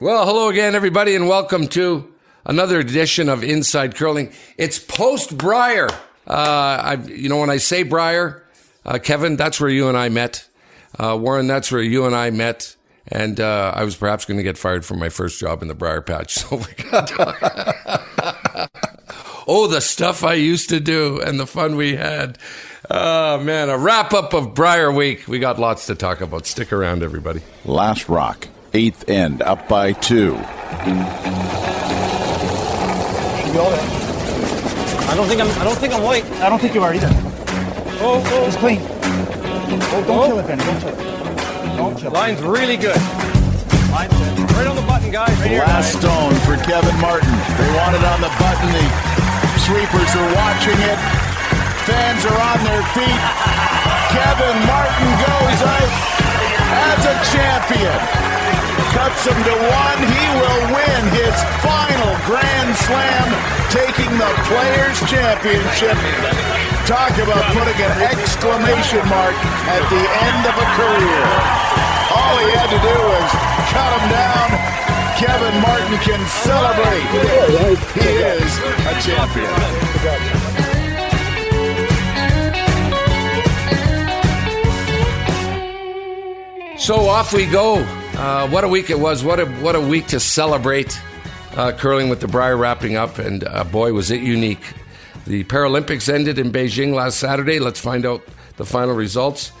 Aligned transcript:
Well, 0.00 0.24
hello 0.26 0.48
again, 0.48 0.76
everybody, 0.76 1.16
and 1.16 1.26
welcome 1.26 1.66
to 1.70 2.14
another 2.46 2.78
edition 2.78 3.28
of 3.28 3.42
Inside 3.42 3.96
Curling. 3.96 4.30
It's 4.56 4.78
post 4.78 5.36
Brier. 5.36 5.88
Uh, 6.24 6.98
you 7.08 7.28
know, 7.28 7.38
when 7.38 7.50
I 7.50 7.56
say 7.56 7.82
Brier, 7.82 8.44
uh, 8.86 9.00
Kevin, 9.02 9.34
that's 9.34 9.60
where 9.60 9.68
you 9.68 9.88
and 9.88 9.98
I 9.98 10.08
met. 10.08 10.46
Uh, 10.96 11.18
Warren, 11.20 11.48
that's 11.48 11.72
where 11.72 11.82
you 11.82 12.06
and 12.06 12.14
I 12.14 12.30
met. 12.30 12.76
And 13.08 13.40
uh, 13.40 13.72
I 13.74 13.82
was 13.82 13.96
perhaps 13.96 14.24
going 14.24 14.36
to 14.36 14.44
get 14.44 14.56
fired 14.56 14.84
from 14.84 15.00
my 15.00 15.08
first 15.08 15.40
job 15.40 15.62
in 15.62 15.68
the 15.68 15.74
Brier 15.74 16.00
Patch. 16.00 16.38
So 16.48 16.58
we 16.58 16.84
got 16.84 17.10
oh, 19.48 19.66
the 19.66 19.80
stuff 19.80 20.22
I 20.22 20.34
used 20.34 20.68
to 20.68 20.78
do 20.78 21.20
and 21.20 21.40
the 21.40 21.46
fun 21.46 21.74
we 21.74 21.96
had. 21.96 22.38
Oh, 22.88 23.40
man, 23.40 23.68
a 23.68 23.76
wrap 23.76 24.12
up 24.12 24.32
of 24.32 24.54
Brier 24.54 24.92
Week. 24.92 25.26
We 25.26 25.40
got 25.40 25.58
lots 25.58 25.86
to 25.86 25.96
talk 25.96 26.20
about. 26.20 26.46
Stick 26.46 26.72
around, 26.72 27.02
everybody. 27.02 27.40
Last 27.64 28.08
rock 28.08 28.46
eighth 28.74 29.08
end, 29.08 29.42
up 29.42 29.68
by 29.68 29.92
two. 29.92 30.36
I 35.08 35.14
don't 35.16 35.26
think 35.26 35.40
I'm. 35.40 35.48
I 35.60 35.64
don't 35.64 35.78
think 35.78 35.94
I'm 35.94 36.02
white. 36.02 36.24
I 36.42 36.48
don't 36.48 36.60
think 36.60 36.74
you 36.74 36.82
are 36.82 36.92
either. 36.94 37.08
Oh, 38.00 38.22
oh. 38.24 38.46
It's 38.46 38.56
clean. 38.56 38.80
Oh, 38.82 40.04
don't 40.06 40.18
Oh. 40.18 40.26
kill 40.28 40.38
it, 40.38 40.46
Ben. 40.46 40.58
Don't 40.58 40.80
kill 40.80 40.88
it. 40.94 41.76
Don't 41.76 41.96
kill 41.98 42.10
it. 42.12 42.14
Line's 42.14 42.42
really 42.42 42.76
good. 42.76 43.00
Line's 43.90 44.12
good. 44.14 44.50
Right 44.52 44.66
on 44.68 44.76
the 44.76 44.82
button, 44.86 45.10
guys. 45.10 45.32
Right 45.40 45.50
here. 45.50 45.60
Last 45.64 45.94
guys. 45.94 46.02
stone 46.02 46.34
for 46.46 46.56
Kevin 46.64 46.94
Martin. 47.00 47.32
They 47.58 47.70
want 47.78 47.96
it 47.96 48.04
on 48.04 48.20
the 48.20 48.30
button. 48.38 48.68
The 48.70 49.60
sweepers 49.64 50.12
are 50.14 50.30
watching 50.36 50.78
it. 50.78 50.98
Fans 51.88 52.20
are 52.28 52.38
on 52.52 52.58
their 52.68 52.84
feet. 52.92 53.22
Kevin 54.12 54.56
Martin 54.68 55.08
goes 55.24 55.60
out 55.64 55.90
as 56.68 57.00
a 57.08 57.16
champion. 57.32 58.37
Cuts 58.94 59.24
him 59.26 59.36
to 59.44 59.56
one. 59.68 60.00
He 60.00 60.24
will 60.40 60.62
win 60.72 61.02
his 61.12 61.36
final 61.60 62.12
Grand 62.24 62.72
Slam, 62.84 63.28
taking 63.70 64.10
the 64.16 64.32
Players' 64.48 65.00
Championship. 65.08 65.96
Talk 66.88 67.12
about 67.20 67.44
putting 67.52 67.76
an 67.84 67.94
exclamation 68.08 69.04
mark 69.08 69.36
at 69.68 69.84
the 69.92 70.02
end 70.02 70.42
of 70.48 70.56
a 70.56 70.68
career. 70.76 71.24
All 72.16 72.36
he 72.40 72.48
had 72.56 72.70
to 72.72 72.80
do 72.80 72.96
was 73.12 73.28
cut 73.68 73.90
him 73.92 74.08
down. 74.08 74.48
Kevin 75.20 75.60
Martin 75.60 75.98
can 75.98 76.22
celebrate. 76.46 77.04
He 77.92 78.08
is 78.08 78.52
a 78.86 78.94
champion. 79.04 79.52
So 86.78 87.08
off 87.08 87.34
we 87.34 87.44
go. 87.44 87.84
Uh, 88.18 88.48
what 88.48 88.64
a 88.64 88.68
week 88.68 88.90
it 88.90 88.98
was. 88.98 89.22
What 89.22 89.38
a 89.38 89.46
what 89.62 89.76
a 89.76 89.80
week 89.80 90.08
to 90.08 90.18
celebrate 90.18 91.00
uh, 91.56 91.70
curling 91.70 92.08
with 92.08 92.18
the 92.18 92.26
Brier 92.26 92.56
wrapping 92.56 92.96
up, 92.96 93.18
and 93.18 93.44
uh, 93.44 93.62
boy 93.62 93.92
was 93.92 94.10
it 94.10 94.20
unique. 94.22 94.74
The 95.24 95.44
Paralympics 95.44 96.12
ended 96.12 96.36
in 96.36 96.50
Beijing 96.50 96.94
last 96.94 97.20
Saturday. 97.20 97.60
Let's 97.60 97.78
find 97.78 98.04
out 98.04 98.22
the 98.56 98.64
final 98.64 98.96
results. 98.96 99.52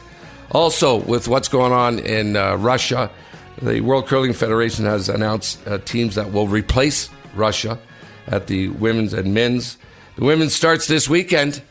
Also, 0.50 0.96
with 0.96 1.28
what's 1.28 1.46
going 1.46 1.72
on 1.72 2.00
in 2.00 2.36
uh, 2.36 2.56
Russia, 2.56 3.12
the 3.62 3.80
World 3.80 4.08
Curling 4.08 4.32
Federation 4.32 4.86
has 4.86 5.08
announced 5.08 5.64
uh, 5.64 5.78
teams 5.78 6.16
that 6.16 6.32
will 6.32 6.48
replace 6.48 7.10
Russia 7.36 7.78
at 8.26 8.48
the 8.48 8.70
women's 8.70 9.12
and 9.12 9.32
men's. 9.32 9.78
The 10.16 10.24
women's 10.24 10.52
starts 10.52 10.88
this 10.88 11.08
weekend. 11.08 11.62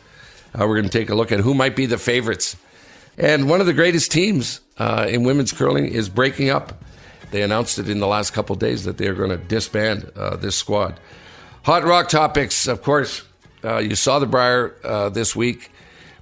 Uh, 0.55 0.59
we're 0.65 0.75
going 0.75 0.89
to 0.89 0.97
take 0.97 1.09
a 1.09 1.15
look 1.15 1.33
at 1.33 1.41
who 1.41 1.53
might 1.53 1.75
be 1.75 1.85
the 1.85 1.97
favorites. 1.97 2.55
And 3.17 3.49
one 3.49 3.61
of 3.61 3.65
the 3.65 3.73
greatest 3.73 4.11
teams 4.11 4.61
uh, 4.77 5.07
in 5.09 5.23
women's 5.23 5.51
curling 5.51 5.87
is 5.87 6.07
breaking 6.07 6.49
up. 6.49 6.83
They 7.31 7.41
announced 7.41 7.79
it 7.79 7.89
in 7.89 7.99
the 7.99 8.07
last 8.07 8.31
couple 8.31 8.55
days 8.55 8.85
that 8.85 8.97
they 8.97 9.07
are 9.07 9.15
going 9.15 9.31
to 9.31 9.37
disband 9.37 10.11
uh, 10.15 10.35
this 10.35 10.55
squad. 10.55 10.99
Hot 11.63 11.83
rock 11.83 12.09
topics, 12.09 12.67
of 12.67 12.81
course. 12.81 13.23
Uh, 13.63 13.79
you 13.79 13.95
saw 13.95 14.19
the 14.19 14.27
Brier 14.27 14.75
uh, 14.83 15.09
this 15.09 15.35
week. 15.35 15.71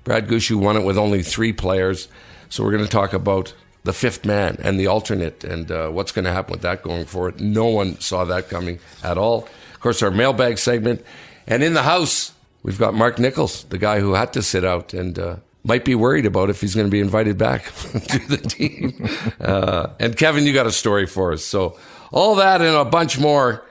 Brad 0.04 0.28
Gushue 0.28 0.56
won 0.56 0.78
it 0.78 0.86
with 0.86 0.98
only 0.98 1.22
three 1.22 1.52
players. 1.52 2.08
So 2.50 2.64
we're 2.64 2.72
going 2.72 2.84
to 2.84 2.90
talk 2.90 3.14
about 3.14 3.54
the 3.84 3.94
fifth 3.94 4.26
man 4.26 4.58
and 4.64 4.80
the 4.80 4.88
alternate 4.88 5.44
and 5.44 5.70
uh, 5.72 5.90
what's 5.90 6.12
going 6.12 6.26
to 6.26 6.32
happen 6.32 6.54
with 6.54 6.62
that 6.62 6.82
going 6.82 7.06
forward. 7.06 7.40
No 7.40 7.66
one 7.66 8.00
saw 8.00 8.26
that 8.26 8.50
coming 8.50 8.80
at 9.04 9.18
all. 9.18 9.48
Of 9.74 9.80
course, 9.80 10.02
our 10.02 10.12
mailbag 10.12 10.58
segment. 10.58 11.04
And 11.46 11.62
in 11.62 11.74
the 11.74 11.84
house, 11.84 12.34
we've 12.64 12.80
got 12.80 12.94
Mark 12.94 13.20
Nichols, 13.20 13.66
the 13.66 13.78
guy 13.78 14.00
who 14.00 14.14
had 14.14 14.34
to 14.34 14.42
sit 14.42 14.64
out 14.66 14.94
and 14.94 15.20
uh, 15.20 15.36
might 15.66 15.84
be 15.84 15.96
worried 15.96 16.26
about 16.26 16.50
if 16.50 16.62
he's 16.62 16.76
going 16.76 16.88
to 16.88 16.92
be 16.92 17.00
invited 17.00 17.38
back 17.38 17.66
to 17.74 18.20
the 18.28 18.38
team. 18.38 19.10
Uh, 19.40 19.94
and 20.00 20.18
Kevin, 20.18 20.46
you 20.46 20.54
got 20.54 20.66
a 20.66 20.72
story 20.72 21.06
for 21.06 21.34
us. 21.34 21.44
So 21.44 21.78
all 22.12 22.36
that 22.36 22.62
and 22.62 22.76
a 22.76 22.86
bunch 22.86 23.20
more 23.20 23.64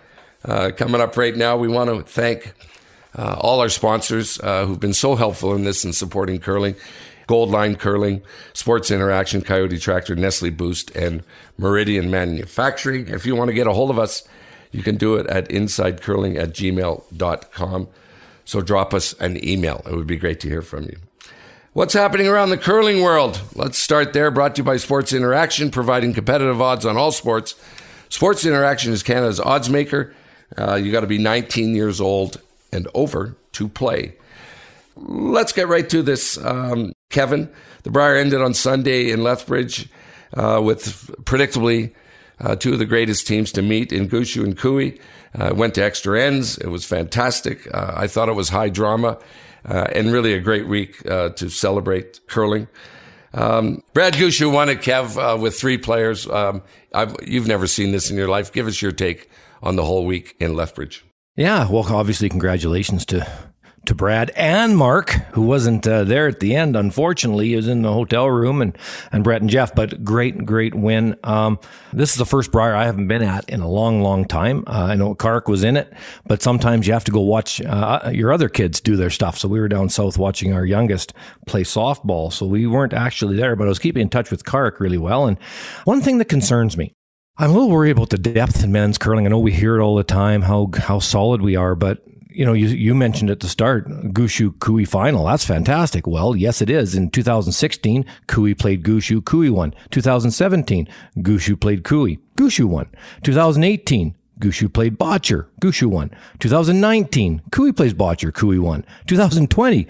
uh, 0.45 0.71
coming 0.77 1.01
up 1.01 1.17
right 1.17 1.35
now. 1.35 1.57
We 1.57 1.69
want 1.69 1.91
to 1.91 2.03
thank 2.03 2.55
uh, 3.17 3.37
all 3.41 3.61
our 3.61 3.69
sponsors 3.69 4.39
uh, 4.41 4.67
who've 4.67 4.79
been 4.79 4.95
so 4.95 5.17
helpful 5.17 5.55
in 5.55 5.65
this 5.65 5.85
and 5.85 5.95
supporting 5.95 6.39
curling. 6.39 6.77
Gold 7.27 7.51
Line 7.51 7.77
Curling, 7.77 8.23
Sports 8.53 8.91
Interaction, 8.91 9.43
Coyote 9.43 9.79
Tractor, 9.79 10.15
Nestle 10.15 10.51
Boost, 10.51 10.91
and 10.95 11.23
Meridian 11.57 12.11
Manufacturing. 12.11 13.09
If 13.09 13.25
you 13.25 13.35
want 13.35 13.49
to 13.49 13.55
get 13.55 13.67
a 13.67 13.73
hold 13.73 13.91
of 13.91 13.99
us, 13.99 14.27
you 14.71 14.83
can 14.83 14.97
do 14.97 15.17
it 15.17 15.27
at 15.29 15.49
insidecurling 15.49 16.37
at 16.37 16.51
gmail.com. 16.51 17.89
So 18.45 18.61
drop 18.61 18.93
us 18.93 19.15
an 19.15 19.43
email. 19.43 19.83
It 19.87 19.95
would 19.95 20.07
be 20.07 20.17
great 20.17 20.41
to 20.41 20.49
hear 20.49 20.63
from 20.63 20.85
you. 20.85 20.99
What's 21.75 21.93
happening 21.93 22.29
around 22.29 22.51
the 22.51 22.57
curling 22.57 23.03
world? 23.03 23.43
Let's 23.57 23.79
start 23.79 24.13
there. 24.13 24.31
Brought 24.31 24.55
to 24.55 24.61
you 24.61 24.65
by 24.65 24.77
Sports 24.77 25.13
Interaction, 25.13 25.73
providing 25.73 26.13
competitive 26.13 26.61
odds 26.63 26.87
on 26.87 26.97
all 26.97 27.11
sports. 27.11 27.57
Sports 28.09 28.47
Interaction 28.47 28.93
is 28.93 29.03
Canada's 29.03 29.41
odds 29.41 29.69
maker. 29.69 30.15
Uh, 30.57 30.77
you 30.77 30.93
got 30.93 31.01
to 31.01 31.09
be 31.09 31.19
19 31.19 31.75
years 31.75 32.01
old 32.01 32.41
and 32.71 32.87
over 32.95 33.35
to 33.55 33.69
play. 33.69 34.15
Let's 34.95 35.53
get 35.53 35.67
right 35.67 35.91
to 35.91 36.01
this, 36.01 36.39
um, 36.39 36.93
Kevin. 37.11 37.51
The 37.83 37.91
Brier 37.91 38.19
ended 38.19 38.41
on 38.41 38.55
Sunday 38.55 39.11
in 39.11 39.25
Lethbridge 39.25 39.89
uh, 40.35 40.61
with 40.63 41.11
predictably 41.25 41.93
uh, 42.39 42.55
two 42.55 42.73
of 42.73 42.79
the 42.79 42.87
greatest 42.87 43.27
teams 43.27 43.51
to 43.51 43.63
meet 43.63 43.93
in 43.93 44.09
Gushue 44.09 44.45
and 44.45 44.57
Koe. 44.57 44.93
Uh, 45.37 45.53
went 45.53 45.75
to 45.75 45.83
extra 45.83 46.23
ends. 46.23 46.57
It 46.57 46.69
was 46.69 46.85
fantastic. 46.85 47.67
Uh, 47.75 47.95
I 47.97 48.07
thought 48.07 48.29
it 48.29 48.37
was 48.37 48.51
high 48.51 48.69
drama 48.69 49.19
uh, 49.65 49.87
and 49.93 50.13
really 50.13 50.35
a 50.35 50.41
great 50.41 50.67
week 50.67 51.05
uh, 51.11 51.31
to 51.31 51.49
celebrate 51.49 52.21
curling. 52.29 52.69
Um, 53.33 53.83
Brad 53.93 54.15
Gushue 54.15 54.53
won 54.53 54.69
it, 54.69 54.81
Kev, 54.81 55.17
uh, 55.17 55.37
with 55.37 55.59
three 55.59 55.79
players. 55.79 56.29
Um, 56.29 56.63
you've 57.23 57.49
never 57.49 57.67
seen 57.67 57.93
this 57.93 58.11
in 58.11 58.17
your 58.17 58.29
life. 58.29 58.53
Give 58.53 58.67
us 58.67 58.81
your 58.81 58.93
take 58.93 59.29
on 59.63 59.77
the 59.77 59.85
whole 59.85 60.07
week 60.07 60.37
in 60.39 60.55
Lethbridge. 60.55 61.05
Yeah, 61.37 61.69
well, 61.69 61.85
obviously, 61.93 62.29
congratulations 62.29 63.05
to 63.07 63.27
to 63.87 63.95
Brad 63.95 64.31
and 64.37 64.77
Mark, 64.77 65.11
who 65.33 65.43
wasn't 65.43 65.87
uh, 65.87 66.05
there 66.05 66.27
at 66.27 66.41
the 66.41 66.55
end. 66.55 66.77
Unfortunately, 66.77 67.49
he 67.49 67.57
was 67.57 67.69
in 67.69 67.83
the 67.83 67.93
hotel 67.93 68.29
room, 68.29 68.61
and 68.63 68.77
and 69.13 69.25
Brett 69.25 69.41
and 69.41 69.51
Jeff. 69.51 69.75
But 69.75 70.05
great, 70.05 70.45
great 70.45 70.75
win. 70.75 71.17
Um, 71.25 71.59
this 71.93 72.11
is 72.11 72.17
the 72.17 72.27
first 72.27 72.53
Brier 72.53 72.75
I 72.75 72.85
haven't 72.85 73.09
been 73.09 73.23
at 73.23 73.49
in 73.49 73.61
a 73.61 73.69
long, 73.69 74.03
long 74.03 74.25
time. 74.25 74.65
Uh, 74.67 74.87
I 74.91 74.95
know 74.95 75.15
Kark 75.15 75.49
was 75.49 75.65
in 75.65 75.77
it, 75.77 75.93
but 76.27 76.43
sometimes 76.43 76.87
you 76.87 76.93
have 76.93 77.05
to 77.05 77.13
go 77.13 77.21
watch 77.21 77.61
uh, 77.61 78.11
your 78.13 78.33
other 78.33 78.49
kids 78.49 78.81
do 78.81 78.97
their 78.97 79.11
stuff. 79.11 79.39
So 79.39 79.49
we 79.49 79.61
were 79.61 79.69
down 79.69 79.89
south 79.89 80.19
watching 80.19 80.53
our 80.53 80.65
youngest 80.65 81.13
play 81.47 81.63
softball. 81.63 82.33
So 82.33 82.47
we 82.47 82.67
weren't 82.67 82.93
actually 82.93 83.37
there, 83.37 83.57
but 83.57 83.65
I 83.65 83.69
was 83.69 83.79
keeping 83.79 84.03
in 84.03 84.09
touch 84.09 84.31
with 84.31 84.45
Kark 84.45 84.81
really 84.81 84.99
well. 84.99 85.27
And 85.27 85.39
one 85.85 86.01
thing 86.01 86.19
that 86.19 86.27
concerns 86.27 86.77
me. 86.77 86.93
I'm 87.37 87.51
a 87.51 87.53
little 87.53 87.71
worried 87.71 87.91
about 87.91 88.11
the 88.11 88.19
depth 88.19 88.63
in 88.63 88.71
men's 88.71 88.97
curling. 88.97 89.27
I 89.27 89.29
know 89.29 89.41
we 89.41 89.51
hear 89.51 89.77
it 89.77 89.83
all 89.83 89.97
the 89.97 90.05
time 90.05 90.43
how 90.43 90.71
how 90.79 91.01
solid 91.01 91.43
we 91.43 91.57
are, 91.57 91.75
but 91.75 91.99
you 92.35 92.45
know, 92.45 92.53
you, 92.53 92.67
you 92.67 92.95
mentioned 92.95 93.31
at 93.31 93.41
the 93.41 93.49
start, 93.49 93.89
Gushue 93.89 94.59
Koe 94.59 94.85
final. 94.85 95.25
That's 95.27 95.45
fantastic. 95.45 96.07
Well, 96.07 96.35
yes, 96.35 96.61
it 96.61 96.69
is. 96.69 96.95
In 96.95 97.11
2016, 97.11 98.05
Koe 98.27 98.55
played 98.55 98.83
Gushue, 98.83 99.25
Koe 99.25 99.53
won. 99.53 99.73
2017, 99.91 100.89
Gushue 101.19 101.61
played 101.61 101.85
Koe, 101.85 102.09
Gushue 102.37 102.67
won. 102.67 102.89
2018, 103.23 104.17
Gushue 104.41 104.73
played 104.73 104.99
Bottcher, 104.99 105.47
Gushue 105.61 105.87
won. 105.87 106.11
2019, 106.41 107.43
Koe 107.53 107.73
plays 107.73 107.95
Bottcher, 107.95 108.35
Koe 108.35 108.61
won. 108.61 108.85
2020, 109.07 109.87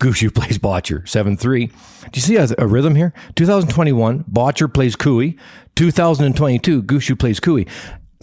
Gushue 0.00 0.34
plays 0.34 0.58
Bottcher, 0.58 1.08
7 1.08 1.36
3. 1.36 1.66
Do 1.66 1.72
you 2.14 2.22
see 2.22 2.36
a, 2.36 2.48
a 2.58 2.66
rhythm 2.66 2.96
here? 2.96 3.12
2021, 3.36 4.24
Bottcher 4.24 4.72
plays 4.72 4.96
Koe. 4.96 5.32
2022, 5.76 6.82
Gushue 6.82 7.18
plays 7.18 7.38
Koe 7.38 7.64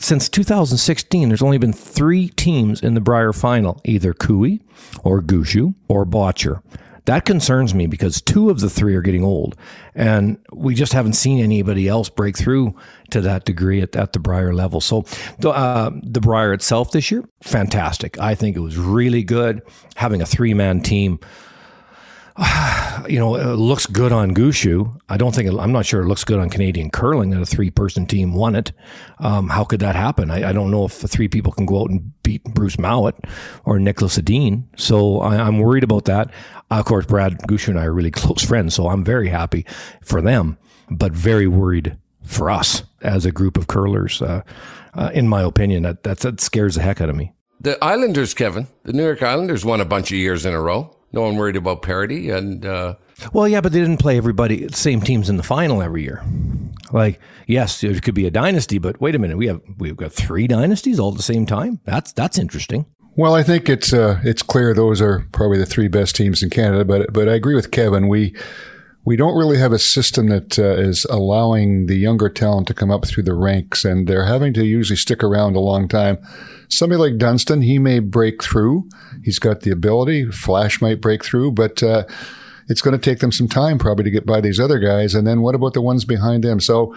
since 0.02 0.28
2016, 0.30 1.30
there's 1.30 1.44
only 1.44 1.60
been 1.60 1.74
three 1.74 2.30
teams 2.30 2.82
in 2.82 2.96
the 2.96 3.02
Brier 3.02 3.34
final, 3.34 3.80
either 3.86 4.14
Koe 4.14 4.58
or 5.04 5.22
Gushue 5.22 5.76
or 5.88 6.06
Bottcher. 6.06 6.62
That 7.06 7.26
concerns 7.26 7.74
me 7.74 7.88
because 7.88 8.22
two 8.22 8.50
of 8.50 8.60
the 8.60 8.70
three 8.70 8.96
are 8.96 9.02
getting 9.02 9.24
old, 9.24 9.56
and 9.96 10.38
we 10.54 10.76
just 10.76 10.94
haven't 10.94 11.14
seen 11.14 11.44
anybody 11.44 11.88
else 11.88 12.10
break 12.10 12.38
through 12.38 12.76
to 13.12 13.22
that 13.22 13.46
degree 13.46 13.82
at, 13.82 13.96
at 13.96 14.14
the 14.14 14.20
Brier 14.20 14.54
level. 14.54 14.82
So, 14.82 15.06
the, 15.40 15.50
uh, 15.50 15.92
the 16.04 16.22
Brier 16.22 16.54
itself 16.54 16.92
this 16.92 17.10
year, 17.10 17.24
fantastic. 17.42 18.20
I 18.20 18.36
think 18.36 18.56
it 18.56 18.60
was 18.60 18.78
really 18.78 19.24
good 19.24 19.62
having 19.96 20.22
a 20.22 20.26
three 20.26 20.54
man 20.54 20.82
team 20.82 21.20
you 23.10 23.20
know, 23.20 23.36
it 23.36 23.56
looks 23.56 23.86
good 23.86 24.12
on 24.12 24.34
Gushue. 24.34 25.00
I 25.10 25.18
don't 25.18 25.36
think, 25.36 25.52
it, 25.52 25.58
I'm 25.58 25.72
not 25.72 25.86
sure 25.86 26.02
it 26.02 26.08
looks 26.08 26.24
good 26.24 26.40
on 26.40 26.50
Canadian 26.50 26.90
curling 26.90 27.30
that 27.32 27.42
a 27.42 27.46
three 27.46 27.70
person 27.70 28.06
team 28.06 28.34
won 28.34 28.56
it. 28.56 28.72
Um, 29.20 29.50
how 29.50 29.64
could 29.64 29.80
that 29.82 29.96
happen? 29.96 30.32
I, 30.32 30.50
I, 30.50 30.54
don't 30.54 30.72
know 30.72 30.86
if 30.86 30.94
three 30.94 31.28
people 31.28 31.52
can 31.52 31.66
go 31.66 31.82
out 31.82 31.90
and 31.90 32.12
beat 32.24 32.44
Bruce 32.44 32.78
Mouat 32.78 33.16
or 33.66 33.78
Niklas 33.78 34.18
Edin. 34.18 34.68
So 34.78 35.20
I, 35.20 35.48
am 35.48 35.60
worried 35.60 35.84
about 35.84 36.06
that. 36.06 36.32
Of 36.70 36.86
course, 36.86 37.06
Brad 37.06 37.38
Gushue 37.40 37.70
and 37.70 37.80
I 37.80 37.86
are 37.86 37.94
really 37.94 38.12
close 38.12 38.44
friends, 38.44 38.74
so 38.76 38.88
I'm 38.88 39.04
very 39.04 39.30
happy 39.30 39.66
for 40.02 40.22
them, 40.22 40.58
but 40.90 41.12
very 41.12 41.48
worried 41.48 41.98
for 42.24 42.50
us 42.50 42.84
as 43.02 43.26
a 43.26 43.32
group 43.32 43.58
of 43.58 43.68
curlers. 43.68 44.22
Uh, 44.22 44.42
uh, 44.94 45.10
in 45.14 45.28
my 45.28 45.42
opinion, 45.42 45.84
that, 45.84 46.04
that, 46.04 46.20
that 46.20 46.42
scares 46.42 46.76
the 46.76 46.82
heck 46.82 47.02
out 47.02 47.10
of 47.10 47.16
me. 47.16 47.34
The 47.60 47.82
Islanders, 47.84 48.34
Kevin, 48.34 48.68
the 48.84 48.94
New 48.94 49.04
York 49.04 49.22
Islanders 49.22 49.64
won 49.64 49.82
a 49.82 49.86
bunch 49.86 50.12
of 50.12 50.18
years 50.18 50.46
in 50.46 50.54
a 50.54 50.62
row. 50.62 50.96
No 51.14 51.22
one 51.22 51.36
worried 51.36 51.56
about 51.58 51.82
parity, 51.82 52.30
and 52.30 52.66
uh... 52.66 52.96
well, 53.34 53.48
yeah, 53.48 53.62
but 53.62 53.74
they 53.74 53.80
didn't 53.80 54.00
play 54.00 54.18
everybody 54.18 54.68
same 54.70 55.02
teams 55.02 55.30
in 55.30 55.38
the 55.38 55.44
final 55.44 55.82
every 55.82 56.04
year. 56.04 56.24
Like, 56.92 57.20
yes, 57.48 57.84
it 57.84 58.02
could 58.04 58.16
be 58.16 58.26
a 58.26 58.32
dynasty, 58.32 58.78
but 58.78 59.00
wait 59.02 59.16
a 59.16 59.20
minute, 59.20 59.38
we 59.38 59.48
have 59.48 59.62
we've 59.78 59.98
got 59.98 60.14
three 60.14 60.48
dynasties 60.48 61.00
all 61.00 61.12
at 61.12 61.18
the 61.18 61.24
same 61.24 61.46
time. 61.46 61.80
That's 61.86 62.14
that's 62.14 62.38
interesting. 62.38 62.86
Well, 63.16 63.36
I 63.36 63.44
think 63.44 63.68
it's 63.68 63.94
uh, 63.94 64.20
it's 64.24 64.42
clear 64.42 64.74
those 64.74 65.02
are 65.02 65.28
probably 65.34 65.58
the 65.58 65.66
three 65.66 65.90
best 65.90 66.16
teams 66.16 66.42
in 66.42 66.50
Canada. 66.50 66.86
But 66.86 67.12
but 67.12 67.28
I 67.28 67.34
agree 67.34 67.56
with 67.56 67.72
Kevin. 67.72 68.08
We 68.08 68.34
we 69.04 69.16
don't 69.16 69.38
really 69.38 69.58
have 69.58 69.72
a 69.72 69.80
system 69.80 70.28
that 70.30 70.60
uh, 70.60 70.76
is 70.76 71.06
allowing 71.06 71.88
the 71.88 71.96
younger 71.96 72.30
talent 72.30 72.68
to 72.68 72.74
come 72.74 72.92
up 72.92 73.06
through 73.06 73.24
the 73.24 73.34
ranks, 73.34 73.84
and 73.84 74.08
they're 74.08 74.26
having 74.26 74.54
to 74.54 74.66
usually 74.66 74.98
stick 74.98 75.24
around 75.24 75.56
a 75.56 75.60
long 75.60 75.88
time. 75.88 76.20
Somebody 76.70 77.00
like 77.00 77.18
Dunstone, 77.18 77.62
he 77.62 77.80
may 77.80 78.00
break 78.00 78.44
through. 78.44 78.88
He's 79.24 79.40
got 79.40 79.62
the 79.62 79.72
ability. 79.72 80.32
Flasch 80.32 80.82
might 80.82 81.02
break 81.02 81.26
through, 81.26 81.54
but 81.54 81.82
uh, 81.82 82.04
it's 82.68 82.82
going 82.82 82.98
to 82.98 83.10
take 83.10 83.20
them 83.20 83.32
some 83.32 83.48
time 83.48 83.80
probably 83.80 84.04
to 84.04 84.12
get 84.12 84.26
by 84.26 84.40
these 84.40 84.60
other 84.60 84.80
guys. 84.80 85.16
And 85.16 85.26
then 85.26 85.42
what 85.42 85.56
about 85.56 85.74
the 85.74 85.82
ones 85.82 86.06
behind 86.06 86.44
them? 86.44 86.60
So 86.60 86.96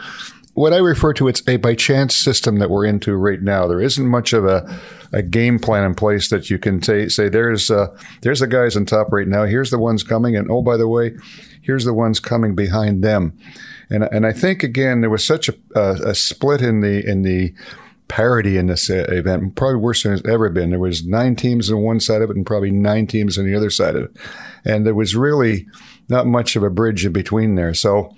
what 0.55 0.73
I 0.73 0.79
refer 0.79 1.13
to 1.15 1.27
it's 1.29 1.43
a 1.49 1.57
by 1.57 1.75
chance 1.75 2.15
system 2.15 2.59
that 2.61 2.71
we're 2.71 2.85
into 2.85 3.17
right 3.17 3.43
now. 3.43 3.67
There 3.67 3.81
isn't 3.81 4.07
much 4.07 4.33
of 4.33 4.45
a, 4.45 4.81
a 5.13 5.23
game 5.23 5.59
plan 5.59 5.85
in 5.85 5.95
place 5.95 6.29
that 6.29 6.49
you 6.49 6.59
can 6.59 6.81
say, 6.81 7.09
say 7.09 7.29
there's 7.29 7.71
uh, 7.71 7.89
there's 8.23 8.41
the 8.41 8.47
guys 8.47 8.77
on 8.77 8.87
top 8.87 9.13
right 9.13 9.27
now. 9.27 9.45
Here's 9.45 9.71
the 9.71 9.79
ones 9.79 10.05
coming, 10.05 10.37
and 10.37 10.49
oh 10.51 10.63
by 10.63 10.77
the 10.77 10.87
way, 10.87 11.17
here's 11.65 11.85
the 11.85 11.95
ones 11.95 12.21
coming 12.21 12.55
behind 12.55 13.03
them. 13.03 13.37
And 13.91 14.05
and 14.05 14.27
I 14.27 14.33
think 14.33 14.63
again 14.63 15.01
there 15.01 15.11
was 15.11 15.25
such 15.25 15.49
a, 15.49 15.55
a, 15.75 16.11
a 16.11 16.15
split 16.15 16.63
in 16.63 16.81
the 16.81 17.09
in 17.09 17.23
the 17.23 17.55
parity 18.07 18.59
in 18.59 18.67
this 18.67 18.91
uh, 18.91 19.07
event, 19.09 19.57
probably 19.57 19.81
worse 19.81 20.03
than 20.03 20.13
it's 20.13 20.29
ever 20.29 20.51
been. 20.51 20.71
There 20.71 20.79
was 20.79 21.07
nine 21.07 21.37
teams 21.37 21.71
on 21.71 21.83
one 21.83 22.01
side 22.01 22.23
of 22.23 22.31
it 22.31 22.37
and 22.37 22.47
probably 22.47 22.71
nine 22.71 23.07
teams 23.07 23.39
on 23.39 23.47
the 23.47 23.55
other 23.55 23.71
side 23.71 23.97
of 23.97 24.05
it, 24.05 24.17
and 24.65 24.87
there 24.87 24.95
was 24.95 25.17
really 25.17 25.67
not 26.09 26.27
much 26.27 26.55
of 26.55 26.63
a 26.63 26.71
bridge 26.71 27.05
in 27.07 27.13
between 27.13 27.55
there. 27.55 27.75
So 27.75 28.15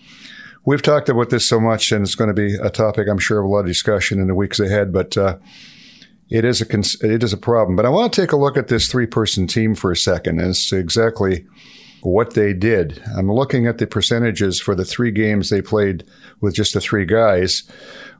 We've 0.67 0.83
talked 0.83 1.09
about 1.09 1.31
this 1.31 1.49
so 1.49 1.61
much, 1.61 1.93
and 1.93 2.03
it's 2.03 2.17
going 2.17 2.27
to 2.27 2.35
be 2.35 2.57
a 2.57 2.71
topic 2.71 3.07
I'm 3.09 3.21
sure 3.21 3.39
of 3.39 3.45
a 3.45 3.49
lot 3.49 3.61
of 3.61 3.67
discussion 3.67 4.19
in 4.19 4.27
the 4.27 4.35
weeks 4.35 4.59
ahead. 4.59 4.93
But 4.93 5.17
uh, 5.17 5.39
it 6.29 6.45
is 6.45 6.61
a 6.61 6.67
it 7.07 7.23
is 7.23 7.33
a 7.33 7.39
problem. 7.39 7.77
But 7.77 7.87
I 7.87 7.89
want 7.89 8.13
to 8.13 8.21
take 8.21 8.33
a 8.33 8.37
look 8.37 8.57
at 8.57 8.67
this 8.67 8.89
three 8.89 9.07
person 9.07 9.47
team 9.47 9.77
for 9.77 9.93
a 9.93 9.97
second 9.97 10.41
as 10.41 10.73
exactly 10.73 11.47
what 12.07 12.35
they 12.35 12.53
did. 12.53 13.03
I'm 13.17 13.33
looking 13.33 13.67
at 13.67 13.79
the 13.79 13.87
percentages 13.87 14.61
for 14.61 14.77
the 14.77 14.85
three 14.85 15.11
games 15.11 15.51
they 15.51 15.61
played 15.61 16.05
with 16.41 16.55
just 16.55 16.73
the 16.73 16.81
three 16.81 17.05
guys. 17.05 17.65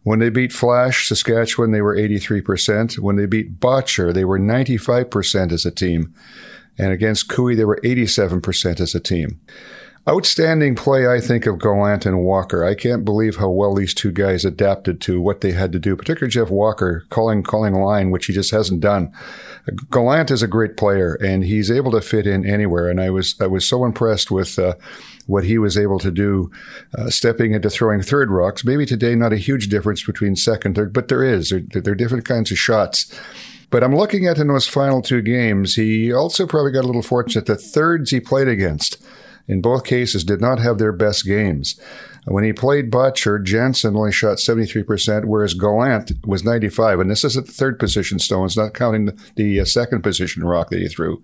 When 0.03 0.19
they 0.19 0.29
beat 0.29 0.53
Flasch, 0.53 1.07
Saskatchewan, 1.07 1.71
they 1.71 1.81
were 1.81 1.97
83%. 1.97 2.99
When 2.99 3.15
they 3.15 3.27
beat 3.27 3.61
Bottcher, 3.61 4.13
they 4.13 4.25
were 4.25 4.41
95% 4.41 5.53
as 5.53 5.65
a 5.65 5.71
team. 5.71 6.13
And 6.77 6.93
against 6.93 7.29
Koe, 7.29 7.55
they 7.55 7.65
were 7.65 7.81
87% 7.85 8.81
as 8.81 8.95
a 8.97 9.01
team. 9.01 9.41
Outstanding 10.09 10.77
play, 10.77 11.09
I 11.09 11.21
think, 11.21 11.47
of 11.47 11.59
Gallant 11.59 12.07
and 12.07 12.23
Walker. 12.23 12.65
I 12.65 12.77
can't 12.77 13.05
believe 13.05 13.37
how 13.37 13.51
well 13.51 13.75
these 13.75 13.93
two 13.93 14.13
guys 14.13 14.45
adapted 14.45 15.01
to 15.01 15.21
what 15.21 15.41
they 15.41 15.51
had 15.51 15.73
to 15.73 15.81
do, 15.81 15.97
particularly 15.97 16.31
Jeff 16.31 16.49
Walker 16.49 17.05
calling 17.11 17.43
calling 17.43 17.75
line, 17.75 18.13
which 18.13 18.27
he 18.27 18.33
just 18.33 18.53
hasn't 18.53 18.81
done. 18.81 19.13
Gallant 19.91 20.31
is 20.31 20.45
a 20.45 20.49
great 20.49 20.77
player, 20.77 21.15
and 21.15 21.43
he's 21.45 21.73
able 21.73 21.91
to 21.91 22.01
fit 22.01 22.25
in 22.25 22.47
anywhere. 22.49 22.89
And 22.89 23.01
I 23.01 23.11
was 23.11 23.35
I 23.41 23.49
was 23.49 23.69
so 23.69 23.85
impressed 23.85 24.31
with. 24.31 24.59
Uh, 24.59 24.75
what 25.27 25.43
he 25.43 25.59
was 25.59 25.77
able 25.77 25.99
to 25.99 26.13
do, 26.13 26.51
uh, 26.97 27.11
stepping 27.11 27.53
into 27.53 27.69
throwing 27.69 28.01
third 28.01 28.31
rocks. 28.31 28.65
Maybe 28.65 28.87
today, 28.87 29.17
not 29.17 29.33
a 29.33 29.37
huge 29.37 29.69
difference 29.69 30.05
between 30.05 30.37
second, 30.37 30.77
third, 30.77 30.93
but 30.93 31.09
there 31.09 31.25
is. 31.25 31.51
There, 31.51 31.61
there 31.61 31.93
are 31.93 31.97
different 31.97 32.25
kinds 32.25 32.53
of 32.53 32.59
shots. 32.59 33.13
But 33.69 33.83
I'm 33.83 33.97
looking 33.97 34.27
at 34.27 34.39
in 34.39 34.47
those 34.47 34.69
final 34.69 35.03
two 35.03 35.23
games, 35.23 35.75
he 35.75 36.13
also 36.13 36.47
probably 36.47 36.71
got 36.71 36.85
a 36.85 36.87
little 36.87 37.03
fortunate. 37.03 37.47
The 37.47 37.57
thirds 37.57 38.11
he 38.11 38.21
played 38.21 38.47
against 38.47 39.05
in 39.49 39.61
both 39.61 39.85
cases 39.85 40.25
did 40.25 40.41
not 40.41 40.59
have 40.59 40.79
their 40.79 40.93
best 40.93 41.25
games. 41.25 41.79
When 42.27 42.43
he 42.43 42.53
played 42.53 42.91
Bottcher, 42.91 43.43
Jensen 43.43 43.95
only 43.97 44.11
shot 44.11 44.39
73%, 44.39 45.27
whereas 45.27 45.55
Gallant 45.55 46.27
was 46.27 46.43
95. 46.43 46.99
And 46.99 47.11
this 47.11 47.23
is 47.23 47.35
the 47.35 47.43
third 47.43 47.79
position 47.79 48.19
stones, 48.19 48.57
not 48.57 48.75
counting 48.75 49.05
the, 49.05 49.19
the 49.37 49.61
uh, 49.61 49.65
second 49.65 50.03
position 50.03 50.43
rock 50.43 50.71
that 50.71 50.81
he 50.81 50.89
threw. 50.89 51.23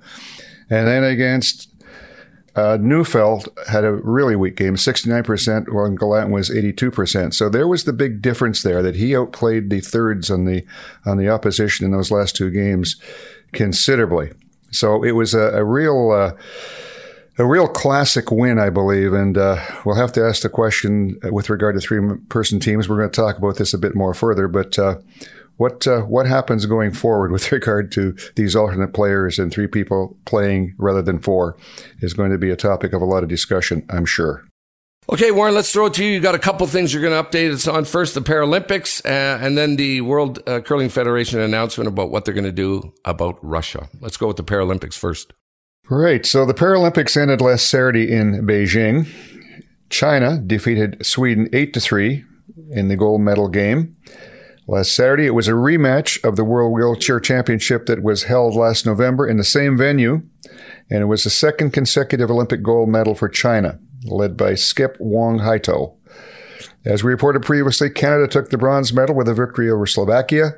And 0.71 0.87
then 0.87 1.03
against 1.03 1.69
uh, 2.55 2.79
Neufeld 2.81 3.49
had 3.69 3.85
a 3.85 3.93
really 3.93 4.37
weak 4.37 4.57
game, 4.57 4.77
69%, 4.77 5.73
while 5.73 5.91
Gallant 5.91 6.31
was 6.31 6.51
82%. 6.51 7.35
So 7.35 7.49
there 7.49 7.67
was 7.67 7.85
the 7.85 7.93
big 7.93 8.23
difference 8.23 8.63
there 8.63 8.83
that 8.83 8.95
he 8.95 9.17
outplayed 9.17 9.71
the 9.71 9.81
thirds 9.81 10.31
on 10.31 10.45
the 10.45 10.65
on 11.05 11.17
the 11.17 11.29
opposition 11.29 11.85
in 11.85 11.93
those 11.93 12.11
last 12.11 12.37
two 12.37 12.51
games 12.51 12.97
considerably. 13.53 14.33
So 14.71 15.03
it 15.03 15.13
was 15.13 15.35
a, 15.35 15.49
a 15.59 15.65
real 15.65 16.11
uh, 16.11 16.33
a 17.39 17.47
real 17.47 17.69
classic 17.69 18.31
win, 18.31 18.59
I 18.59 18.71
believe. 18.71 19.13
And 19.13 19.39
uh, 19.39 19.63
we'll 19.85 19.97
have 19.97 20.13
to 20.13 20.25
ask 20.25 20.43
the 20.43 20.49
question 20.49 21.19
with 21.25 21.51
regard 21.51 21.75
to 21.75 21.81
three 21.81 22.17
person 22.29 22.61
teams. 22.61 22.89
We're 22.89 22.99
going 22.99 23.11
to 23.11 23.21
talk 23.21 23.39
about 23.39 23.57
this 23.57 23.75
a 23.75 23.79
bit 23.79 23.95
more 23.95 24.15
further. 24.15 24.49
But 24.49 24.79
uh, 24.79 24.99
what 25.57 25.87
uh, 25.87 26.03
what 26.03 26.27
happens 26.27 26.67
going 26.67 26.93
forward 26.93 27.31
with 27.31 27.53
regard 27.53 27.93
to 27.93 28.17
these 28.37 28.57
alternate 28.57 28.93
players 28.93 29.39
and 29.39 29.53
three 29.53 29.67
people 29.67 30.17
playing 30.25 30.75
rather 30.79 31.03
than 31.03 31.21
four 31.21 31.57
is 32.01 32.15
going 32.15 32.33
to 32.33 32.39
be 32.39 32.51
a 32.51 32.57
topic 32.57 32.93
of 32.93 33.03
a 33.03 33.07
lot 33.07 33.23
of 33.23 33.29
discussion, 33.29 33.87
I'm 33.89 34.07
sure. 34.07 34.45
Okay, 35.13 35.33
Warren, 35.33 35.55
let's 35.55 35.73
throw 35.73 35.87
it 35.87 35.95
to 35.95 36.05
you. 36.05 36.13
You 36.13 36.21
got 36.21 36.37
a 36.37 36.39
couple 36.39 36.65
things 36.69 36.95
you're 36.95 37.03
going 37.03 37.13
to 37.13 37.29
update 37.29 37.53
us 37.53 37.67
on. 37.67 37.85
First, 37.85 38.15
the 38.15 38.23
Paralympics, 38.23 39.05
uh, 39.05 39.45
and 39.45 39.59
then 39.59 39.75
the 39.75 40.01
World 40.01 40.39
uh, 40.47 40.61
Curling 40.61 40.91
Federation 40.91 41.41
announcement 41.41 41.89
about 41.89 42.13
what 42.13 42.25
they're 42.25 42.35
going 42.35 42.45
to 42.45 42.53
do 42.53 42.95
about 43.05 43.37
Russia. 43.43 43.89
Let's 44.01 44.17
go 44.17 44.29
with 44.29 44.37
the 44.37 44.45
Paralympics 44.45 44.95
first. 44.95 45.33
Right. 45.91 46.25
So 46.25 46.47
the 46.47 46.55
Paralympics 46.55 47.21
ended 47.21 47.41
last 47.41 47.69
Saturday 47.69 48.11
in 48.11 48.47
Beijing. 48.47 49.09
China 49.91 50.39
defeated 50.39 51.05
Sweden 51.05 51.49
8 51.53 51.75
to 51.75 51.81
3 51.81 52.25
in 52.71 52.89
the 52.89 52.97
gold 52.97 53.21
medal 53.21 53.49
game. 53.49 53.97
Last 54.67 54.95
Saturday, 54.95 55.27
it 55.27 55.35
was 55.35 55.49
a 55.49 55.53
rematch 55.53 56.23
of 56.25 56.37
the 56.37 56.45
World 56.45 56.73
Wheelchair 56.73 57.19
Championship 57.19 57.87
that 57.87 58.03
was 58.03 58.23
held 58.23 58.55
last 58.55 58.87
November 58.87 59.29
in 59.29 59.37
the 59.37 59.45
same 59.45 59.77
venue, 59.77 60.23
and 60.89 61.03
it 61.03 61.07
was 61.07 61.25
the 61.25 61.31
second 61.31 61.73
consecutive 61.73 62.31
Olympic 62.31 62.63
gold 62.63 62.89
medal 62.89 63.15
for 63.15 63.29
China, 63.29 63.81
led 64.05 64.37
by 64.37 64.55
Skip 64.55 64.97
Wang 65.01 65.41
Haitao. 65.41 65.97
As 66.85 67.03
we 67.03 67.11
reported 67.11 67.43
previously, 67.43 67.91
Canada 67.91 68.29
took 68.29 68.51
the 68.51 68.59
bronze 68.59 68.93
medal 68.93 69.17
with 69.17 69.29
a 69.29 69.35
victory 69.35 69.69
over 69.69 69.85
Slovakia. 69.85 70.53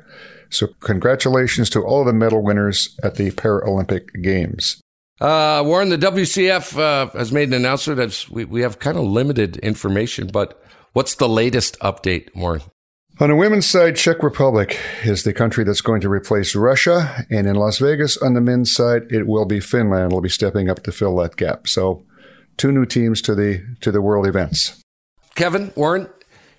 So, 0.49 0.67
congratulations 0.79 1.69
to 1.71 1.81
all 1.81 2.05
the 2.05 2.13
medal 2.13 2.43
winners 2.43 2.95
at 3.03 3.15
the 3.15 3.31
Paralympic 3.31 4.21
Games. 4.21 4.81
Uh, 5.21 5.63
Warren, 5.65 5.89
the 5.89 5.97
WCF 5.97 6.77
uh, 6.77 7.09
has 7.17 7.31
made 7.31 7.47
an 7.49 7.53
announcement. 7.53 8.27
We, 8.29 8.45
we 8.45 8.61
have 8.61 8.79
kind 8.79 8.97
of 8.97 9.05
limited 9.05 9.57
information, 9.57 10.27
but 10.27 10.61
what's 10.93 11.15
the 11.15 11.29
latest 11.29 11.79
update, 11.79 12.35
Warren? 12.35 12.61
On 13.21 13.29
the 13.29 13.35
women's 13.35 13.65
side, 13.65 13.95
Czech 13.95 14.21
Republic 14.21 14.77
is 15.05 15.23
the 15.23 15.31
country 15.31 15.63
that's 15.63 15.79
going 15.79 16.01
to 16.01 16.09
replace 16.09 16.53
Russia. 16.53 17.25
And 17.29 17.47
in 17.47 17.55
Las 17.55 17.77
Vegas, 17.77 18.17
on 18.17 18.33
the 18.33 18.41
men's 18.41 18.73
side, 18.73 19.03
it 19.09 19.25
will 19.25 19.45
be 19.45 19.61
Finland. 19.61 20.11
will 20.11 20.19
be 20.19 20.27
stepping 20.27 20.69
up 20.69 20.83
to 20.83 20.91
fill 20.91 21.15
that 21.17 21.37
gap. 21.37 21.65
So 21.65 22.05
two 22.57 22.73
new 22.73 22.85
teams 22.85 23.21
to 23.21 23.33
the 23.33 23.63
to 23.79 23.91
the 23.91 24.01
world 24.01 24.27
events. 24.27 24.81
Kevin, 25.35 25.71
Warren, 25.77 26.09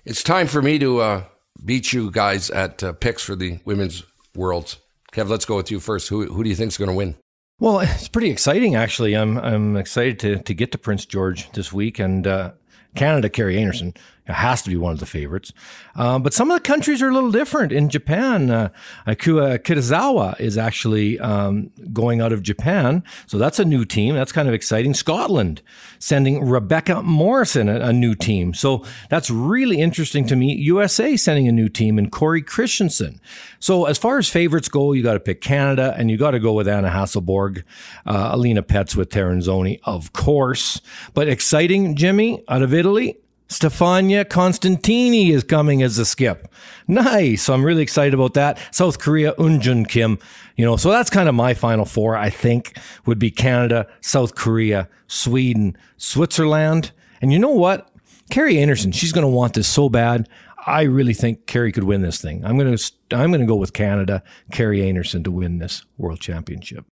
it's 0.03 0.23
time 0.23 0.47
for 0.47 0.63
me 0.63 0.79
to 0.79 0.99
uh, 0.99 1.23
beat 1.63 1.93
you 1.93 2.09
guys 2.09 2.49
at 2.49 2.83
uh, 2.83 2.93
picks 2.93 3.23
for 3.23 3.35
the 3.35 3.59
women's 3.63 4.03
worlds. 4.35 4.77
Kev, 5.11 5.29
let's 5.29 5.45
go 5.45 5.57
with 5.57 5.69
you 5.69 5.79
first. 5.79 6.09
Who, 6.09 6.25
who 6.25 6.43
do 6.43 6.49
you 6.49 6.55
think 6.55 6.69
is 6.69 6.77
going 6.77 6.89
to 6.89 6.95
win? 6.95 7.17
Well, 7.59 7.79
it's 7.79 8.07
pretty 8.07 8.29
exciting, 8.29 8.75
actually. 8.75 9.15
I'm 9.15 9.37
I'm 9.39 9.77
excited 9.77 10.19
to 10.19 10.37
to 10.43 10.53
get 10.53 10.71
to 10.73 10.77
Prince 10.77 11.05
George 11.05 11.51
this 11.53 11.73
week 11.73 11.97
and 11.97 12.27
uh, 12.27 12.51
Canada. 12.95 13.29
Kerri 13.29 13.57
Einarson, 13.57 13.97
It 14.27 14.33
has 14.33 14.61
to 14.63 14.69
be 14.69 14.75
one 14.75 14.91
of 14.91 14.99
the 14.99 15.05
favorites. 15.05 15.53
Um, 15.95 16.21
but 16.21 16.33
some 16.33 16.51
of 16.51 16.57
the 16.57 16.61
countries 16.61 17.01
are 17.01 17.09
a 17.09 17.13
little 17.13 17.31
different. 17.31 17.71
In 17.71 17.89
Japan, 17.89 18.49
uh, 18.49 18.69
Ikue 19.07 19.59
Kitazawa 19.59 20.39
is 20.39 20.57
actually 20.57 21.17
um, 21.19 21.71
going 21.93 22.19
out 22.19 22.33
of 22.33 22.43
Japan. 22.43 23.03
So 23.25 23.37
that's 23.37 23.57
a 23.57 23.65
new 23.65 23.85
team. 23.85 24.15
That's 24.15 24.31
kind 24.31 24.47
of 24.47 24.53
exciting. 24.53 24.93
Scotland 24.93 25.61
sending 25.99 26.45
Rebecca 26.45 27.01
Morrison, 27.01 27.69
a, 27.69 27.79
a 27.79 27.93
new 27.93 28.15
team. 28.15 28.53
So 28.53 28.83
that's 29.09 29.29
really 29.29 29.79
interesting 29.79 30.27
to 30.27 30.35
me. 30.35 30.53
USA 30.55 31.15
sending 31.15 31.47
a 31.47 31.51
new 31.51 31.69
team 31.69 31.97
and 31.97 32.11
Cory 32.11 32.41
Christensen. 32.41 33.21
So 33.59 33.85
as 33.85 33.97
far 33.97 34.17
as 34.17 34.29
favorites 34.29 34.67
go, 34.67 34.91
you 34.91 35.03
got 35.03 35.13
to 35.13 35.19
pick 35.19 35.41
Canada 35.41 35.95
and 35.97 36.11
you 36.11 36.17
got 36.17 36.31
to 36.31 36.39
go 36.39 36.53
with 36.53 36.67
Anna 36.67 36.89
Hasselborg, 36.89 37.63
uh, 38.05 38.31
Alina 38.33 38.61
Pätz 38.61 38.95
with 38.95 39.09
Tirinzoni, 39.09 39.79
of 39.83 40.11
course. 40.13 40.81
But 41.13 41.27
exciting, 41.27 41.95
Jimmy, 41.95 42.43
out 42.47 42.61
of 42.61 42.73
Italy, 42.73 43.17
Stefania 43.47 44.25
Constantini 44.25 45.31
is 45.31 45.43
coming 45.43 45.81
as 45.81 45.97
a 45.97 46.05
skip. 46.05 46.51
Nice. 46.87 47.43
So 47.43 47.53
I'm 47.53 47.63
really 47.63 47.81
excited 47.81 48.13
about 48.13 48.33
that. 48.33 48.59
South 48.75 48.99
Korea, 48.99 49.33
Eun-jung 49.33 49.85
Kim. 49.85 50.19
You 50.55 50.65
know, 50.65 50.75
so 50.77 50.89
that's 50.89 51.09
kind 51.09 51.29
of 51.29 51.35
my 51.35 51.53
final 51.53 51.85
four, 51.85 52.17
I 52.17 52.29
think, 52.29 52.77
would 53.05 53.19
be 53.19 53.31
Canada, 53.31 53.87
South 54.01 54.35
Korea, 54.35 54.89
Sweden, 55.07 55.77
Switzerland. 55.97 56.91
And 57.21 57.31
you 57.31 57.39
know 57.39 57.49
what? 57.49 57.89
Kerri 58.31 58.55
Einarson, 58.55 58.93
she's 58.93 59.13
going 59.13 59.23
to 59.23 59.29
want 59.29 59.53
this 59.53 59.67
so 59.67 59.87
bad. 59.87 60.27
I 60.65 60.81
really 60.81 61.13
think 61.13 61.45
Kerri 61.45 61.73
could 61.73 61.85
win 61.85 62.01
this 62.01 62.21
thing. 62.21 62.43
I'm 62.43 62.57
going 62.57 62.75
to 62.75 62.91
I'm 63.11 63.29
going 63.29 63.39
to 63.39 63.47
go 63.47 63.55
with 63.55 63.71
Canada, 63.71 64.21
Kerri 64.51 64.81
Einarson 64.81 65.23
to 65.23 65.31
win 65.31 65.59
this 65.59 65.85
world 65.97 66.19
championship. 66.19 66.85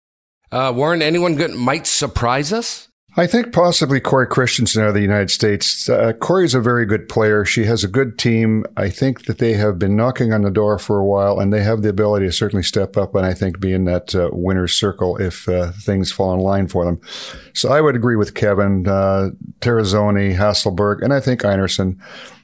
Uh, 0.50 0.72
Warren, 0.74 1.02
anyone 1.02 1.36
good, 1.36 1.52
might 1.52 1.86
surprise 1.86 2.54
us? 2.54 2.88
I 3.18 3.28
think 3.28 3.54
possibly 3.54 4.02
Cory 4.02 4.28
Christensen 4.28 4.84
out 4.84 4.90
of 4.90 4.94
the 4.94 5.02
United 5.02 5.32
States. 5.32 5.88
Uh, 5.88 6.12
Cory's 6.12 6.54
a 6.54 6.60
very 6.60 6.86
good 6.86 7.08
player. 7.08 7.46
She 7.46 7.64
has 7.64 7.82
a 7.82 7.88
good 7.88 8.20
team. 8.20 8.66
I 8.76 8.90
think 8.90 9.26
that 9.26 9.38
they 9.38 9.54
have 9.54 9.80
been 9.80 9.96
knocking 9.96 10.34
on 10.34 10.42
the 10.42 10.52
door 10.52 10.78
for 10.78 11.00
a 11.00 11.06
while, 11.06 11.40
and 11.40 11.54
they 11.54 11.64
have 11.64 11.82
the 11.82 11.88
ability 11.88 12.26
to 12.26 12.34
certainly 12.34 12.64
step 12.64 12.98
up 12.98 13.16
and 13.16 13.26
I 13.26 13.34
think 13.34 13.62
be 13.62 13.72
in 13.72 13.86
that 13.86 14.14
uh, 14.14 14.32
winner's 14.34 14.74
circle 14.74 15.16
if 15.16 15.48
uh, 15.48 15.72
things 15.72 16.12
fall 16.12 16.34
in 16.34 16.42
line 16.42 16.68
for 16.68 16.84
them. 16.84 17.00
So 17.54 17.72
I 17.72 17.80
would 17.80 17.96
agree 17.96 18.18
with 18.18 18.36
Kevin, 18.36 18.86
uh, 18.86 19.30
Tirinzoni, 19.62 20.36
Hasselborg, 20.36 21.02
and 21.02 21.14
I 21.14 21.22
think 21.22 21.42
Einarson. 21.42 21.98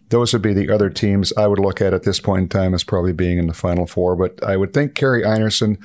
Those 0.08 0.34
would 0.34 0.42
be 0.42 0.54
the 0.54 0.70
other 0.70 0.90
teams 0.90 1.32
I 1.38 1.48
would 1.48 1.60
look 1.60 1.80
at 1.80 1.94
at 1.94 2.04
this 2.04 2.20
point 2.20 2.42
in 2.42 2.50
time 2.50 2.74
as 2.74 2.84
probably 2.84 3.14
being 3.14 3.38
in 3.38 3.48
the 3.48 3.54
final 3.54 3.86
four. 3.86 4.18
But 4.18 4.44
I 4.44 4.58
would 4.58 4.74
think 4.74 4.94
Kerri 4.94 5.24
Einarson 5.24 5.78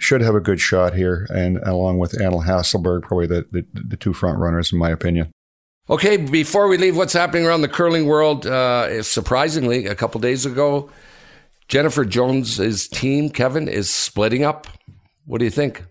should 0.00 0.22
have 0.22 0.34
a 0.34 0.40
good 0.40 0.60
shot 0.60 0.94
here, 0.94 1.26
and 1.30 1.58
along 1.58 1.98
with 1.98 2.20
Anna 2.20 2.38
Hasselborg, 2.38 3.02
probably 3.02 3.26
the, 3.26 3.46
the, 3.52 3.66
the 3.72 3.96
two 3.96 4.12
front 4.12 4.38
runners, 4.38 4.72
in 4.72 4.78
my 4.78 4.90
opinion. 4.90 5.30
Okay, 5.88 6.16
before 6.16 6.68
we 6.68 6.78
leave, 6.78 6.96
what's 6.96 7.12
happening 7.12 7.46
around 7.46 7.60
the 7.60 7.68
curling 7.68 8.06
world? 8.06 8.46
Uh, 8.46 9.02
surprisingly, 9.02 9.86
a 9.86 9.94
couple 9.94 10.20
days 10.20 10.46
ago, 10.46 10.90
Jennifer 11.68 12.04
Jones's 12.04 12.88
team, 12.88 13.28
Kevin, 13.28 13.68
is 13.68 13.90
splitting 13.90 14.42
up. 14.42 14.66
What 15.26 15.38
do 15.38 15.44
you 15.44 15.50
think? 15.50 15.84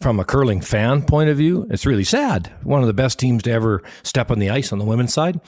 From 0.00 0.18
a 0.18 0.24
curling 0.24 0.60
fan 0.60 1.02
point 1.02 1.28
of 1.28 1.36
view, 1.36 1.66
it's 1.70 1.86
really 1.86 2.04
sad. 2.04 2.52
One 2.62 2.80
of 2.80 2.86
the 2.86 2.94
best 2.94 3.18
teams 3.18 3.42
to 3.44 3.52
ever 3.52 3.82
step 4.02 4.30
on 4.30 4.38
the 4.38 4.50
ice 4.50 4.72
on 4.72 4.78
the 4.78 4.84
women's 4.84 5.12
side. 5.12 5.40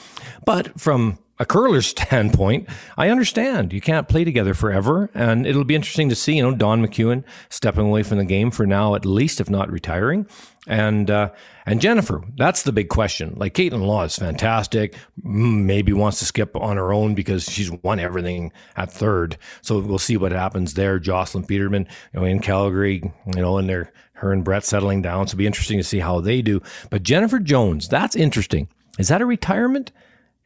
But 0.44 0.78
from 0.80 1.18
a 1.38 1.46
curler's 1.46 1.86
standpoint, 1.88 2.68
I 2.96 3.08
understand 3.08 3.72
you 3.72 3.80
can't 3.80 4.08
play 4.08 4.24
together 4.24 4.54
forever, 4.54 5.10
and 5.14 5.46
it'll 5.46 5.64
be 5.64 5.74
interesting 5.74 6.08
to 6.08 6.14
see. 6.14 6.36
You 6.36 6.42
know, 6.42 6.54
Dawn 6.54 6.84
McEwen 6.84 7.24
stepping 7.48 7.86
away 7.86 8.02
from 8.02 8.18
the 8.18 8.24
game 8.24 8.50
for 8.50 8.66
now, 8.66 8.94
at 8.94 9.04
least, 9.04 9.40
if 9.40 9.50
not 9.50 9.70
retiring, 9.70 10.26
and 10.66 11.10
uh, 11.10 11.30
and 11.66 11.80
Jennifer. 11.80 12.22
That's 12.36 12.62
the 12.62 12.72
big 12.72 12.88
question. 12.88 13.34
Like 13.36 13.54
Kaitlyn 13.54 13.86
Law 13.86 14.04
is 14.04 14.16
fantastic. 14.16 14.94
Maybe 15.22 15.92
wants 15.92 16.18
to 16.20 16.24
skip 16.24 16.56
on 16.56 16.76
her 16.76 16.92
own 16.92 17.14
because 17.14 17.44
she's 17.44 17.70
won 17.70 17.98
everything 17.98 18.52
at 18.76 18.92
third. 18.92 19.38
So 19.62 19.78
we'll 19.78 19.98
see 19.98 20.16
what 20.16 20.32
happens 20.32 20.74
there. 20.74 20.98
Jocelyn 20.98 21.46
Peterman, 21.46 21.86
you 22.12 22.20
know, 22.20 22.26
in 22.26 22.40
Calgary, 22.40 23.02
you 23.34 23.40
know, 23.40 23.58
and 23.58 23.68
they're 23.68 23.92
her 24.14 24.32
and 24.32 24.44
Brett 24.44 24.64
settling 24.64 25.02
down. 25.02 25.26
So 25.26 25.32
it'll 25.32 25.38
be 25.38 25.46
interesting 25.46 25.78
to 25.78 25.84
see 25.84 25.98
how 25.98 26.20
they 26.20 26.42
do. 26.42 26.62
But 26.90 27.02
Jennifer 27.02 27.38
Jones, 27.38 27.88
that's 27.88 28.16
interesting. 28.16 28.68
Is 28.98 29.08
that 29.08 29.20
a 29.20 29.26
retirement? 29.26 29.90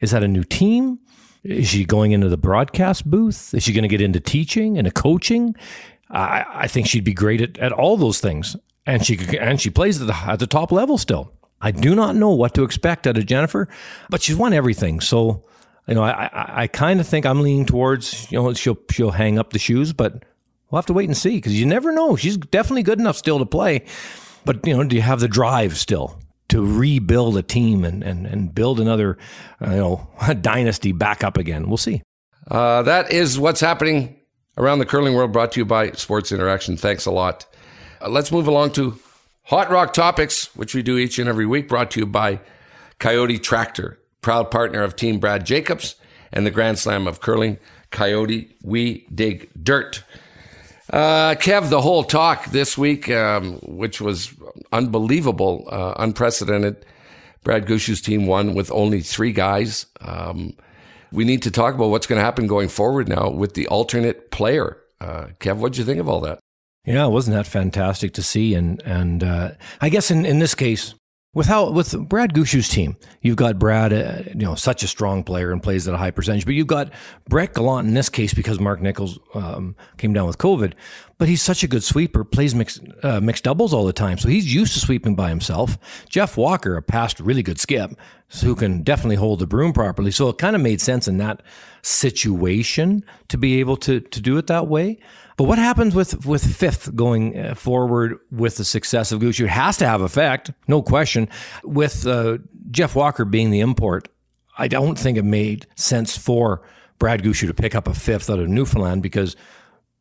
Is 0.01 0.11
that 0.11 0.23
a 0.23 0.27
new 0.27 0.43
team? 0.43 0.99
Is 1.43 1.67
she 1.67 1.85
going 1.85 2.11
into 2.11 2.29
the 2.29 2.37
broadcast 2.37 3.09
booth? 3.09 3.53
Is 3.53 3.63
she 3.63 3.73
going 3.73 3.83
to 3.83 3.87
get 3.87 4.01
into 4.01 4.19
teaching 4.19 4.77
and 4.77 4.93
coaching? 4.93 5.55
I, 6.09 6.45
I 6.49 6.67
think 6.67 6.87
she'd 6.87 7.03
be 7.03 7.13
great 7.13 7.41
at, 7.41 7.57
at 7.59 7.71
all 7.71 7.95
those 7.95 8.19
things, 8.19 8.55
and 8.85 9.05
she 9.05 9.17
and 9.37 9.61
she 9.61 9.69
plays 9.69 10.01
at 10.01 10.07
the, 10.07 10.15
at 10.15 10.39
the 10.39 10.47
top 10.47 10.71
level 10.71 10.97
still. 10.97 11.31
I 11.61 11.71
do 11.71 11.95
not 11.95 12.15
know 12.15 12.31
what 12.31 12.53
to 12.55 12.63
expect 12.63 13.05
out 13.05 13.17
of 13.17 13.25
Jennifer, 13.25 13.67
but 14.09 14.21
she's 14.21 14.35
won 14.35 14.53
everything. 14.53 15.01
So, 15.01 15.45
you 15.87 15.95
know, 15.95 16.03
I, 16.03 16.25
I, 16.25 16.61
I 16.63 16.67
kind 16.67 16.99
of 16.99 17.07
think 17.07 17.25
I'm 17.25 17.41
leaning 17.41 17.65
towards, 17.65 18.31
you 18.31 18.41
know, 18.41 18.53
she'll 18.53 18.77
she'll 18.89 19.11
hang 19.11 19.37
up 19.37 19.53
the 19.53 19.59
shoes, 19.59 19.93
but 19.93 20.23
we'll 20.69 20.77
have 20.77 20.85
to 20.87 20.93
wait 20.93 21.07
and 21.07 21.17
see 21.17 21.35
because 21.35 21.59
you 21.59 21.65
never 21.65 21.91
know. 21.91 22.15
She's 22.15 22.37
definitely 22.37 22.83
good 22.83 22.99
enough 22.99 23.17
still 23.17 23.39
to 23.39 23.45
play, 23.45 23.85
but 24.45 24.65
you 24.65 24.75
know, 24.75 24.83
do 24.83 24.95
you 24.95 25.01
have 25.01 25.19
the 25.19 25.27
drive 25.27 25.77
still? 25.77 26.19
To 26.49 26.65
rebuild 26.65 27.37
a 27.37 27.43
team 27.43 27.83
and, 27.85 28.03
and, 28.03 28.25
and 28.25 28.53
build 28.53 28.79
another 28.79 29.17
uh, 29.65 29.71
you 29.71 29.77
know 29.77 30.07
dynasty 30.41 30.91
back 30.91 31.23
up 31.23 31.37
again. 31.37 31.67
We'll 31.67 31.77
see. 31.77 32.01
Uh, 32.47 32.81
that 32.83 33.11
is 33.11 33.39
what's 33.39 33.61
happening 33.61 34.19
around 34.57 34.79
the 34.79 34.85
curling 34.85 35.13
world. 35.13 35.31
Brought 35.31 35.51
to 35.53 35.59
you 35.59 35.65
by 35.65 35.91
Sports 35.91 36.31
Interaction. 36.31 36.77
Thanks 36.77 37.05
a 37.05 37.11
lot. 37.11 37.45
Uh, 38.01 38.09
let's 38.09 38.31
move 38.31 38.47
along 38.47 38.71
to 38.73 38.99
Hot 39.43 39.69
Rock 39.69 39.93
Topics, 39.93 40.55
which 40.55 40.75
we 40.75 40.81
do 40.81 40.97
each 40.97 41.19
and 41.19 41.29
every 41.29 41.45
week. 41.45 41.67
Brought 41.67 41.91
to 41.91 41.99
you 41.99 42.05
by 42.05 42.39
Coyote 42.99 43.39
Tractor, 43.39 43.99
proud 44.21 44.51
partner 44.51 44.81
of 44.81 44.95
Team 44.95 45.19
Brad 45.19 45.45
Jacobs 45.45 45.95
and 46.31 46.45
the 46.45 46.51
Grand 46.51 46.79
Slam 46.79 47.07
of 47.07 47.21
Curling. 47.21 47.57
Coyote, 47.91 48.55
we 48.63 49.07
dig 49.13 49.49
dirt. 49.61 50.03
Uh, 50.91 51.35
Kev, 51.35 51.69
the 51.69 51.81
whole 51.81 52.03
talk 52.03 52.45
this 52.47 52.77
week, 52.77 53.09
um, 53.09 53.59
which 53.61 54.01
was 54.01 54.33
unbelievable, 54.71 55.67
uh, 55.71 55.93
unprecedented. 55.97 56.85
Brad 57.43 57.65
Gushue's 57.65 58.01
team 58.01 58.27
won 58.27 58.53
with 58.53 58.71
only 58.71 59.01
three 59.01 59.31
guys. 59.31 59.85
Um, 60.01 60.55
we 61.11 61.23
need 61.23 61.41
to 61.43 61.51
talk 61.51 61.73
about 61.75 61.89
what's 61.89 62.07
going 62.07 62.19
to 62.19 62.25
happen 62.25 62.47
going 62.47 62.69
forward 62.69 63.07
now 63.07 63.29
with 63.29 63.53
the 63.53 63.67
alternate 63.67 64.31
player. 64.31 64.77
Uh, 65.01 65.27
Kev, 65.39 65.57
what 65.57 65.71
did 65.71 65.79
you 65.79 65.85
think 65.85 65.99
of 65.99 66.09
all 66.09 66.19
that? 66.21 66.39
Yeah, 66.85 67.05
wasn't 67.05 67.35
that 67.35 67.47
fantastic 67.47 68.13
to 68.13 68.23
see? 68.23 68.55
And 68.55 68.81
and 68.83 69.23
uh, 69.23 69.51
I 69.81 69.89
guess 69.89 70.11
in, 70.11 70.25
in 70.25 70.39
this 70.39 70.55
case, 70.55 70.95
with 71.33 71.45
how 71.45 71.69
with 71.69 72.09
Brad 72.09 72.33
Gushue's 72.33 72.69
team, 72.69 72.97
you've 73.21 73.35
got 73.35 73.59
Brad, 73.59 73.93
uh, 73.93 74.23
you 74.29 74.45
know, 74.45 74.55
such 74.55 74.81
a 74.81 74.87
strong 74.87 75.23
player 75.23 75.51
and 75.51 75.61
plays 75.61 75.87
at 75.87 75.93
a 75.93 75.97
high 75.97 76.09
percentage. 76.09 76.45
But 76.45 76.55
you've 76.55 76.67
got 76.67 76.91
Brett 77.27 77.53
Gallant 77.53 77.87
in 77.87 77.93
this 77.93 78.09
case 78.09 78.33
because 78.33 78.59
Mark 78.59 78.81
Nichols 78.81 79.19
um, 79.35 79.75
came 79.97 80.11
down 80.11 80.25
with 80.25 80.39
COVID. 80.39 80.73
But 81.19 81.27
he's 81.27 81.41
such 81.41 81.63
a 81.63 81.67
good 81.67 81.83
sweeper, 81.83 82.23
plays 82.23 82.55
mixed 82.55 82.81
uh, 83.03 83.19
mixed 83.19 83.43
doubles 83.43 83.73
all 83.73 83.85
the 83.85 83.93
time, 83.93 84.17
so 84.17 84.27
he's 84.27 84.51
used 84.51 84.73
to 84.73 84.79
sweeping 84.79 85.15
by 85.15 85.29
himself. 85.29 85.77
Jeff 86.09 86.35
Walker, 86.35 86.77
a 86.77 86.81
past 86.81 87.19
really 87.19 87.43
good 87.43 87.59
skip, 87.59 87.91
who 88.41 88.55
can 88.55 88.81
definitely 88.81 89.17
hold 89.17 89.39
the 89.39 89.47
broom 89.47 89.73
properly. 89.73 90.11
So 90.11 90.29
it 90.29 90.37
kind 90.37 90.55
of 90.55 90.61
made 90.61 90.81
sense 90.81 91.07
in 91.07 91.17
that 91.17 91.43
situation 91.83 93.03
to 93.27 93.37
be 93.37 93.59
able 93.59 93.77
to 93.77 93.99
to 93.99 94.21
do 94.21 94.37
it 94.37 94.47
that 94.47 94.67
way. 94.67 94.97
But 95.39 95.45
what 95.45 95.57
happens 95.57 95.95
with 95.95 96.25
with 96.25 96.43
fifth 96.43 96.93
going 96.97 97.39
uh, 97.39 97.55
forward 97.55 98.19
with 98.29 98.57
the 98.57 98.65
success 98.65 99.13
of 99.13 99.21
Gushue? 99.21 99.45
It 99.45 99.51
has 99.51 99.77
to 99.77 99.87
have 99.87 100.01
effect, 100.01 100.51
no 100.67 100.81
question. 100.81 101.29
With 101.63 102.05
uh, 102.05 102.39
Jeff 102.71 102.93
Walker 102.93 103.23
being 103.23 103.49
the 103.49 103.61
import, 103.61 104.09
I 104.57 104.67
don't 104.67 104.99
think 104.99 105.17
it 105.17 105.23
made 105.23 105.65
sense 105.75 106.17
for 106.17 106.61
Brad 106.97 107.23
Gushue 107.23 107.47
to 107.47 107.53
pick 107.53 107.73
up 107.73 107.87
a 107.87 107.93
fifth 107.93 108.29
out 108.29 108.39
of 108.39 108.49
Newfoundland 108.49 109.01
because 109.01 109.37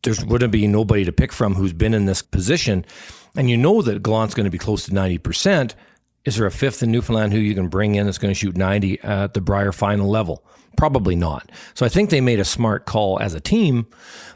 there 0.03 0.15
wouldn't 0.27 0.51
be 0.51 0.67
nobody 0.67 1.05
to 1.05 1.13
pick 1.13 1.33
from 1.33 1.55
who's 1.55 1.73
been 1.73 1.95
in 1.95 2.07
this 2.07 2.21
position. 2.21 2.85
And 3.37 3.49
you 3.49 3.57
know 3.57 3.81
that 3.81 4.03
Gallant's 4.03 4.35
going 4.35 4.43
to 4.43 4.51
be 4.51 4.59
close 4.59 4.87
to 4.87 4.91
90%. 4.91 5.75
Is 6.25 6.35
there 6.35 6.47
a 6.47 6.51
fifth 6.51 6.83
in 6.83 6.91
Newfoundland 6.91 7.33
who 7.33 7.39
you 7.39 7.55
can 7.55 7.69
bring 7.69 7.95
in 7.95 8.07
that's 8.07 8.19
going 8.19 8.35
to 8.35 8.39
shoot 8.39 8.57
90 8.57 9.03
at 9.03 9.35
the 9.35 9.41
Brier 9.41 9.71
final 9.71 10.11
level? 10.11 10.45
Probably 10.79 11.17
not. 11.17 11.51
So 11.75 11.85
I 11.85 11.89
think 11.89 12.09
they 12.09 12.21
made 12.21 12.39
a 12.39 12.45
smart 12.45 12.87
call 12.87 13.19
as 13.19 13.35
a 13.35 13.41
team. 13.41 13.89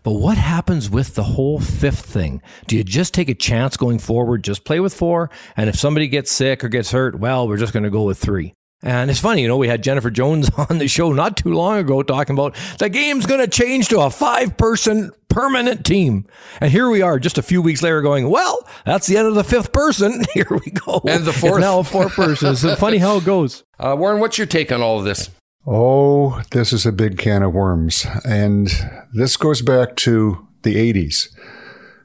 But 0.03 0.15
what 0.15 0.37
happens 0.37 0.91
with 0.91 1.15
the 1.15 1.23
whole 1.23 1.61
fifth 1.61 2.05
thing? 2.05 2.43
Do 2.67 2.77
you 2.77 2.83
just 2.83 3.15
take 3.15 3.29
a 3.29 3.35
chance 3.35 3.77
going 3.77 4.01
forward, 4.01 4.43
just 4.43 4.65
play 4.65 4.81
with 4.81 4.93
four? 4.93 5.31
And 5.57 5.71
if 5.71 5.77
somebody 5.77 6.09
gets 6.09 6.33
sick 6.33 6.65
or 6.65 6.69
gets 6.69 6.91
hurt, 6.91 7.21
well, 7.21 7.47
we're 7.47 7.59
just 7.59 7.73
going 7.73 7.85
to 7.85 7.91
go 7.91 8.03
with 8.03 8.19
three. 8.19 8.55
And 8.83 9.09
it's 9.09 9.21
funny, 9.21 9.43
you 9.43 9.47
know, 9.47 9.57
we 9.57 9.69
had 9.69 9.85
Jennifer 9.85 10.11
Jones 10.11 10.51
on 10.69 10.79
the 10.79 10.89
show 10.89 11.13
not 11.13 11.37
too 11.37 11.53
long 11.53 11.79
ago 11.79 12.03
talking 12.03 12.35
about 12.35 12.57
the 12.81 12.89
game's 12.89 13.27
going 13.27 13.39
to 13.39 13.47
change 13.47 13.87
to 13.91 14.01
a 14.01 14.11
five 14.11 14.57
person 14.57 15.13
permanent 15.29 15.87
team. 15.87 16.27
And 16.61 16.73
here 16.73 16.91
we 16.91 17.03
are 17.03 17.21
just 17.21 17.39
a 17.39 17.43
few 17.43 17.63
weeks 17.63 17.85
later 17.85 18.03
going, 18.03 18.29
well, 18.29 18.59
that's 18.85 19.07
the 19.07 19.17
end 19.17 19.29
of 19.29 19.37
the 19.37 19.45
fifth 19.45 19.71
person. 19.71 20.25
Here 20.35 20.49
we 20.51 20.73
go. 20.73 21.01
And 21.07 21.25
the 21.25 21.33
fourth. 21.33 21.59
It's 21.59 21.61
now 21.61 21.79
a 21.79 21.85
four 21.85 22.09
person. 22.09 22.51
It's 22.51 22.81
funny 22.81 22.99
how 22.99 23.19
it 23.19 23.25
goes. 23.25 23.63
Uh, 23.79 23.95
Warren, 23.97 24.19
what's 24.19 24.37
your 24.37 24.49
take 24.49 24.73
on 24.73 24.83
all 24.83 24.99
of 24.99 25.05
this? 25.05 25.31
Oh, 25.67 26.43
this 26.51 26.73
is 26.73 26.85
a 26.87 26.93
big 26.93 27.19
can 27.19 27.43
of 27.43 27.53
worms. 27.53 28.05
And 28.25 28.69
this 29.13 29.37
goes 29.37 29.63
back 29.63 29.95
to 29.97 30.47
the 30.63 30.75
80s. 30.75 31.29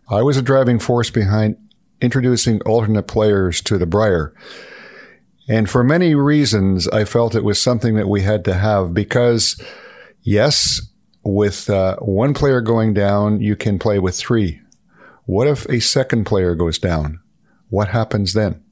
I 0.09 0.21
was 0.21 0.37
a 0.37 0.43
driving 0.43 0.79
force 0.79 1.09
behind 1.09 1.57
introducing 1.99 2.61
alternate 2.61 3.07
players 3.07 3.61
to 3.63 3.77
the 3.77 3.87
Brier. 3.87 4.33
And 5.49 5.69
for 5.69 5.83
many 5.83 6.13
reasons, 6.13 6.87
I 6.89 7.05
felt 7.05 7.33
it 7.33 7.43
was 7.43 7.61
something 7.61 7.95
that 7.95 8.07
we 8.07 8.21
had 8.21 8.45
to 8.45 8.53
have 8.53 8.93
because, 8.93 9.59
yes, 10.21 10.81
with 11.23 11.69
uh, 11.69 11.95
one 11.97 12.33
player 12.33 12.61
going 12.61 12.93
down, 12.93 13.41
you 13.41 13.55
can 13.55 13.79
play 13.79 13.97
with 13.97 14.15
three. 14.15 14.61
What 15.25 15.47
if 15.47 15.65
a 15.65 15.79
second 15.79 16.25
player 16.25 16.53
goes 16.53 16.77
down? 16.77 17.21
What 17.69 17.89
happens 17.89 18.33
then? 18.33 18.63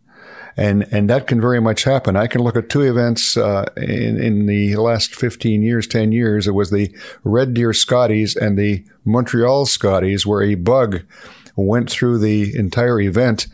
And 0.57 0.87
and 0.91 1.09
that 1.09 1.27
can 1.27 1.41
very 1.41 1.59
much 1.59 1.83
happen. 1.83 2.15
I 2.15 2.27
can 2.27 2.41
look 2.41 2.55
at 2.55 2.69
two 2.69 2.81
events 2.81 3.35
uh, 3.35 3.65
in 3.75 4.17
in 4.21 4.45
the 4.45 4.77
last 4.77 5.13
fifteen 5.13 5.61
years, 5.61 5.85
ten 5.85 6.11
years. 6.11 6.47
It 6.47 6.53
was 6.53 6.69
the 6.69 6.95
Red 7.23 7.53
Deer 7.53 7.73
Scotties 7.73 8.35
and 8.35 8.57
the 8.57 8.85
Montreal 9.03 9.65
Scotties, 9.65 10.25
where 10.25 10.41
a 10.41 10.55
bug 10.55 11.03
went 11.55 11.89
through 11.89 12.19
the 12.19 12.55
entire 12.55 13.01
event. 13.01 13.47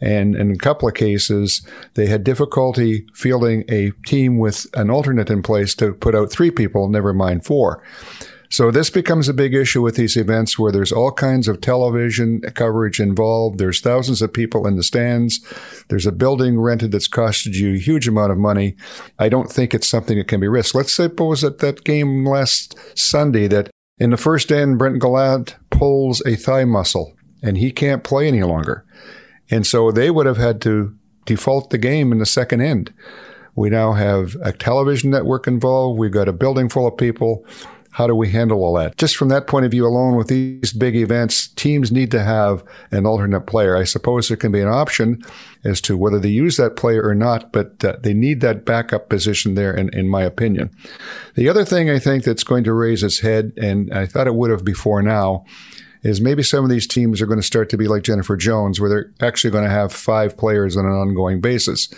And 0.00 0.36
in 0.36 0.50
a 0.50 0.56
couple 0.56 0.86
of 0.86 0.94
cases, 0.94 1.66
they 1.94 2.06
had 2.06 2.24
difficulty 2.24 3.06
fielding 3.14 3.64
a 3.68 3.92
team 4.06 4.38
with 4.38 4.66
an 4.74 4.90
alternate 4.90 5.30
in 5.30 5.42
place 5.42 5.74
to 5.76 5.94
put 5.94 6.14
out 6.14 6.30
three 6.30 6.50
people, 6.50 6.88
never 6.88 7.14
mind 7.14 7.44
four. 7.44 7.82
So 8.54 8.70
this 8.70 8.88
becomes 8.88 9.28
a 9.28 9.34
big 9.34 9.52
issue 9.52 9.82
with 9.82 9.96
these 9.96 10.16
events 10.16 10.56
where 10.56 10.70
there's 10.70 10.92
all 10.92 11.10
kinds 11.10 11.48
of 11.48 11.60
television 11.60 12.40
coverage 12.54 13.00
involved. 13.00 13.58
There's 13.58 13.80
thousands 13.80 14.22
of 14.22 14.32
people 14.32 14.64
in 14.68 14.76
the 14.76 14.84
stands. 14.84 15.44
There's 15.88 16.06
a 16.06 16.12
building 16.12 16.60
rented 16.60 16.92
that's 16.92 17.08
costed 17.08 17.56
you 17.56 17.74
a 17.74 17.78
huge 17.78 18.06
amount 18.06 18.30
of 18.30 18.38
money. 18.38 18.76
I 19.18 19.28
don't 19.28 19.50
think 19.50 19.74
it's 19.74 19.88
something 19.88 20.18
that 20.18 20.28
can 20.28 20.38
be 20.38 20.46
risked. 20.46 20.76
Let's 20.76 20.94
suppose 20.94 21.40
that 21.40 21.58
that 21.58 21.82
game 21.82 22.24
last 22.24 22.78
Sunday 22.96 23.48
that 23.48 23.70
in 23.98 24.10
the 24.10 24.16
first 24.16 24.52
end, 24.52 24.78
Brett 24.78 25.00
Gallant 25.00 25.56
pulls 25.70 26.24
a 26.24 26.36
thigh 26.36 26.64
muscle 26.64 27.12
and 27.42 27.58
he 27.58 27.72
can't 27.72 28.04
play 28.04 28.28
any 28.28 28.44
longer. 28.44 28.86
And 29.50 29.66
so 29.66 29.90
they 29.90 30.12
would 30.12 30.26
have 30.26 30.36
had 30.36 30.60
to 30.60 30.94
default 31.24 31.70
the 31.70 31.78
game 31.78 32.12
in 32.12 32.18
the 32.18 32.24
second 32.24 32.60
end. 32.60 32.94
We 33.56 33.70
now 33.70 33.94
have 33.94 34.36
a 34.42 34.52
television 34.52 35.10
network 35.10 35.48
involved. 35.48 35.98
We've 35.98 36.12
got 36.12 36.28
a 36.28 36.32
building 36.32 36.68
full 36.68 36.86
of 36.86 36.96
people. 36.96 37.44
How 37.94 38.08
do 38.08 38.14
we 38.16 38.30
handle 38.30 38.64
all 38.64 38.74
that? 38.74 38.98
Just 38.98 39.16
from 39.16 39.28
that 39.28 39.46
point 39.46 39.64
of 39.64 39.70
view 39.70 39.86
alone, 39.86 40.16
with 40.16 40.26
these 40.26 40.72
big 40.72 40.96
events, 40.96 41.46
teams 41.46 41.92
need 41.92 42.10
to 42.10 42.24
have 42.24 42.64
an 42.90 43.06
alternate 43.06 43.42
player. 43.42 43.76
I 43.76 43.84
suppose 43.84 44.26
there 44.26 44.36
can 44.36 44.50
be 44.50 44.60
an 44.60 44.68
option 44.68 45.22
as 45.62 45.80
to 45.82 45.96
whether 45.96 46.18
they 46.18 46.28
use 46.28 46.56
that 46.56 46.74
player 46.74 47.06
or 47.06 47.14
not, 47.14 47.52
but 47.52 47.84
uh, 47.84 47.94
they 48.00 48.12
need 48.12 48.40
that 48.40 48.64
backup 48.64 49.08
position 49.08 49.54
there, 49.54 49.72
in, 49.72 49.96
in 49.96 50.08
my 50.08 50.22
opinion. 50.22 50.70
The 51.36 51.48
other 51.48 51.64
thing 51.64 51.88
I 51.88 52.00
think 52.00 52.24
that's 52.24 52.42
going 52.42 52.64
to 52.64 52.72
raise 52.72 53.04
its 53.04 53.20
head, 53.20 53.52
and 53.56 53.94
I 53.94 54.06
thought 54.06 54.26
it 54.26 54.34
would 54.34 54.50
have 54.50 54.64
before 54.64 55.00
now, 55.00 55.44
is 56.02 56.20
maybe 56.20 56.42
some 56.42 56.64
of 56.64 56.70
these 56.70 56.88
teams 56.88 57.22
are 57.22 57.26
going 57.26 57.40
to 57.40 57.46
start 57.46 57.68
to 57.70 57.76
be 57.76 57.86
like 57.86 58.02
Jennifer 58.02 58.36
Jones, 58.36 58.80
where 58.80 58.90
they're 58.90 59.12
actually 59.20 59.52
going 59.52 59.64
to 59.64 59.70
have 59.70 59.92
five 59.92 60.36
players 60.36 60.76
on 60.76 60.84
an 60.84 60.90
ongoing 60.90 61.40
basis. 61.40 61.88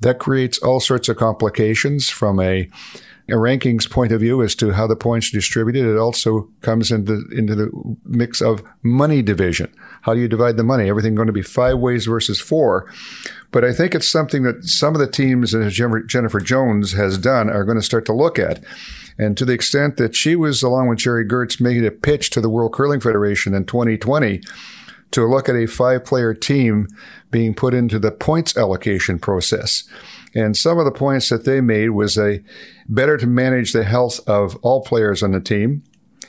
That 0.00 0.18
creates 0.18 0.58
all 0.58 0.80
sorts 0.80 1.08
of 1.08 1.16
complications 1.16 2.08
from 2.08 2.40
a 2.40 2.68
a 3.28 3.34
rankings 3.34 3.90
point 3.90 4.10
of 4.10 4.20
view 4.20 4.42
as 4.42 4.54
to 4.54 4.72
how 4.72 4.86
the 4.86 4.96
points 4.96 5.28
are 5.28 5.36
distributed. 5.36 5.86
It 5.86 5.98
also 5.98 6.48
comes 6.62 6.90
into 6.90 7.24
into 7.30 7.54
the 7.54 7.70
mix 8.04 8.40
of 8.40 8.62
money 8.82 9.20
division. 9.20 9.72
How 10.02 10.14
do 10.14 10.20
you 10.20 10.28
divide 10.28 10.56
the 10.56 10.64
money? 10.64 10.88
Everything 10.88 11.14
going 11.14 11.26
to 11.26 11.32
be 11.32 11.42
five 11.42 11.78
ways 11.78 12.06
versus 12.06 12.40
four. 12.40 12.90
But 13.50 13.64
I 13.64 13.72
think 13.72 13.94
it's 13.94 14.10
something 14.10 14.42
that 14.44 14.64
some 14.64 14.94
of 14.94 15.00
the 15.00 15.10
teams, 15.10 15.54
as 15.54 15.74
Jennifer 15.74 16.40
Jones 16.40 16.92
has 16.92 17.18
done, 17.18 17.50
are 17.50 17.64
going 17.64 17.78
to 17.78 17.82
start 17.82 18.06
to 18.06 18.12
look 18.12 18.38
at. 18.38 18.62
And 19.18 19.36
to 19.36 19.44
the 19.44 19.52
extent 19.52 19.96
that 19.96 20.14
she 20.14 20.36
was, 20.36 20.62
along 20.62 20.88
with 20.88 20.98
Jerry 20.98 21.26
Gertz, 21.26 21.60
making 21.60 21.86
a 21.86 21.90
pitch 21.90 22.30
to 22.30 22.40
the 22.40 22.48
World 22.48 22.72
Curling 22.72 23.00
Federation 23.00 23.52
in 23.54 23.64
2020 23.64 24.40
to 25.10 25.26
look 25.26 25.48
at 25.48 25.56
a 25.56 25.66
five 25.66 26.04
player 26.04 26.34
team 26.34 26.88
being 27.30 27.54
put 27.54 27.74
into 27.74 27.98
the 27.98 28.12
points 28.12 28.56
allocation 28.56 29.18
process. 29.18 29.84
And 30.38 30.56
some 30.56 30.78
of 30.78 30.84
the 30.84 30.92
points 30.92 31.30
that 31.30 31.44
they 31.44 31.60
made 31.60 31.90
was 31.90 32.16
a 32.16 32.40
better 32.88 33.16
to 33.16 33.26
manage 33.26 33.72
the 33.72 33.82
health 33.82 34.20
of 34.28 34.54
all 34.62 34.82
players 34.82 35.20
on 35.20 35.32
the 35.32 35.40
team. 35.40 35.82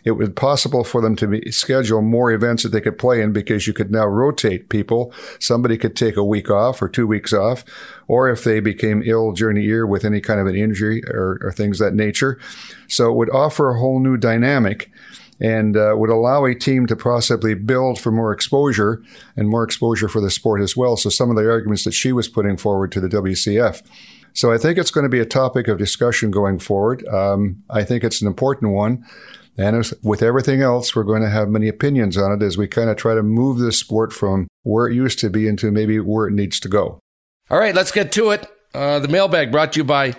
It 0.04 0.14
was 0.14 0.30
possible 0.30 0.84
for 0.84 1.00
them 1.00 1.16
to 1.18 1.28
be, 1.28 1.52
schedule 1.52 2.02
more 2.02 2.32
events 2.32 2.64
that 2.64 2.70
they 2.70 2.82
could 2.82 2.98
play 2.98 3.22
in 3.22 3.34
because 3.34 3.68
you 3.68 3.74
could 3.74 3.92
now 3.92 4.08
rotate 4.08 4.70
people. 4.70 5.14
Somebody 5.38 5.78
could 5.78 5.96
take 5.96 6.18
a 6.18 6.24
week 6.24 6.50
off 6.50 6.82
or 6.82 6.90
two 6.90 7.06
weeks 7.06 7.34
off, 7.34 7.64
or 8.08 8.30
if 8.30 8.44
they 8.44 8.60
became 8.62 9.04
ill 9.06 9.32
during 9.32 9.58
the 9.58 9.64
year 9.64 9.86
with 9.86 10.04
any 10.04 10.22
kind 10.22 10.40
of 10.40 10.48
an 10.48 10.56
injury 10.56 11.04
or, 11.06 11.38
or 11.44 11.52
things 11.52 11.78
that 11.78 11.94
nature. 11.94 12.40
So 12.88 13.12
it 13.12 13.16
would 13.16 13.30
offer 13.30 13.70
a 13.70 13.78
whole 13.78 14.00
new 14.00 14.18
dynamic 14.18 14.90
and 15.40 15.78
uh, 15.78 15.94
would 15.96 16.10
allow 16.10 16.46
a 16.46 16.56
team 16.56 16.86
to 16.88 16.96
possibly 16.96 17.54
build 17.54 18.00
for 18.00 18.12
more 18.12 18.32
exposure 18.32 19.02
and 19.36 19.50
more 19.50 19.64
exposure 19.64 20.08
for 20.08 20.22
the 20.22 20.30
sport 20.30 20.62
as 20.62 20.76
well. 20.76 20.98
So 20.98 21.10
some 21.10 21.30
of 21.30 21.36
the 21.36 21.50
arguments 21.50 21.84
that 21.86 21.94
she 21.94 22.12
was 22.12 22.28
putting 22.28 22.58
forward 22.58 22.92
to 22.94 23.00
the 23.00 23.08
WCF. 23.08 23.82
So 24.34 24.52
I 24.52 24.58
think 24.58 24.78
it's 24.78 24.92
going 24.92 25.06
to 25.06 25.10
be 25.10 25.20
a 25.20 25.26
topic 25.26 25.68
of 25.68 25.78
discussion 25.78 26.32
going 26.32 26.60
forward. 26.60 27.08
Um, 27.08 27.64
I 27.70 27.84
think 27.84 28.04
it's 28.04 28.22
an 28.22 28.28
important 28.28 28.72
one. 28.72 29.06
And 29.58 29.76
as 29.76 29.94
with 30.04 30.24
everything 30.24 30.62
else, 30.62 30.96
we're 30.96 31.04
going 31.04 31.22
to 31.22 31.30
have 31.30 31.50
many 31.50 31.68
opinions 31.68 32.18
on 32.18 32.32
it 32.32 32.46
as 32.46 32.58
we 32.58 32.68
kind 32.68 32.90
of 32.90 32.96
try 32.96 33.16
to 33.16 33.24
move 33.24 33.60
this 33.60 33.78
sport 33.78 34.14
from 34.14 34.48
where 34.64 34.88
it 34.88 34.96
used 34.96 35.20
to 35.20 35.30
be 35.30 35.48
into 35.48 35.72
maybe 35.72 36.00
where 36.00 36.28
it 36.28 36.34
needs 36.34 36.60
to 36.62 36.70
go. 36.70 37.00
All 37.50 37.60
right, 37.60 37.76
let's 37.76 37.92
get 37.92 38.12
to 38.14 38.30
it. 38.30 38.48
Uh, 38.74 39.00
the 39.00 39.08
mailbag 39.08 39.52
brought 39.52 39.74
to 39.74 39.80
you 39.80 39.84
by 39.84 40.16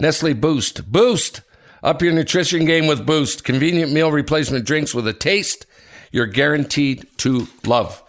Nestle 0.00 0.34
Boost. 0.34 0.90
Boost! 0.90 1.42
Up 1.82 2.02
your 2.02 2.12
nutrition 2.12 2.66
game 2.66 2.86
with 2.86 3.06
Boost. 3.06 3.42
Convenient 3.42 3.90
meal 3.90 4.12
replacement 4.12 4.66
drinks 4.66 4.94
with 4.94 5.06
a 5.08 5.14
taste 5.14 5.66
you're 6.12 6.26
guaranteed 6.26 7.06
to 7.18 7.48
love. 7.64 8.02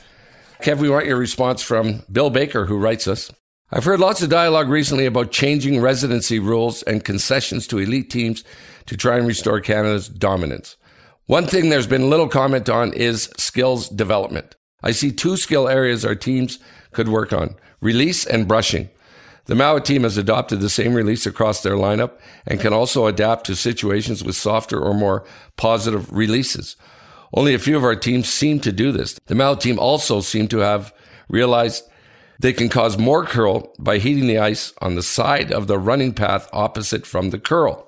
Kev, 0.62 0.80
we 0.80 0.90
want 0.90 1.06
your 1.06 1.18
response 1.18 1.62
from 1.62 2.04
Bill 2.12 2.30
Baker, 2.30 2.66
who 2.66 2.78
writes 2.78 3.08
us. 3.08 3.32
I've 3.72 3.86
heard 3.86 4.02
lots 4.02 4.22
of 4.22 4.30
dialogue 4.30 4.68
recently 4.68 5.06
about 5.06 5.32
changing 5.32 5.80
residency 5.80 6.40
rules 6.40 6.84
and 6.84 7.06
concessions 7.06 7.66
to 7.68 7.80
elite 7.80 8.10
teams 8.10 8.44
to 8.88 8.98
try 8.98 9.18
and 9.18 9.26
restore 9.26 9.62
Canada's 9.62 10.10
dominance. 10.10 10.76
One 11.28 11.46
thing 11.46 11.70
there's 11.70 11.88
been 11.88 12.10
little 12.10 12.28
comment 12.28 12.68
on 12.70 12.92
is 12.92 13.30
skills 13.38 13.88
development. 13.88 14.56
I 14.84 14.92
see 14.92 15.12
two 15.12 15.38
skill 15.38 15.70
areas 15.70 16.04
our 16.04 16.16
teams 16.16 16.60
could 16.92 17.08
work 17.08 17.32
on 17.32 17.56
release 17.80 18.26
and 18.26 18.48
brushing. 18.48 18.90
The 19.46 19.56
Mouat 19.56 19.86
team 19.86 20.04
has 20.04 20.18
adopted 20.18 20.60
the 20.60 20.70
same 20.70 20.94
release 20.94 21.26
across 21.26 21.62
their 21.62 21.76
lineup 21.76 22.20
and 22.46 22.60
can 22.60 22.74
also 22.74 23.08
adapt 23.08 23.46
to 23.48 23.56
situations 23.56 24.24
with 24.24 24.36
softer 24.36 24.80
or 24.80 24.94
more 24.94 25.26
positive 25.58 26.12
releases. 26.12 26.76
Only 27.34 27.54
a 27.54 27.60
few 27.60 27.78
of 27.78 27.84
our 27.84 27.96
teams 27.96 28.30
seem 28.30 28.60
to 28.60 28.72
do 28.72 28.92
this. 28.92 29.20
The 29.26 29.36
Mouat 29.36 29.62
team 29.62 29.80
also 29.80 30.22
seem 30.22 30.48
to 30.50 30.60
have 30.60 30.94
realized 31.28 31.86
they 32.40 32.54
can 32.54 32.70
cause 32.70 32.98
more 32.98 33.26
curl 33.26 33.74
by 33.80 33.98
heating 34.00 34.28
the 34.28 34.40
ice 34.40 34.74
on 34.82 34.96
the 34.96 35.04
side 35.04 35.52
of 35.52 35.68
the 35.68 35.80
running 35.80 36.14
path 36.14 36.50
opposite 36.52 37.06
from 37.06 37.30
the 37.30 37.40
curl. 37.40 37.88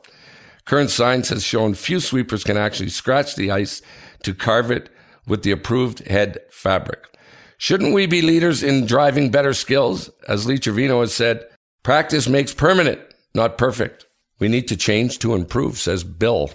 Current 0.65 0.91
science 0.91 1.29
has 1.29 1.43
shown 1.43 1.73
few 1.73 1.99
sweepers 1.99 2.43
can 2.43 2.55
actually 2.55 2.89
scratch 2.89 3.35
the 3.35 3.51
ice 3.51 3.81
to 4.23 4.33
carve 4.33 4.71
it 4.71 4.89
with 5.27 5.43
the 5.43 5.51
approved 5.51 6.07
head 6.07 6.37
fabric. 6.49 7.12
Shouldn't 7.57 7.93
we 7.93 8.05
be 8.05 8.21
leaders 8.21 8.63
in 8.63 8.85
driving 8.85 9.31
better 9.31 9.53
skills? 9.53 10.09
As 10.27 10.45
Lee 10.45 10.57
Trevino 10.57 11.01
has 11.01 11.13
said, 11.13 11.45
practice 11.83 12.27
makes 12.27 12.53
permanent, 12.53 12.99
not 13.33 13.57
perfect. 13.57 14.05
We 14.39 14.47
need 14.49 14.67
to 14.67 14.77
change 14.77 15.19
to 15.19 15.35
improve, 15.35 15.77
says 15.77 16.03
Bill. 16.03 16.51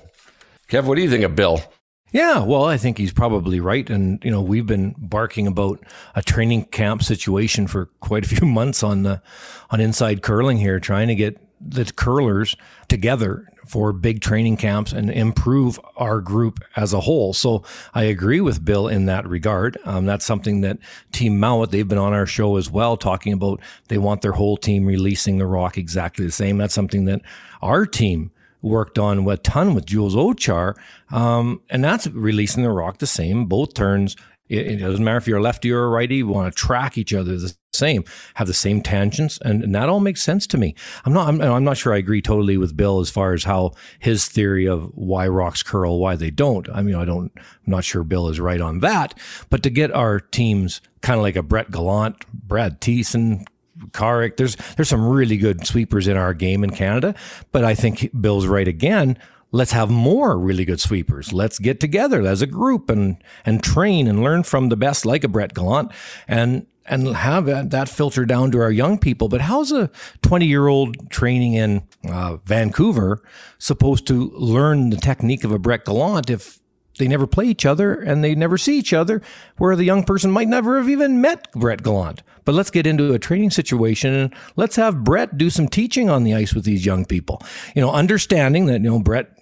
Kev, 0.69 0.85
what 0.85 0.97
do 0.97 1.03
you 1.03 1.11
think 1.11 1.25
of 1.25 1.37
Bill? 1.37 1.63
Yeah, 2.11 2.43
well, 2.43 2.65
I 2.65 2.79
think 2.79 2.99
he's 2.99 3.13
probably 3.13 3.61
right. 3.61 3.89
And, 3.89 4.23
you 4.25 4.31
know, 4.31 4.41
we've 4.41 4.67
been 4.67 4.95
barking 4.99 5.47
about 5.47 5.85
a 6.15 6.23
training 6.23 6.65
camp 6.67 7.03
situation 7.03 7.67
for 7.67 7.87
quite 8.01 8.25
a 8.25 8.29
few 8.29 8.47
months 8.47 8.83
on 8.83 9.03
the, 9.03 9.23
on 9.71 9.81
inside 9.81 10.23
curling 10.23 10.59
here, 10.59 10.81
trying 10.81 11.09
to 11.09 11.15
get 11.15 11.41
the 11.61 11.85
curlers 11.85 12.57
together 12.89 13.49
for 13.67 13.93
big 13.93 14.21
training 14.21 14.57
camps 14.57 14.93
and 14.93 15.11
improve 15.11 15.79
our 15.97 16.21
group 16.21 16.61
as 16.77 16.93
a 16.93 17.01
whole. 17.01 17.35
So 17.35 17.63
I 17.95 18.05
agree 18.05 18.41
with 18.41 18.65
Bill 18.65 18.89
in 18.89 19.07
that 19.07 19.29
regard. 19.29 19.77
Um, 19.85 20.07
that's 20.07 20.25
something 20.25 20.63
that 20.63 20.79
Team 21.13 21.39
Mouat, 21.39 21.71
they've 21.71 21.87
been 21.87 21.99
on 21.99 22.15
our 22.15 22.27
show 22.27 22.57
as 22.57 22.71
well, 22.71 22.97
talking 22.97 23.33
about 23.33 23.61
they 23.89 23.99
want 23.99 24.23
their 24.23 24.33
whole 24.33 24.57
team 24.57 24.87
releasing 24.87 25.39
the 25.39 25.47
rock 25.47 25.77
exactly 25.77 26.25
the 26.25 26.33
same. 26.33 26.57
That's 26.57 26.75
something 26.75 27.05
that 27.05 27.21
our 27.61 27.85
team 27.85 28.31
worked 28.63 28.99
on 28.99 29.29
a 29.29 29.37
ton 29.37 29.75
with 29.75 29.87
Jules 29.87 30.17
Owchar. 30.17 30.75
Um, 31.11 31.61
and 31.71 31.85
that's 31.85 32.07
releasing 32.09 32.63
the 32.63 32.71
rock 32.71 32.99
the 32.99 33.07
same, 33.07 33.47
both 33.47 33.75
turns 33.75 34.17
it, 34.49 34.67
it, 34.67 34.77
doesn't 34.77 35.05
matter 35.05 35.19
if 35.19 35.27
you're 35.27 35.39
a 35.39 35.43
lefty 35.43 35.71
or 35.71 35.85
a 35.85 35.89
righty. 35.89 36.17
You 36.17 36.29
want 36.29 36.53
to 36.53 36.59
track 36.59 36.97
each 36.97 37.13
other 37.13 37.37
the 37.37 37.55
same, 37.73 38.05
have 38.35 38.47
the 38.47 38.55
same 38.55 38.83
tangents, 38.83 39.39
and, 39.45 39.63
and 39.63 39.75
that 39.75 39.89
all 39.89 40.01
makes 40.01 40.23
sense 40.23 40.47
to 40.49 40.59
me. 40.59 40.75
I'm 41.05 41.13
not. 41.13 41.29
I'm, 41.29 41.41
I'm, 41.41 41.65
not 41.65 41.77
sure 41.77 41.95
I 41.95 41.99
agree 41.99 42.23
totally 42.23 42.57
with 42.57 42.77
Bill 42.77 43.01
as 43.01 43.11
far 43.11 43.33
as 43.33 43.45
how 43.45 43.73
his 43.99 44.27
theory 44.27 44.67
of 44.67 44.91
why 44.95 45.29
rocks 45.29 45.63
curl, 45.63 45.99
why 45.99 46.17
they 46.17 46.31
don't. 46.31 46.69
I 46.71 46.83
mean, 46.83 46.95
I 46.95 47.05
don't. 47.05 47.31
I'm 47.37 47.71
not 47.71 47.85
sure 47.85 48.05
Bill 48.05 48.29
is 48.29 48.41
right 48.41 48.61
on 48.61 48.81
that. 48.81 49.19
But 49.51 49.63
to 49.65 49.71
get 49.71 49.93
our 49.93 50.21
teams 50.21 50.81
kind 51.01 51.19
of 51.19 51.23
like 51.23 51.37
a 51.37 51.43
Brett 51.43 51.71
Gallant, 51.71 52.17
Brad 52.33 52.81
Thiessen, 52.81 53.45
Karrick. 53.91 54.37
There's 54.37 54.57
there's 54.77 54.89
some 54.89 55.07
really 55.07 55.37
good 55.37 55.67
sweepers 55.67 56.09
in 56.09 56.17
our 56.17 56.35
game 56.35 56.65
in 56.65 56.71
Canada, 56.71 57.15
but 57.53 57.65
I 57.65 57.75
think 57.75 58.11
Bill's 58.21 58.47
right 58.47 58.67
again 58.67 59.19
let's 59.51 59.73
have 59.73 59.91
more 59.91 60.39
really 60.39 60.65
good 60.65 60.81
sweepers. 60.81 61.33
Let's 61.33 61.59
get 61.59 61.81
together 61.81 62.23
as 62.23 62.43
a 62.43 62.47
group 62.47 62.91
and 62.91 63.23
and 63.45 63.63
train 63.63 64.07
and 64.07 64.23
learn 64.23 64.43
from 64.43 64.69
the 64.69 64.77
best, 64.77 65.07
like 65.07 65.25
a 65.25 65.29
Brett 65.29 65.55
Gallant, 65.55 65.93
and 66.27 66.67
and 66.91 67.15
have 67.17 67.47
that, 67.71 67.89
filter 67.89 68.25
down 68.25 68.51
to 68.51 68.61
our 68.61 68.71
young 68.71 68.99
people. 68.99 69.29
But 69.29 69.43
how's 69.43 69.73
a 69.73 69.91
20 70.23 70.47
year 70.47 70.69
old 70.69 71.11
training 71.11 71.55
in 71.55 71.83
uh, 72.09 72.39
Vancouver 72.45 73.23
supposed 73.59 74.07
to 74.07 74.31
learn 74.31 74.91
the 74.91 74.97
technique 74.97 75.45
of 75.45 75.53
a 75.53 75.59
Brett 75.59 75.85
Gallant 75.85 76.31
if 76.31 76.61
they 76.99 77.07
never 77.07 77.27
play 77.27 77.45
each 77.45 77.65
other 77.65 77.95
and 77.95 78.25
they 78.25 78.35
never 78.35 78.59
see 78.59 78.79
each 78.79 78.93
other, 78.93 79.23
where 79.57 79.77
the 79.77 79.85
young 79.85 80.03
person 80.03 80.31
might 80.31 80.49
never 80.49 80.79
have 80.79 80.89
even 80.89 81.21
met 81.21 81.51
Brett 81.53 81.83
Gallant. 81.83 82.23
But 82.45 82.55
let's 82.55 82.71
get 82.71 82.87
into 82.87 83.13
a 83.13 83.19
training 83.19 83.51
situation 83.51 84.15
and 84.15 84.35
let's 84.57 84.77
have 84.77 85.05
Brett 85.05 85.37
do 85.37 85.51
some 85.51 85.69
teaching 85.69 86.09
on 86.11 86.25
the 86.25 86.35
ice 86.35 86.55
with 86.55 86.65
these 86.65 86.87
young 86.87 87.05
people. 87.05 87.43
You 87.75 87.83
know, 87.83 87.93
understanding 87.93 88.67
that, 88.67 88.81
you 88.81 88.91
know, 88.91 88.99
Brett 88.99 89.38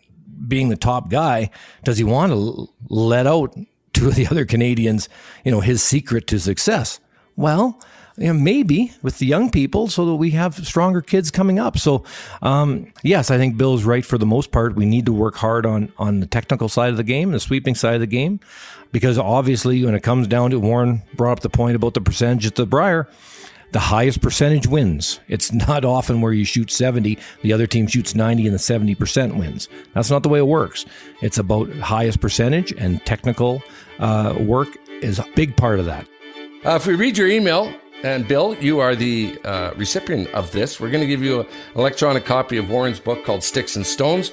being 0.48 0.68
the 0.68 0.76
top 0.76 1.10
guy, 1.10 1.50
does 1.84 1.98
he 1.98 2.04
want 2.04 2.32
to 2.32 2.68
let 2.88 3.26
out 3.26 3.56
to 3.94 4.10
the 4.10 4.26
other 4.26 4.44
Canadians, 4.44 5.08
you 5.44 5.50
know, 5.50 5.60
his 5.60 5.82
secret 5.82 6.26
to 6.28 6.38
success? 6.38 7.00
Well, 7.36 7.80
you 8.18 8.28
know, 8.28 8.34
maybe 8.34 8.92
with 9.02 9.18
the 9.18 9.26
young 9.26 9.50
people 9.50 9.88
so 9.88 10.06
that 10.06 10.14
we 10.14 10.30
have 10.30 10.54
stronger 10.66 11.02
kids 11.02 11.30
coming 11.30 11.58
up. 11.58 11.78
So, 11.78 12.04
um, 12.40 12.92
yes, 13.02 13.30
I 13.30 13.36
think 13.36 13.58
Bill's 13.58 13.84
right 13.84 14.04
for 14.04 14.16
the 14.16 14.26
most 14.26 14.52
part. 14.52 14.74
We 14.74 14.86
need 14.86 15.06
to 15.06 15.12
work 15.12 15.36
hard 15.36 15.66
on, 15.66 15.92
on 15.98 16.20
the 16.20 16.26
technical 16.26 16.68
side 16.68 16.90
of 16.90 16.96
the 16.96 17.04
game, 17.04 17.32
the 17.32 17.40
sweeping 17.40 17.74
side 17.74 17.94
of 17.94 18.00
the 18.00 18.06
game, 18.06 18.40
because 18.90 19.18
obviously 19.18 19.84
when 19.84 19.94
it 19.94 20.02
comes 20.02 20.26
down 20.28 20.50
to 20.50 20.58
Warren 20.58 21.02
brought 21.14 21.32
up 21.32 21.40
the 21.40 21.50
point 21.50 21.76
about 21.76 21.94
the 21.94 22.00
percentage 22.00 22.46
at 22.46 22.54
the 22.54 22.64
Brier, 22.64 23.06
the 23.72 23.78
highest 23.78 24.20
percentage 24.20 24.66
wins. 24.66 25.20
It's 25.28 25.52
not 25.52 25.84
often 25.84 26.20
where 26.20 26.32
you 26.32 26.44
shoot 26.44 26.70
70, 26.70 27.18
the 27.42 27.52
other 27.52 27.66
team 27.66 27.86
shoots 27.86 28.14
90 28.14 28.46
and 28.46 28.54
the 28.54 28.58
70% 28.58 29.36
wins. 29.36 29.68
That's 29.94 30.10
not 30.10 30.22
the 30.22 30.28
way 30.28 30.38
it 30.38 30.46
works. 30.46 30.86
It's 31.22 31.38
about 31.38 31.70
highest 31.74 32.20
percentage 32.20 32.72
and 32.72 33.04
technical 33.04 33.62
uh, 33.98 34.36
work 34.40 34.68
is 35.02 35.18
a 35.18 35.26
big 35.34 35.56
part 35.56 35.78
of 35.78 35.86
that. 35.86 36.06
Uh, 36.64 36.76
if 36.76 36.86
we 36.86 36.94
read 36.94 37.16
your 37.16 37.28
email, 37.28 37.72
and 38.02 38.28
Bill, 38.28 38.54
you 38.56 38.78
are 38.80 38.94
the 38.94 39.38
uh, 39.44 39.72
recipient 39.76 40.28
of 40.28 40.52
this. 40.52 40.78
We're 40.78 40.90
going 40.90 41.00
to 41.02 41.06
give 41.06 41.22
you 41.22 41.40
an 41.40 41.46
electronic 41.74 42.24
copy 42.24 42.56
of 42.58 42.68
Warren's 42.68 43.00
book 43.00 43.24
called 43.24 43.42
Sticks 43.42 43.76
and 43.76 43.86
Stones, 43.86 44.30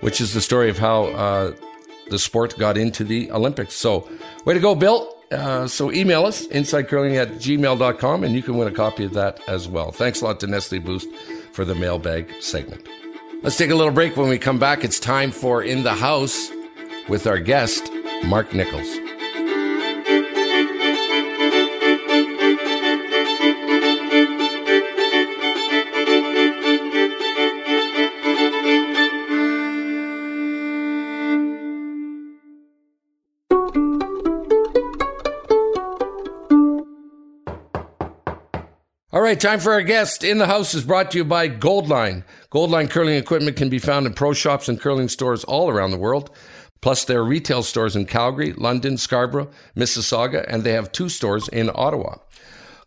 which 0.00 0.20
is 0.20 0.34
the 0.34 0.40
story 0.40 0.68
of 0.68 0.78
how 0.78 1.04
uh, 1.04 1.54
the 2.10 2.18
sport 2.18 2.58
got 2.58 2.76
into 2.76 3.04
the 3.04 3.30
Olympics. 3.30 3.74
So, 3.74 4.08
way 4.44 4.54
to 4.54 4.60
go, 4.60 4.74
Bill. 4.74 5.13
Uh, 5.34 5.66
so, 5.66 5.92
email 5.92 6.24
us, 6.24 6.46
insidecurling 6.48 7.20
at 7.20 7.28
gmail.com, 7.32 8.24
and 8.24 8.34
you 8.34 8.42
can 8.42 8.56
win 8.56 8.68
a 8.68 8.72
copy 8.72 9.04
of 9.04 9.12
that 9.14 9.40
as 9.48 9.68
well. 9.68 9.90
Thanks 9.92 10.20
a 10.20 10.24
lot 10.24 10.40
to 10.40 10.46
Nestle 10.46 10.78
Boost 10.78 11.08
for 11.52 11.64
the 11.64 11.74
mailbag 11.74 12.30
segment. 12.40 12.86
Let's 13.42 13.56
take 13.56 13.70
a 13.70 13.74
little 13.74 13.92
break. 13.92 14.16
When 14.16 14.28
we 14.28 14.38
come 14.38 14.58
back, 14.58 14.84
it's 14.84 14.98
time 14.98 15.30
for 15.30 15.62
In 15.62 15.82
the 15.82 15.94
House 15.94 16.50
with 17.08 17.26
our 17.26 17.38
guest, 17.38 17.90
Mark 18.24 18.54
Nichols. 18.54 19.13
All 39.14 39.22
right, 39.22 39.38
time 39.38 39.60
for 39.60 39.72
our 39.72 39.82
guest. 39.82 40.24
In 40.24 40.38
the 40.38 40.48
House 40.48 40.74
is 40.74 40.82
brought 40.82 41.12
to 41.12 41.18
you 41.18 41.24
by 41.24 41.48
Goldline. 41.48 42.24
Goldline 42.50 42.90
curling 42.90 43.14
equipment 43.14 43.56
can 43.56 43.68
be 43.68 43.78
found 43.78 44.06
in 44.06 44.12
pro 44.12 44.32
shops 44.32 44.68
and 44.68 44.80
curling 44.80 45.06
stores 45.06 45.44
all 45.44 45.70
around 45.70 45.92
the 45.92 45.98
world. 45.98 46.30
Plus, 46.80 47.04
there 47.04 47.20
are 47.20 47.24
retail 47.24 47.62
stores 47.62 47.94
in 47.94 48.06
Calgary, 48.06 48.52
London, 48.54 48.96
Scarborough, 48.96 49.52
Mississauga, 49.76 50.44
and 50.48 50.64
they 50.64 50.72
have 50.72 50.90
two 50.90 51.08
stores 51.08 51.46
in 51.50 51.70
Ottawa. 51.76 52.16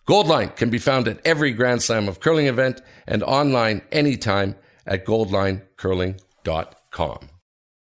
Goldline 0.05 0.53
can 0.53 0.69
be 0.69 0.79
found 0.79 1.07
at 1.07 1.25
every 1.25 1.53
Grand 1.53 1.81
Slam 1.81 2.09
of 2.09 2.19
curling 2.19 2.47
event 2.47 2.81
and 3.07 3.23
online 3.23 3.81
anytime 3.93 4.57
at 4.85 5.05
goldlinecurling.com. 5.05 7.29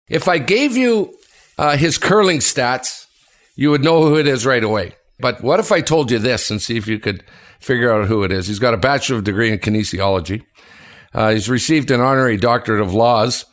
If 0.06 0.28
I 0.28 0.36
gave 0.36 0.76
you 0.76 1.16
uh, 1.56 1.78
his 1.78 1.96
curling 1.96 2.40
stats, 2.40 3.06
you 3.56 3.70
would 3.70 3.82
know 3.82 4.02
who 4.02 4.18
it 4.18 4.26
is 4.26 4.44
right 4.44 4.62
away. 4.62 4.96
But 5.18 5.42
what 5.42 5.60
if 5.60 5.72
I 5.72 5.80
told 5.80 6.10
you 6.10 6.18
this 6.18 6.50
and 6.50 6.60
see 6.60 6.76
if 6.76 6.86
you 6.86 6.98
could 6.98 7.24
figure 7.64 7.92
out 7.92 8.08
who 8.08 8.22
it 8.22 8.30
is? 8.30 8.46
He's 8.46 8.58
got 8.58 8.74
a 8.74 8.78
bachelor 8.78 9.16
of 9.16 9.24
degree 9.24 9.50
in 9.50 9.58
kinesiology. 9.58 10.44
Uh, 11.14 11.30
he's 11.30 11.48
received 11.48 11.90
an 11.90 12.00
honorary 12.00 12.36
doctorate 12.36 12.80
of 12.80 12.92
laws. 12.92 13.46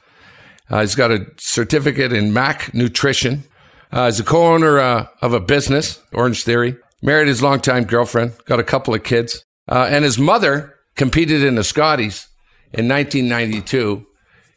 Uh, 0.70 0.82
he's 0.82 0.96
got 0.96 1.12
a 1.12 1.26
certificate 1.38 2.12
in 2.12 2.34
Mac 2.34 2.74
Nutrition. 2.74 3.44
Uh, 3.92 4.06
he's 4.06 4.20
a 4.20 4.24
co-owner 4.24 4.80
uh, 4.80 5.08
of 5.22 5.34
a 5.34 5.40
business, 5.40 6.02
Orange 6.14 6.44
Theory. 6.44 6.76
Married 7.02 7.28
his 7.28 7.42
longtime 7.42 7.86
girlfriend. 7.86 8.34
Got 8.46 8.60
a 8.60 8.64
couple 8.64 8.94
of 8.94 9.04
kids. 9.04 9.44
Uh, 9.68 9.88
and 9.90 10.04
his 10.04 10.20
mother 10.20 10.76
competed 10.96 11.44
in 11.44 11.56
the 11.56 11.64
Scotties 11.64 12.28
in 12.74 12.88
1992. 12.88 14.06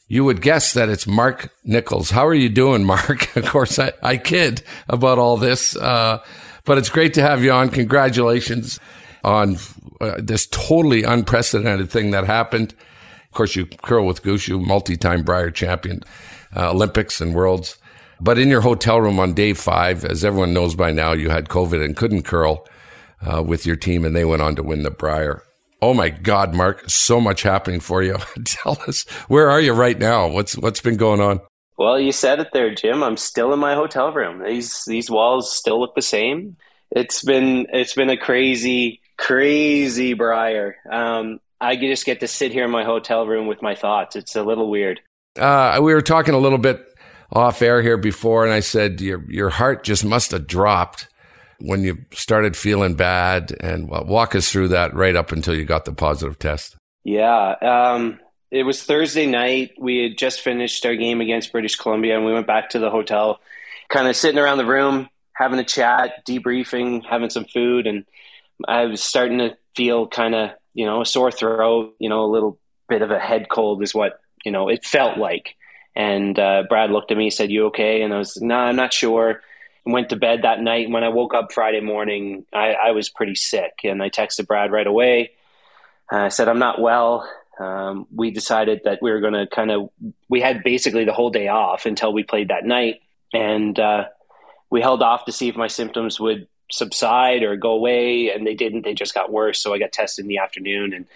You 0.09 0.25
would 0.25 0.43
guess 0.43 0.73
that 0.75 0.89
it's 0.89 1.07
Mark 1.07 1.53
Nichols. 1.65 2.11
How 2.11 2.27
are 2.27 2.35
you 2.35 2.49
doing, 2.49 2.85
Mark? 2.85 3.35
of 3.37 3.47
course, 3.47 3.79
I, 3.79 3.93
I 4.03 4.17
kid 4.17 4.63
about 4.89 5.19
all 5.19 5.37
this. 5.37 5.77
Uh, 5.77 6.23
but 6.65 6.79
it's 6.79 6.91
great 6.91 7.15
to 7.15 7.23
have 7.23 7.43
you 7.45 7.53
on. 7.53 7.69
Congratulations 7.71 8.79
on 9.25 9.57
uh, 10.01 10.15
this 10.19 10.47
totally 10.47 11.03
unprecedented 11.03 11.91
thing 11.91 12.11
that 12.11 12.25
happened. 12.25 12.75
Of 13.25 13.33
course, 13.33 13.57
you 13.57 13.67
curl 13.67 14.07
with 14.07 14.23
Gushue, 14.23 14.65
multi-time 14.65 15.23
Brier 15.23 15.51
champion, 15.51 16.03
uh, 16.55 16.71
Olympics 16.71 17.21
and 17.21 17.35
Worlds. 17.35 17.79
But 18.21 18.39
in 18.39 18.49
your 18.49 18.61
hotel 18.61 19.01
room 19.01 19.19
on 19.19 19.35
day 19.35 19.55
five, 19.55 20.05
as 20.05 20.25
everyone 20.25 20.55
knows 20.55 20.75
by 20.75 20.93
now, 20.93 21.13
you 21.13 21.31
had 21.31 21.49
COVID 21.49 21.85
and 21.85 21.97
couldn't 21.97 22.23
curl 22.23 22.67
uh, 23.21 23.43
with 23.43 23.67
your 23.67 23.77
team, 23.77 24.05
and 24.05 24.15
they 24.15 24.25
went 24.25 24.43
on 24.43 24.55
to 24.57 24.63
win 24.63 24.83
the 24.83 24.91
Brier. 24.91 25.43
Oh 25.83 25.95
my 25.95 26.11
God, 26.11 26.55
Mark! 26.55 26.89
So 26.89 27.21
much 27.21 27.43
happening 27.43 27.81
for 27.81 28.03
you. 28.03 28.17
Tell 28.45 28.79
us, 28.87 29.03
where 29.29 29.51
are 29.51 29.61
you 29.61 29.73
right 29.73 29.99
now? 29.99 30.29
What's 30.29 30.57
what's 30.57 30.81
been 30.81 30.97
going 30.97 31.21
on? 31.21 31.41
Well, 31.77 31.99
you 31.99 32.13
said 32.13 32.39
it 32.39 32.49
there, 32.53 32.75
Jim. 32.75 33.03
I'm 33.03 33.17
still 33.17 33.53
in 33.53 33.59
my 33.59 33.75
hotel 33.75 34.13
room. 34.13 34.43
These 34.43 34.85
these 34.87 35.11
walls 35.11 35.53
still 35.53 35.81
look 35.81 35.95
the 35.95 36.03
same. 36.03 36.57
It's 36.91 37.23
been 37.23 37.67
it's 37.73 37.95
been 37.95 38.11
a 38.11 38.17
crazy 38.17 39.01
crazy 39.17 40.15
Brier. 40.15 40.77
Um, 40.91 41.41
I 41.61 41.77
just 41.77 42.05
get 42.05 42.21
to 42.21 42.29
sit 42.29 42.53
here 42.53 42.65
in 42.65 42.71
my 42.71 42.85
hotel 42.85 43.27
room 43.27 43.47
with 43.47 43.63
my 43.63 43.75
thoughts. 43.75 44.17
It's 44.17 44.37
a 44.37 44.43
little 44.43 44.71
weird. 44.71 45.01
Uh, 45.39 45.79
we 45.83 45.95
were 45.95 46.03
talking 46.03 46.35
a 46.35 46.39
little 46.39 46.59
bit 46.59 46.87
off 47.33 47.63
air 47.63 47.83
here 47.83 47.97
before, 47.97 48.45
and 48.45 48.53
I 48.53 48.61
said 48.61 49.01
your 49.01 49.25
your 49.29 49.51
heart 49.51 49.85
just 49.85 50.05
must 50.05 50.31
have 50.31 50.47
dropped 50.47 51.09
when 51.61 51.83
you 51.83 51.99
started 52.13 52.57
feeling 52.57 52.95
bad. 52.95 53.57
And 53.61 53.89
well, 53.89 54.05
walk 54.05 54.35
us 54.35 54.51
through 54.51 54.69
that 54.69 54.95
right 54.95 55.17
up 55.17 55.33
until 55.33 55.55
you 55.55 55.65
got 55.65 55.85
the 55.85 55.93
positive 55.93 56.39
test. 56.39 56.77
Yeah, 57.03 57.55
um, 57.61 58.21
it 58.51 58.63
was 58.63 58.83
Thursday 58.83 59.27
night. 59.27 59.73
We 59.79 60.03
had 60.03 60.19
just 60.19 60.41
finished 60.41 60.85
our 60.87 60.97
game 60.97 61.21
against 61.21 61.53
British 61.53 61.77
Columbia, 61.77 62.17
and 62.17 62.25
we 62.25 62.33
went 62.33 62.47
back 62.47 62.71
to 62.71 62.79
the 62.79 62.91
hotel, 62.91 63.41
kind 63.89 64.09
of 64.09 64.17
sitting 64.17 64.39
around 64.39 64.59
the 64.59 64.67
room, 64.67 65.09
having 65.33 65.59
a 65.59 65.65
chat, 65.65 66.25
debriefing, 66.27 67.05
having 67.05 67.31
some 67.31 67.45
food, 67.45 67.87
and 67.87 68.05
I 68.67 68.87
was 68.87 69.03
starting 69.03 69.39
to 69.39 69.57
feel 69.77 70.07
kind 70.07 70.35
of, 70.35 70.51
you 70.75 70.87
know, 70.87 71.01
a 71.01 71.07
sore 71.07 71.31
throat, 71.31 71.95
you 71.99 72.09
know, 72.09 72.25
a 72.25 72.31
little 72.31 72.59
bit 72.89 73.03
of 73.03 73.11
a 73.11 73.19
head 73.19 73.49
cold 73.49 73.83
is 73.83 73.95
what, 73.95 74.21
you 74.45 74.53
know, 74.53 74.69
it 74.69 74.85
felt 74.85 75.19
like. 75.19 75.57
And 75.97 76.39
uh, 76.39 76.65
Brad 76.69 76.91
looked 76.91 77.11
at 77.13 77.17
me, 77.17 77.31
said, 77.31 77.51
"You 77.51 77.67
okay?" 77.67 78.03
And 78.03 78.13
I 78.13 78.19
was, 78.19 78.37
"No, 78.41 78.57
nah, 78.57 78.65
I'm 78.65 78.77
not 78.77 78.93
sure." 78.93 79.41
And 79.85 79.95
went 79.95 80.09
to 80.09 80.17
bed 80.17 80.43
that 80.43 80.61
night. 80.61 80.91
When 80.91 81.05
I 81.05 81.09
woke 81.09 81.35
up 81.35 81.53
Friday 81.53 81.81
morning, 81.81 82.47
I, 82.53 82.73
I 82.73 82.91
was 82.91 83.09
pretty 83.09 83.37
sick, 83.37 83.73
and 83.85 84.03
I 84.03 84.11
texted 84.11 84.47
Brad 84.47 84.73
right 84.73 84.87
away. 84.87 85.33
I 86.11 86.29
said, 86.29 86.49
"I'm 86.49 86.59
not 86.59 86.81
well." 86.81 87.29
Um, 87.61 88.09
we 88.13 88.33
decided 88.33 88.81
that 88.85 88.99
we 89.01 89.13
were 89.13 89.21
going 89.21 89.35
to 89.35 89.47
kind 89.47 89.71
of. 89.71 89.91
We 90.29 90.41
had 90.41 90.65
basically 90.65 91.05
the 91.05 91.13
whole 91.13 91.31
day 91.31 91.47
off 91.47 91.87
until 91.87 92.13
we 92.13 92.25
played 92.25 92.49
that 92.49 92.65
night, 92.65 93.01
and 93.33 93.79
uh, 93.79 94.07
we 94.71 94.81
held 94.81 95.01
off 95.01 95.27
to 95.27 95.33
see 95.33 95.49
if 95.49 95.55
my 95.55 95.69
symptoms 95.69 96.19
would 96.19 96.49
subside 96.75 97.43
or 97.43 97.57
go 97.57 97.71
away, 97.71 98.31
and 98.31 98.47
they 98.47 98.55
didn't. 98.55 98.83
They 98.83 98.95
just 98.95 99.15
got 99.15 99.33
worse. 99.33 99.61
So 99.61 99.73
I 99.73 99.79
got 99.79 99.93
tested 99.93 100.25
in 100.25 100.29
the 100.29 100.39
afternoon, 100.39 100.93
and 100.93 101.07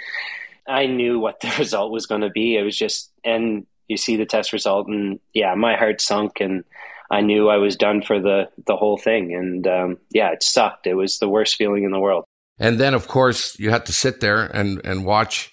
I 0.66 0.86
knew 0.86 1.18
what 1.18 1.40
the 1.40 1.52
result 1.58 1.92
was 1.92 2.06
going 2.06 2.20
to 2.20 2.30
be. 2.30 2.56
It 2.56 2.62
was 2.62 2.78
just, 2.78 3.10
and 3.24 3.66
you 3.88 3.96
see 3.96 4.16
the 4.16 4.26
test 4.26 4.52
result, 4.52 4.86
and 4.88 5.18
yeah, 5.34 5.54
my 5.54 5.76
heart 5.76 6.00
sunk, 6.00 6.40
and 6.40 6.64
I 7.10 7.20
knew 7.22 7.48
I 7.48 7.56
was 7.56 7.76
done 7.76 8.02
for 8.02 8.20
the 8.20 8.48
the 8.66 8.76
whole 8.76 8.96
thing. 8.96 9.34
And 9.34 9.66
um, 9.66 9.98
yeah, 10.10 10.30
it 10.32 10.42
sucked. 10.42 10.86
It 10.86 10.94
was 10.94 11.18
the 11.18 11.28
worst 11.28 11.56
feeling 11.56 11.84
in 11.84 11.90
the 11.90 12.00
world. 12.00 12.24
And 12.60 12.78
then, 12.78 12.94
of 12.94 13.06
course, 13.08 13.58
you 13.58 13.70
had 13.70 13.86
to 13.86 13.92
sit 13.92 14.20
there 14.20 14.44
and 14.44 14.80
and 14.84 15.04
watch 15.04 15.52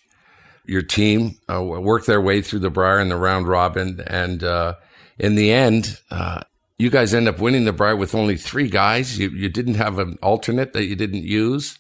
your 0.68 0.82
team 0.82 1.38
uh, 1.52 1.62
work 1.64 2.06
their 2.06 2.22
way 2.22 2.42
through 2.42 2.60
the 2.60 2.72
Brier 2.72 3.00
and 3.00 3.10
the 3.10 3.18
round 3.18 3.48
robin, 3.48 4.02
and 4.06 4.44
uh, 4.44 4.76
in 5.18 5.36
the 5.36 5.52
end, 5.52 6.00
uh, 6.12 6.42
you 6.78 6.90
guys 6.90 7.14
end 7.14 7.28
up 7.28 7.40
winning 7.40 7.66
the 7.66 7.74
Brier 7.74 7.96
with 7.96 8.16
only 8.16 8.38
three 8.38 8.70
guys. 8.70 9.18
You, 9.18 9.30
you 9.30 9.50
didn't 9.50 9.76
have 9.76 9.98
an 9.98 10.18
alternate 10.22 10.74
that 10.74 10.86
you 10.86 10.96
didn't 10.96 11.24
use. 11.24 11.80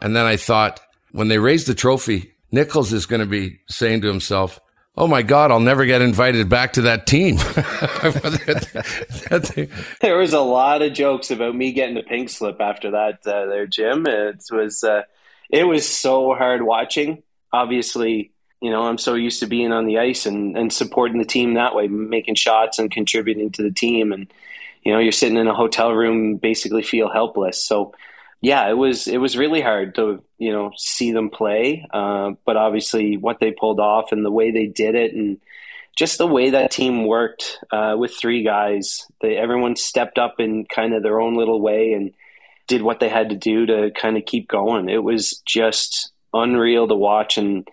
And 0.00 0.14
then 0.14 0.24
I 0.24 0.36
thought, 0.36 0.80
when 1.10 1.28
they 1.28 1.38
raise 1.38 1.64
the 1.64 1.74
trophy, 1.74 2.34
Nichols 2.52 2.92
is 2.92 3.06
going 3.06 3.20
to 3.20 3.26
be 3.26 3.60
saying 3.68 4.02
to 4.02 4.08
himself, 4.08 4.60
oh 4.96 5.06
my 5.06 5.22
God, 5.22 5.50
I'll 5.50 5.60
never 5.60 5.84
get 5.84 6.00
invited 6.00 6.48
back 6.48 6.74
to 6.74 6.82
that 6.82 7.06
team. 7.06 7.36
there 10.00 10.16
was 10.16 10.32
a 10.32 10.40
lot 10.40 10.82
of 10.82 10.92
jokes 10.92 11.30
about 11.30 11.54
me 11.54 11.72
getting 11.72 11.96
a 11.96 12.02
pink 12.02 12.30
slip 12.30 12.60
after 12.60 12.92
that 12.92 13.26
uh, 13.26 13.46
there, 13.46 13.66
Jim. 13.66 14.06
It 14.06 14.44
was, 14.50 14.84
uh, 14.84 15.02
it 15.50 15.64
was 15.64 15.88
so 15.88 16.34
hard 16.34 16.62
watching. 16.62 17.22
Obviously, 17.52 18.32
you 18.60 18.70
know, 18.70 18.82
I'm 18.82 18.98
so 18.98 19.14
used 19.14 19.40
to 19.40 19.46
being 19.46 19.72
on 19.72 19.86
the 19.86 19.98
ice 19.98 20.26
and, 20.26 20.56
and 20.56 20.72
supporting 20.72 21.18
the 21.18 21.24
team 21.24 21.54
that 21.54 21.74
way, 21.74 21.88
making 21.88 22.36
shots 22.36 22.78
and 22.78 22.90
contributing 22.90 23.50
to 23.52 23.62
the 23.62 23.70
team. 23.70 24.12
And, 24.12 24.32
you 24.82 24.92
know, 24.92 24.98
you're 24.98 25.12
sitting 25.12 25.38
in 25.38 25.46
a 25.46 25.54
hotel 25.54 25.92
room, 25.92 26.36
basically 26.36 26.82
feel 26.82 27.10
helpless. 27.10 27.62
So, 27.62 27.92
yeah, 28.40 28.68
it 28.68 28.74
was 28.74 29.08
it 29.08 29.18
was 29.18 29.36
really 29.36 29.60
hard 29.60 29.94
to 29.96 30.22
you 30.38 30.52
know 30.52 30.72
see 30.76 31.12
them 31.12 31.30
play, 31.30 31.86
uh, 31.92 32.32
but 32.44 32.56
obviously 32.56 33.16
what 33.16 33.40
they 33.40 33.50
pulled 33.50 33.80
off 33.80 34.12
and 34.12 34.24
the 34.24 34.30
way 34.30 34.50
they 34.50 34.66
did 34.66 34.94
it, 34.94 35.14
and 35.14 35.38
just 35.96 36.18
the 36.18 36.26
way 36.26 36.50
that 36.50 36.70
team 36.70 37.06
worked 37.06 37.58
uh, 37.72 37.96
with 37.98 38.14
three 38.14 38.44
guys, 38.44 39.06
they, 39.22 39.36
everyone 39.36 39.74
stepped 39.74 40.18
up 40.18 40.36
in 40.38 40.66
kind 40.66 40.94
of 40.94 41.02
their 41.02 41.20
own 41.20 41.36
little 41.36 41.60
way 41.60 41.92
and 41.92 42.12
did 42.66 42.82
what 42.82 43.00
they 43.00 43.08
had 43.08 43.30
to 43.30 43.36
do 43.36 43.64
to 43.64 43.90
kind 43.92 44.18
of 44.18 44.26
keep 44.26 44.46
going. 44.46 44.88
It 44.90 45.02
was 45.02 45.42
just 45.46 46.12
unreal 46.34 46.86
to 46.86 46.94
watch, 46.94 47.38
and 47.38 47.66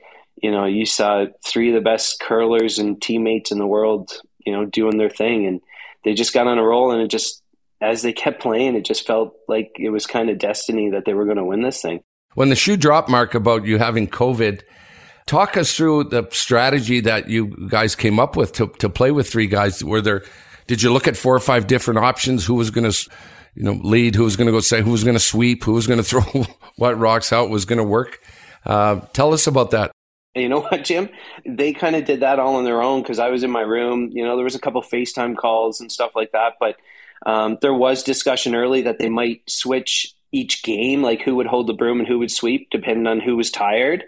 you 0.44 0.52
know 0.52 0.66
you 0.66 0.86
saw 0.86 1.26
three 1.44 1.70
of 1.70 1.76
the 1.76 1.82
best 1.82 2.20
curlers 2.20 2.78
and 2.78 3.02
teammates 3.02 3.52
in 3.52 3.58
the 3.58 3.66
world, 3.66 4.12
you 4.46 4.54
know, 4.54 4.66
doing 4.66 4.98
their 4.98 5.10
thing, 5.10 5.48
and 5.48 5.62
they 6.04 6.14
just 6.14 6.34
got 6.34 6.46
on 6.48 6.60
a 6.60 6.64
roll, 6.64 6.92
and 6.92 7.02
it 7.02 7.08
just 7.08 7.42
as 7.82 8.02
they 8.02 8.14
kept 8.14 8.42
playing, 8.42 8.76
it 8.76 8.86
just 8.86 9.08
felt 9.08 9.34
like 9.48 9.72
it 9.78 9.90
was 9.90 10.06
kind 10.06 10.30
of 10.30 10.38
destiny 10.38 10.90
that 10.92 11.06
they 11.06 11.14
were 11.14 11.26
going 11.26 11.38
to 11.38 11.44
win 11.44 11.62
this 11.62 11.82
thing. 11.82 12.02
When 12.36 12.50
the 12.50 12.56
shoe 12.56 12.78
dropped, 12.78 13.10
Mark, 13.10 13.36
about 13.36 13.66
you 13.66 13.78
having 13.78 14.08
COVID, 14.08 14.62
talk 15.28 15.58
us 15.58 15.76
through 15.76 16.06
the 16.06 16.28
strategy 16.32 17.02
that 17.02 17.30
you 17.30 17.68
guys 17.70 17.96
came 17.96 18.20
up 18.20 18.36
with 18.36 18.54
to, 18.54 18.68
to 18.80 18.90
play 18.90 19.12
with 19.12 19.30
three 19.30 19.48
guys. 19.48 19.84
Were 19.84 20.02
there, 20.02 20.24
did 20.68 20.82
you 20.82 20.92
look 20.92 21.08
at 21.08 21.18
four 21.18 21.36
or 21.36 21.42
five 21.42 21.68
different 21.68 22.00
options? 22.00 22.46
Who 22.46 22.56
was 22.56 22.72
going 22.72 22.90
to, 22.90 23.10
you 23.54 23.64
know, 23.64 23.74
lead? 23.74 24.16
Who 24.16 24.24
was 24.24 24.38
going 24.38 24.48
to 24.48 24.54
go 24.54 24.62
say? 24.62 24.82
Who 24.82 24.92
was 24.92 25.04
going 25.04 25.16
to 25.16 25.20
sweep? 25.20 25.64
Who 25.66 25.74
was 25.74 25.86
going 25.86 25.98
to 26.04 26.04
throw 26.04 26.46
what 26.78 26.98
rocks? 26.98 27.30
How 27.30 27.44
it 27.44 27.50
was 27.50 27.66
going 27.66 27.78
to 27.78 27.84
work? 27.84 28.20
Uh, 28.66 29.02
tell 29.14 29.34
us 29.34 29.46
about 29.46 29.72
that. 29.72 29.92
You 30.36 30.50
know 30.50 30.62
what, 30.70 30.84
Jim? 30.84 31.10
They 31.46 31.74
kind 31.74 31.96
of 31.96 32.06
did 32.06 32.22
that 32.22 32.40
all 32.40 32.56
on 32.56 32.64
their 32.64 32.82
own 32.82 33.02
because 33.02 33.20
I 33.20 33.30
was 33.30 33.44
in 33.44 33.52
my 33.52 33.62
room. 33.62 34.10
You 34.12 34.26
know, 34.26 34.36
there 34.36 34.46
was 34.46 34.56
a 34.56 34.60
couple 34.60 34.82
FaceTime 34.82 35.36
calls 35.36 35.80
and 35.80 35.92
stuff 35.92 36.12
like 36.16 36.32
that, 36.32 36.54
but 36.60 36.78
um, 37.26 37.58
there 37.62 37.74
was 37.74 38.04
discussion 38.04 38.56
early 38.56 38.82
that 38.84 39.00
they 39.00 39.10
might 39.10 39.50
switch 39.50 40.14
each 40.32 40.64
game, 40.64 41.02
like 41.02 41.22
who 41.22 41.36
would 41.36 41.46
hold 41.46 41.68
the 41.68 41.74
broom 41.74 42.00
and 42.00 42.08
who 42.08 42.20
would 42.20 42.32
sweep, 42.32 42.70
depending 42.72 43.08
on 43.08 43.20
who 43.20 43.38
was 43.38 43.52
tired. 43.52 44.04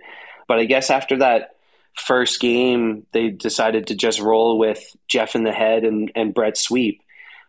But 0.47 0.59
I 0.59 0.65
guess 0.65 0.89
after 0.89 1.17
that 1.19 1.55
first 1.95 2.39
game, 2.39 3.05
they 3.13 3.29
decided 3.29 3.87
to 3.87 3.95
just 3.95 4.19
roll 4.19 4.57
with 4.57 4.83
Jeff 5.07 5.35
in 5.35 5.43
the 5.43 5.51
head 5.51 5.83
and, 5.83 6.11
and 6.15 6.33
Brett 6.33 6.57
sweep. 6.57 7.01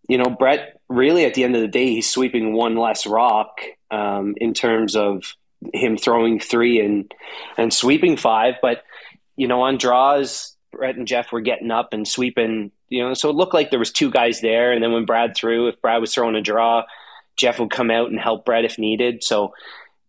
You 0.09 0.19
know, 0.19 0.31
Brett 0.31 0.81
really 0.89 1.25
at 1.25 1.35
the 1.35 1.43
end 1.43 1.57
of 1.57 1.63
the 1.63 1.69
day, 1.69 1.87
he's 1.87 2.09
sweeping 2.09 2.53
one 2.53 2.77
less 2.77 3.07
rock 3.07 3.61
um, 3.91 4.35
in 4.37 4.55
terms 4.55 4.95
of 4.95 5.35
him 5.73 5.97
throwing 5.97 6.41
three 6.41 6.81
and 6.81 7.13
and 7.57 7.73
sweeping 7.73 8.17
five. 8.17 8.55
But 8.63 8.83
you 9.37 9.49
know, 9.49 9.63
on 9.63 9.79
draws, 9.79 10.57
Brett 10.73 10.97
and 10.97 11.07
Jeff 11.07 11.33
were 11.33 11.41
getting 11.41 11.71
up 11.71 11.93
and 11.93 12.07
sweeping 12.07 12.71
you 12.89 13.03
know, 13.03 13.15
so 13.15 13.31
it 13.31 13.37
looked 13.37 13.55
like 13.55 13.71
there 13.71 13.79
was 13.79 13.91
two 13.91 14.11
guys 14.11 14.41
there. 14.41 14.73
And 14.73 14.83
then 14.83 14.93
when 14.93 15.07
Brad 15.07 15.37
threw, 15.37 15.69
if 15.69 15.81
Brad 15.81 16.01
was 16.01 16.15
throwing 16.15 16.37
a 16.37 16.43
draw, 16.43 16.85
Jeff 17.37 17.59
would 17.59 17.71
come 17.71 17.91
out 17.91 18.11
and 18.11 18.19
help 18.19 18.45
Brett 18.45 18.65
if 18.65 18.79
needed. 18.79 19.25
So 19.25 19.55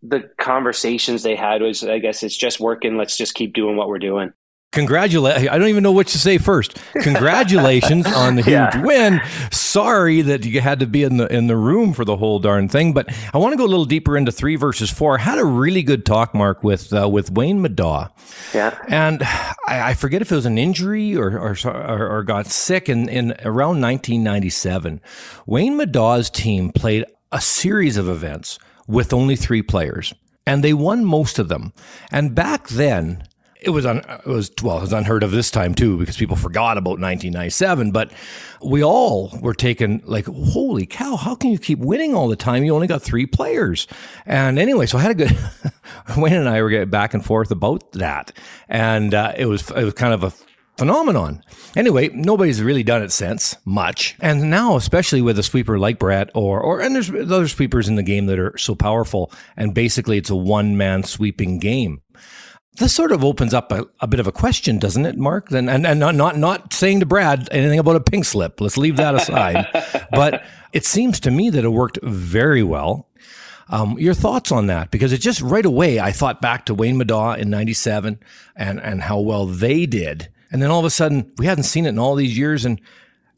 the 0.03 0.29
conversations 0.37 1.23
they 1.23 1.35
had 1.35 1.61
was, 1.61 1.83
I 1.83 1.99
guess 1.99 2.23
it's 2.23 2.37
just 2.37 2.59
working. 2.59 2.97
Let's 2.97 3.17
just 3.17 3.33
keep 3.33 3.53
doing 3.53 3.75
what 3.75 3.87
we're 3.87 3.99
doing. 3.99 4.33
Congratulate! 4.73 5.49
I 5.49 5.57
don't 5.57 5.69
even 5.69 5.81
know 5.81 5.93
what 5.93 6.07
to 6.07 6.19
say 6.19 6.37
first. 6.37 6.77
Congratulations 7.01 8.05
on 8.13 8.35
the 8.35 8.41
huge 8.41 8.51
yeah. 8.51 8.81
win. 8.83 9.21
Sorry 9.49 10.21
that 10.21 10.45
you 10.45 10.59
had 10.59 10.81
to 10.81 10.85
be 10.85 11.03
in 11.03 11.17
the 11.17 11.33
in 11.33 11.47
the 11.47 11.55
room 11.55 11.93
for 11.93 12.03
the 12.03 12.17
whole 12.17 12.39
darn 12.39 12.67
thing, 12.67 12.91
but 12.91 13.07
I 13.33 13.37
want 13.37 13.53
to 13.53 13.57
go 13.57 13.63
a 13.63 13.65
little 13.65 13.85
deeper 13.85 14.17
into 14.17 14.31
three 14.31 14.57
versus 14.57 14.91
four. 14.91 15.17
I 15.17 15.21
had 15.21 15.39
a 15.39 15.45
really 15.45 15.83
good 15.83 16.05
talk, 16.05 16.35
Mark, 16.35 16.63
with 16.63 16.91
uh, 16.93 17.07
with 17.07 17.31
Wayne 17.31 17.63
Middaugh. 17.63 18.11
Yeah, 18.53 18.77
and 18.89 19.23
I, 19.23 19.55
I, 19.89 19.93
forget 19.93 20.21
if 20.21 20.33
it 20.33 20.35
was 20.35 20.45
an 20.45 20.57
injury 20.57 21.15
or 21.15 21.39
or, 21.39 21.57
or, 21.65 22.23
got 22.23 22.47
sick 22.47 22.89
in 22.89 23.07
in 23.07 23.31
around 23.45 23.81
1997. 23.81 24.99
Wayne 25.45 25.77
Middaugh's 25.77 26.29
team 26.29 26.71
played 26.73 27.05
a 27.31 27.39
series 27.39 27.95
of 27.95 28.09
events 28.09 28.59
with 28.85 29.13
only 29.13 29.37
three 29.37 29.61
players, 29.61 30.13
and 30.45 30.61
they 30.61 30.73
won 30.73 31.05
most 31.05 31.39
of 31.39 31.47
them. 31.47 31.71
And 32.11 32.35
back 32.35 32.67
then 32.67 33.23
it 33.61 33.69
was 33.69 33.85
un, 33.85 33.97
it 33.97 34.25
was 34.25 34.51
well, 34.61 34.77
it 34.77 34.81
was 34.81 34.93
unheard 34.93 35.23
of 35.23 35.31
this 35.31 35.51
time 35.51 35.73
too 35.73 35.97
because 35.97 36.17
people 36.17 36.35
forgot 36.35 36.77
about 36.77 36.99
1997. 36.99 37.91
But 37.91 38.11
we 38.63 38.83
all 38.83 39.37
were 39.41 39.53
taken 39.53 40.01
like, 40.05 40.25
holy 40.25 40.85
cow! 40.85 41.15
How 41.15 41.35
can 41.35 41.51
you 41.51 41.59
keep 41.59 41.79
winning 41.79 42.13
all 42.13 42.27
the 42.27 42.35
time? 42.35 42.63
You 42.63 42.75
only 42.75 42.87
got 42.87 43.01
three 43.01 43.25
players. 43.25 43.87
And 44.25 44.59
anyway, 44.59 44.85
so 44.85 44.97
I 44.97 45.01
had 45.01 45.11
a 45.11 45.15
good. 45.15 45.37
Wayne 46.17 46.33
and 46.33 46.49
I 46.49 46.61
were 46.61 46.69
getting 46.69 46.89
back 46.89 47.13
and 47.13 47.25
forth 47.25 47.51
about 47.51 47.91
that, 47.93 48.31
and 48.69 49.13
uh, 49.13 49.33
it 49.37 49.45
was 49.45 49.69
it 49.71 49.83
was 49.83 49.93
kind 49.93 50.13
of 50.13 50.23
a 50.23 50.33
phenomenon. 50.77 51.43
Anyway, 51.75 52.09
nobody's 52.13 52.61
really 52.61 52.83
done 52.83 53.01
it 53.01 53.11
since 53.11 53.57
much. 53.65 54.15
And 54.19 54.49
now, 54.49 54.75
especially 54.75 55.21
with 55.21 55.39
a 55.39 55.43
sweeper 55.43 55.79
like 55.79 55.99
Brett 55.99 56.29
or, 56.35 56.61
or, 56.61 56.79
and 56.79 56.93
there's 56.93 57.09
other 57.09 57.47
sweepers 57.47 57.87
in 57.87 57.95
the 57.95 58.03
game 58.03 58.27
that 58.27 58.39
are 58.39 58.55
so 58.57 58.75
powerful. 58.75 59.31
And 59.57 59.73
basically 59.73 60.17
it's 60.17 60.29
a 60.29 60.35
one 60.35 60.77
man 60.77 61.03
sweeping 61.03 61.59
game 61.59 62.01
this 62.77 62.93
sort 62.93 63.11
of 63.11 63.23
opens 63.23 63.53
up 63.53 63.71
a, 63.71 63.87
a, 63.99 64.07
bit 64.07 64.19
of 64.19 64.27
a 64.27 64.31
question, 64.31 64.77
doesn't 64.77 65.05
it, 65.05 65.17
Mark? 65.17 65.51
And, 65.51 65.69
and, 65.69 65.85
and 65.85 65.99
not, 65.99 66.37
not 66.37 66.73
saying 66.73 66.99
to 66.99 67.05
Brad 67.05 67.47
anything 67.51 67.79
about 67.79 67.95
a 67.95 67.99
pink 67.99 68.25
slip. 68.25 68.61
Let's 68.61 68.77
leave 68.77 68.97
that 68.97 69.15
aside. 69.15 69.67
but 70.11 70.43
it 70.73 70.85
seems 70.85 71.19
to 71.21 71.31
me 71.31 71.49
that 71.49 71.63
it 71.63 71.69
worked 71.69 71.99
very 72.03 72.63
well. 72.63 73.07
Um, 73.69 73.97
your 73.99 74.13
thoughts 74.13 74.51
on 74.51 74.67
that? 74.67 74.91
Because 74.91 75.11
it 75.11 75.17
just 75.19 75.41
right 75.41 75.65
away, 75.65 75.99
I 75.99 76.11
thought 76.11 76.41
back 76.41 76.65
to 76.67 76.73
Wayne 76.73 76.97
Middaugh 76.97 77.37
in 77.37 77.49
97 77.49 78.19
and, 78.55 78.81
and 78.81 79.01
how 79.01 79.19
well 79.19 79.45
they 79.45 79.85
did. 79.85 80.29
And 80.51 80.61
then 80.61 80.69
all 80.69 80.79
of 80.79 80.85
a 80.85 80.89
sudden, 80.89 81.31
we 81.37 81.47
hadn't 81.47 81.63
seen 81.63 81.85
it 81.85 81.89
in 81.89 81.99
all 81.99 82.15
these 82.15 82.37
years. 82.37 82.63
And, 82.63 82.79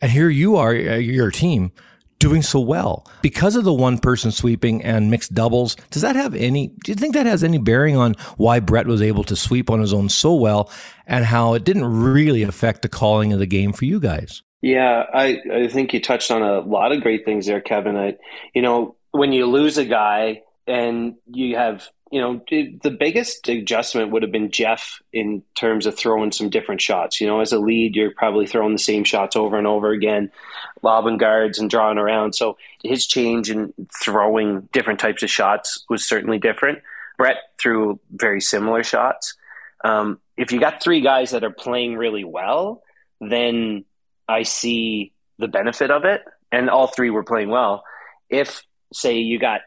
and 0.01 0.11
here 0.11 0.29
you 0.29 0.57
are, 0.57 0.71
uh, 0.71 0.95
your 0.95 1.31
team 1.31 1.71
doing 2.19 2.41
so 2.41 2.59
well 2.59 3.07
because 3.21 3.55
of 3.55 3.63
the 3.63 3.73
one 3.73 3.97
person 3.97 4.31
sweeping 4.31 4.83
and 4.83 5.09
mixed 5.09 5.33
doubles. 5.33 5.75
Does 5.89 6.01
that 6.01 6.15
have 6.15 6.35
any, 6.35 6.67
do 6.83 6.91
you 6.91 6.95
think 6.95 7.13
that 7.13 7.25
has 7.25 7.43
any 7.43 7.57
bearing 7.57 7.95
on 7.95 8.15
why 8.37 8.59
Brett 8.59 8.87
was 8.87 9.01
able 9.01 9.23
to 9.25 9.35
sweep 9.35 9.69
on 9.69 9.79
his 9.79 9.93
own 9.93 10.09
so 10.09 10.35
well 10.35 10.71
and 11.07 11.25
how 11.25 11.53
it 11.53 11.63
didn't 11.63 11.85
really 11.85 12.43
affect 12.43 12.81
the 12.81 12.89
calling 12.89 13.33
of 13.33 13.39
the 13.39 13.45
game 13.47 13.73
for 13.73 13.85
you 13.85 13.99
guys? 13.99 14.43
Yeah, 14.61 15.05
I, 15.13 15.41
I 15.51 15.67
think 15.69 15.93
you 15.93 16.01
touched 16.01 16.31
on 16.31 16.41
a 16.41 16.59
lot 16.59 16.91
of 16.91 17.01
great 17.01 17.23
things 17.23 17.45
there, 17.45 17.61
Kevin. 17.61 17.95
I, 17.95 18.17
you 18.53 18.61
know, 18.61 18.97
when 19.11 19.31
you 19.31 19.45
lose 19.45 19.77
a 19.77 19.85
guy 19.85 20.41
and 20.67 21.15
you 21.25 21.55
have 21.55 21.87
you 22.11 22.19
know, 22.19 22.41
the 22.49 22.95
biggest 22.97 23.47
adjustment 23.49 24.11
would 24.11 24.23
have 24.23 24.31
been 24.31 24.51
Jeff 24.51 25.01
in 25.13 25.43
terms 25.55 25.85
of 25.85 25.95
throwing 25.95 26.31
some 26.31 26.49
different 26.49 26.81
shots. 26.81 27.21
You 27.21 27.27
know, 27.27 27.39
as 27.39 27.51
a 27.51 27.59
lead, 27.59 27.95
you're 27.95 28.11
probably 28.11 28.47
throwing 28.47 28.73
the 28.73 28.79
same 28.79 29.03
shots 29.03 29.35
over 29.35 29.57
and 29.57 29.67
over 29.67 29.91
again, 29.91 30.31
lobbing 30.81 31.17
guards 31.17 31.59
and 31.59 31.69
drawing 31.69 31.99
around. 31.99 32.33
So 32.33 32.57
his 32.83 33.05
change 33.05 33.51
in 33.51 33.73
throwing 34.03 34.69
different 34.71 34.99
types 34.99 35.21
of 35.21 35.29
shots 35.29 35.85
was 35.89 36.07
certainly 36.07 36.39
different. 36.39 36.79
Brett 37.17 37.37
threw 37.59 37.99
very 38.11 38.41
similar 38.41 38.83
shots. 38.83 39.35
Um, 39.83 40.19
if 40.35 40.51
you 40.51 40.59
got 40.59 40.81
three 40.81 41.01
guys 41.01 41.31
that 41.31 41.43
are 41.43 41.51
playing 41.51 41.95
really 41.95 42.23
well, 42.23 42.81
then 43.21 43.85
I 44.27 44.43
see 44.43 45.13
the 45.37 45.47
benefit 45.47 45.91
of 45.91 46.05
it. 46.05 46.21
And 46.51 46.69
all 46.69 46.87
three 46.87 47.11
were 47.11 47.23
playing 47.23 47.49
well. 47.49 47.83
If, 48.29 48.65
say, 48.93 49.17
you 49.17 49.37
got 49.37 49.61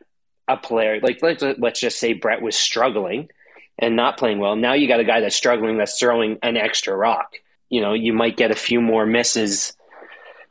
a 0.48 0.57
player 0.57 0.98
like 1.02 1.22
let's 1.22 1.42
let's 1.59 1.81
just 1.81 1.98
say 1.98 2.12
Brett 2.12 2.42
was 2.42 2.57
struggling 2.57 3.28
and 3.78 3.96
not 3.96 4.18
playing 4.18 4.38
well. 4.38 4.57
Now 4.57 4.74
you 4.74 4.88
got 4.88 5.00
a 5.00 5.05
guy 5.05 5.20
that's 5.20 5.37
struggling 5.37 5.78
that's 5.78 5.98
throwing 5.98 6.38
an 6.42 6.57
extra 6.57 6.96
rock. 6.96 7.35
You 7.68 7.81
know, 7.81 7.94
you 7.94 8.12
might 8.12 8.37
get 8.37 8.50
a 8.50 8.57
few 8.57 8.81
more 8.81 9.07
misses 9.07 9.74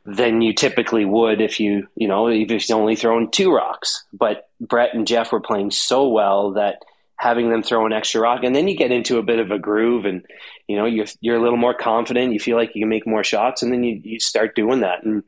than 0.04 0.42
you 0.42 0.52
typically 0.52 1.04
would 1.04 1.40
if 1.40 1.60
you, 1.60 1.86
you 1.94 2.08
know, 2.08 2.28
if 2.28 2.50
he's 2.50 2.70
only 2.70 2.96
throwing 2.96 3.30
two 3.30 3.52
rocks. 3.52 4.04
But 4.12 4.48
Brett 4.60 4.94
and 4.94 5.06
Jeff 5.06 5.30
were 5.30 5.40
playing 5.40 5.70
so 5.70 6.08
well 6.08 6.52
that 6.52 6.82
having 7.16 7.50
them 7.50 7.62
throw 7.62 7.86
an 7.86 7.92
extra 7.92 8.20
rock, 8.20 8.42
and 8.42 8.54
then 8.54 8.66
you 8.66 8.76
get 8.76 8.90
into 8.90 9.18
a 9.18 9.22
bit 9.22 9.38
of 9.38 9.52
a 9.52 9.58
groove, 9.58 10.04
and 10.04 10.26
you 10.66 10.76
know, 10.76 10.86
you're 10.86 11.06
you're 11.20 11.36
a 11.36 11.42
little 11.42 11.56
more 11.56 11.74
confident. 11.74 12.32
You 12.32 12.40
feel 12.40 12.56
like 12.56 12.74
you 12.74 12.82
can 12.82 12.88
make 12.88 13.06
more 13.06 13.24
shots, 13.24 13.62
and 13.62 13.72
then 13.72 13.84
you 13.84 14.00
you 14.02 14.18
start 14.18 14.56
doing 14.56 14.80
that. 14.80 15.04
And 15.04 15.22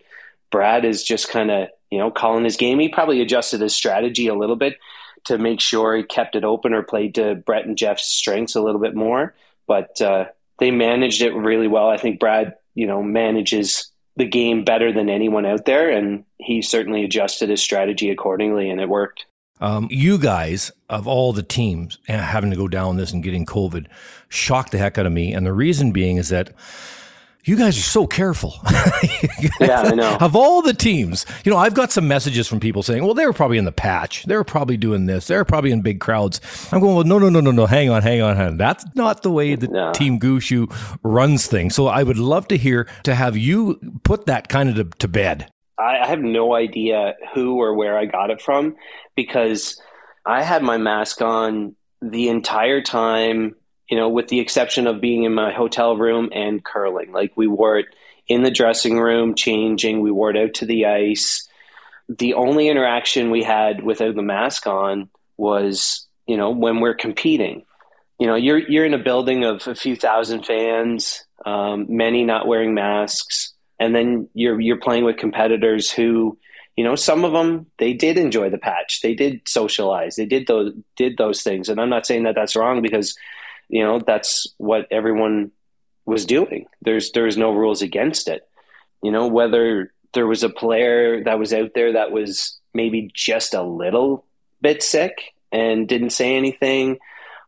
Brad 0.50 0.84
is 0.84 1.04
just 1.04 1.28
kind 1.28 1.50
of 1.50 1.68
you 1.94 2.00
know, 2.00 2.10
calling 2.10 2.42
his 2.42 2.56
game. 2.56 2.80
He 2.80 2.88
probably 2.88 3.20
adjusted 3.20 3.60
his 3.60 3.72
strategy 3.72 4.26
a 4.26 4.34
little 4.34 4.56
bit 4.56 4.78
to 5.26 5.38
make 5.38 5.60
sure 5.60 5.96
he 5.96 6.02
kept 6.02 6.34
it 6.34 6.42
open 6.42 6.74
or 6.74 6.82
played 6.82 7.14
to 7.14 7.36
Brett 7.36 7.66
and 7.66 7.78
Jeff's 7.78 8.08
strengths 8.08 8.56
a 8.56 8.60
little 8.60 8.80
bit 8.80 8.96
more. 8.96 9.32
But 9.68 10.00
uh, 10.00 10.24
they 10.58 10.72
managed 10.72 11.22
it 11.22 11.30
really 11.34 11.68
well. 11.68 11.88
I 11.88 11.96
think 11.96 12.18
Brad, 12.18 12.56
you 12.74 12.88
know, 12.88 13.00
manages 13.00 13.92
the 14.16 14.24
game 14.24 14.64
better 14.64 14.92
than 14.92 15.08
anyone 15.08 15.46
out 15.46 15.66
there, 15.66 15.88
and 15.88 16.24
he 16.38 16.62
certainly 16.62 17.04
adjusted 17.04 17.48
his 17.48 17.62
strategy 17.62 18.10
accordingly, 18.10 18.70
and 18.70 18.80
it 18.80 18.88
worked. 18.88 19.26
Um, 19.60 19.86
you 19.88 20.18
guys, 20.18 20.72
of 20.90 21.06
all 21.06 21.32
the 21.32 21.44
teams 21.44 21.98
eh, 22.08 22.16
having 22.16 22.50
to 22.50 22.56
go 22.56 22.66
down 22.66 22.96
this 22.96 23.12
and 23.12 23.22
getting 23.22 23.46
COVID, 23.46 23.86
shocked 24.28 24.72
the 24.72 24.78
heck 24.78 24.98
out 24.98 25.06
of 25.06 25.12
me. 25.12 25.32
And 25.32 25.46
the 25.46 25.52
reason 25.52 25.92
being 25.92 26.16
is 26.16 26.28
that 26.30 26.52
you 27.44 27.56
guys 27.56 27.76
are 27.76 27.82
so 27.82 28.06
careful. 28.06 28.54
yeah, 29.60 29.82
I 29.82 29.94
know. 29.94 30.16
Of 30.20 30.34
all 30.34 30.62
the 30.62 30.72
teams, 30.72 31.26
you 31.44 31.50
know, 31.52 31.58
I've 31.58 31.74
got 31.74 31.92
some 31.92 32.08
messages 32.08 32.48
from 32.48 32.60
people 32.60 32.82
saying, 32.82 33.04
well, 33.04 33.14
they 33.14 33.26
were 33.26 33.32
probably 33.32 33.58
in 33.58 33.64
the 33.64 33.72
patch. 33.72 34.24
They 34.24 34.36
were 34.36 34.44
probably 34.44 34.76
doing 34.76 35.06
this. 35.06 35.26
They 35.26 35.36
were 35.36 35.44
probably 35.44 35.70
in 35.70 35.82
big 35.82 36.00
crowds. 36.00 36.40
I'm 36.72 36.80
going, 36.80 36.94
well, 36.94 37.04
no, 37.04 37.18
no, 37.18 37.28
no, 37.28 37.40
no, 37.40 37.50
no. 37.50 37.66
Hang 37.66 37.90
on, 37.90 38.02
hang 38.02 38.22
on, 38.22 38.36
hang 38.36 38.46
on. 38.48 38.56
That's 38.56 38.84
not 38.94 39.22
the 39.22 39.30
way 39.30 39.54
the 39.54 39.68
No. 39.68 39.92
Team 39.92 40.18
Gushue 40.18 40.72
runs 41.02 41.46
things. 41.46 41.74
So 41.74 41.86
I 41.86 42.02
would 42.02 42.18
love 42.18 42.48
to 42.48 42.56
hear, 42.56 42.88
to 43.02 43.14
have 43.14 43.36
you 43.36 43.78
put 44.04 44.26
that 44.26 44.48
kind 44.48 44.70
of 44.70 44.76
to, 44.76 44.98
to 44.98 45.08
bed. 45.08 45.50
I, 45.78 45.98
I 45.98 46.06
have 46.06 46.20
no 46.20 46.54
idea 46.54 47.14
who 47.34 47.60
or 47.60 47.74
where 47.74 47.98
I 47.98 48.06
got 48.06 48.30
it 48.30 48.40
from 48.40 48.76
because 49.16 49.80
I 50.24 50.42
had 50.42 50.62
my 50.62 50.78
mask 50.78 51.20
on 51.20 51.74
the 52.00 52.28
entire 52.28 52.80
time, 52.80 53.56
you 53.88 53.96
know, 53.96 54.08
with 54.08 54.28
the 54.28 54.40
exception 54.40 54.86
of 54.86 55.00
being 55.00 55.24
in 55.24 55.34
my 55.34 55.52
hotel 55.52 55.96
room 55.96 56.30
and 56.32 56.64
curling. 56.64 57.12
Like 57.12 57.36
we 57.36 57.46
wore 57.46 57.78
it 57.78 57.86
in 58.28 58.42
the 58.42 58.50
dressing 58.50 58.98
room, 58.98 59.34
changing, 59.34 60.00
we 60.00 60.10
wore 60.10 60.30
it 60.30 60.36
out 60.36 60.54
to 60.54 60.66
the 60.66 60.86
ice. 60.86 61.48
The 62.08 62.34
only 62.34 62.68
interaction 62.68 63.30
we 63.30 63.42
had 63.42 63.82
without 63.82 64.14
the 64.14 64.22
mask 64.22 64.66
on 64.66 65.10
was, 65.36 66.06
you 66.26 66.36
know, 66.36 66.50
when 66.50 66.80
we're 66.80 66.94
competing. 66.94 67.64
You 68.18 68.28
know, 68.28 68.36
you're 68.36 68.58
you're 68.58 68.86
in 68.86 68.94
a 68.94 68.98
building 68.98 69.44
of 69.44 69.66
a 69.66 69.74
few 69.74 69.96
thousand 69.96 70.46
fans, 70.46 71.24
um, 71.44 71.86
many 71.88 72.24
not 72.24 72.46
wearing 72.46 72.74
masks 72.74 73.54
and 73.78 73.94
then 73.94 74.28
you're 74.34 74.60
you're 74.60 74.80
playing 74.80 75.04
with 75.04 75.16
competitors 75.16 75.90
who 75.90 76.38
you 76.76 76.84
know 76.84 76.94
some 76.94 77.24
of 77.24 77.32
them 77.32 77.66
they 77.78 77.92
did 77.92 78.18
enjoy 78.18 78.50
the 78.50 78.58
patch 78.58 79.00
they 79.02 79.14
did 79.14 79.40
socialize 79.46 80.16
they 80.16 80.26
did 80.26 80.46
those 80.46 80.72
did 80.96 81.16
those 81.16 81.42
things 81.42 81.68
and 81.68 81.80
i'm 81.80 81.90
not 81.90 82.06
saying 82.06 82.24
that 82.24 82.34
that's 82.34 82.56
wrong 82.56 82.82
because 82.82 83.16
you 83.68 83.82
know 83.84 83.98
that's 83.98 84.46
what 84.58 84.86
everyone 84.90 85.50
was 86.06 86.26
doing. 86.26 86.66
There's 86.82 87.12
there's 87.12 87.36
no 87.36 87.52
rules 87.52 87.82
against 87.82 88.28
it. 88.28 88.48
You 89.02 89.12
know 89.12 89.26
whether 89.26 89.92
there 90.12 90.26
was 90.26 90.42
a 90.42 90.48
player 90.48 91.22
that 91.24 91.38
was 91.38 91.52
out 91.52 91.72
there 91.74 91.92
that 91.94 92.12
was 92.12 92.58
maybe 92.72 93.10
just 93.12 93.54
a 93.54 93.62
little 93.62 94.24
bit 94.60 94.82
sick 94.82 95.34
and 95.52 95.88
didn't 95.88 96.10
say 96.10 96.36
anything 96.36 96.98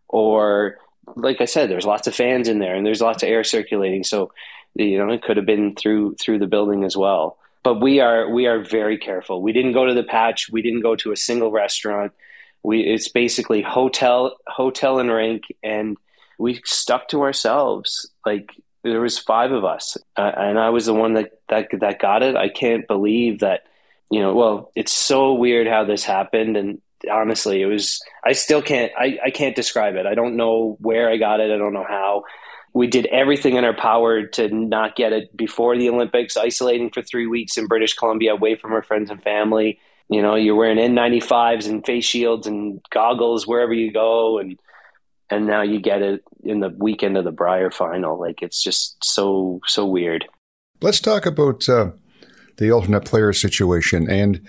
or 0.08 0.78
like 1.14 1.40
i 1.40 1.44
said 1.44 1.70
there's 1.70 1.86
lots 1.86 2.06
of 2.06 2.14
fans 2.14 2.48
in 2.48 2.58
there 2.58 2.74
and 2.74 2.84
there's 2.84 3.00
lots 3.00 3.22
of 3.22 3.28
air 3.28 3.44
circulating. 3.44 4.04
So 4.04 4.32
you 4.74 4.98
know 4.98 5.12
it 5.12 5.22
could 5.22 5.36
have 5.36 5.46
been 5.46 5.74
through 5.74 6.16
through 6.16 6.38
the 6.38 6.46
building 6.46 6.84
as 6.84 6.96
well. 6.96 7.38
But 7.62 7.80
we 7.80 8.00
are 8.00 8.30
we 8.30 8.46
are 8.46 8.62
very 8.62 8.98
careful. 8.98 9.42
We 9.42 9.52
didn't 9.52 9.72
go 9.72 9.86
to 9.86 9.94
the 9.94 10.04
patch. 10.04 10.50
We 10.50 10.62
didn't 10.62 10.82
go 10.82 10.96
to 10.96 11.12
a 11.12 11.16
single 11.16 11.50
restaurant. 11.50 12.12
We 12.62 12.80
it's 12.80 13.08
basically 13.08 13.62
hotel 13.62 14.36
hotel 14.46 14.98
and 14.98 15.10
rink 15.10 15.44
and 15.62 15.96
we 16.38 16.60
stuck 16.64 17.08
to 17.08 17.22
ourselves. 17.22 18.10
Like 18.24 18.50
there 18.90 19.00
was 19.00 19.18
five 19.18 19.52
of 19.52 19.64
us 19.64 19.96
uh, 20.16 20.32
and 20.36 20.58
i 20.58 20.70
was 20.70 20.86
the 20.86 20.94
one 20.94 21.14
that, 21.14 21.30
that 21.48 21.68
that 21.80 21.98
got 22.00 22.22
it. 22.22 22.36
I 22.36 22.48
can't 22.48 22.86
believe 22.86 23.40
that 23.40 23.64
you 24.10 24.20
know 24.20 24.34
well 24.34 24.70
it's 24.74 24.92
so 24.92 25.34
weird 25.34 25.66
how 25.66 25.84
this 25.84 26.04
happened 26.04 26.56
and 26.56 26.80
honestly 27.10 27.60
it 27.60 27.66
was 27.66 28.00
i 28.24 28.32
still 28.32 28.62
can't 28.62 28.92
i, 28.98 29.18
I 29.24 29.30
can't 29.30 29.56
describe 29.56 29.96
it. 29.96 30.06
I 30.06 30.14
don't 30.14 30.36
know 30.36 30.76
where 30.80 31.10
i 31.10 31.16
got 31.16 31.40
it. 31.40 31.50
I 31.52 31.58
don't 31.58 31.74
know 31.74 31.86
how. 31.86 32.24
We 32.74 32.86
did 32.86 33.06
everything 33.06 33.56
in 33.56 33.64
our 33.64 33.74
power 33.74 34.26
to 34.26 34.48
not 34.50 34.96
get 34.96 35.14
it 35.14 35.34
before 35.34 35.78
the 35.78 35.88
Olympics, 35.88 36.36
isolating 36.36 36.90
for 36.90 37.00
three 37.00 37.26
weeks 37.26 37.56
in 37.56 37.68
British 37.68 37.94
Columbia, 37.94 38.34
away 38.34 38.54
from 38.54 38.74
our 38.74 38.82
friends 38.82 39.10
and 39.10 39.22
family. 39.22 39.80
You 40.10 40.20
know, 40.20 40.34
you're 40.34 40.54
wearing 40.54 40.76
N95s 40.76 41.66
and 41.66 41.86
face 41.86 42.04
shields 42.04 42.46
and 42.46 42.82
goggles 42.90 43.46
wherever 43.46 43.72
you 43.72 43.90
go, 43.90 44.38
and 44.38 44.58
and 45.30 45.46
now 45.46 45.62
you 45.62 45.80
get 45.80 46.02
it 46.02 46.22
in 46.44 46.60
the 46.60 46.70
weekend 46.70 47.16
of 47.16 47.24
the 47.24 47.32
Brier 47.32 47.70
final. 47.70 48.18
Like 48.18 48.42
it's 48.42 48.62
just 48.62 48.96
so 49.04 49.60
so 49.66 49.86
weird. 49.86 50.26
Let's 50.80 51.00
talk 51.00 51.26
about 51.26 51.68
uh, 51.68 51.90
the 52.58 52.70
alternate 52.70 53.04
player 53.04 53.32
situation. 53.32 54.10
And 54.10 54.46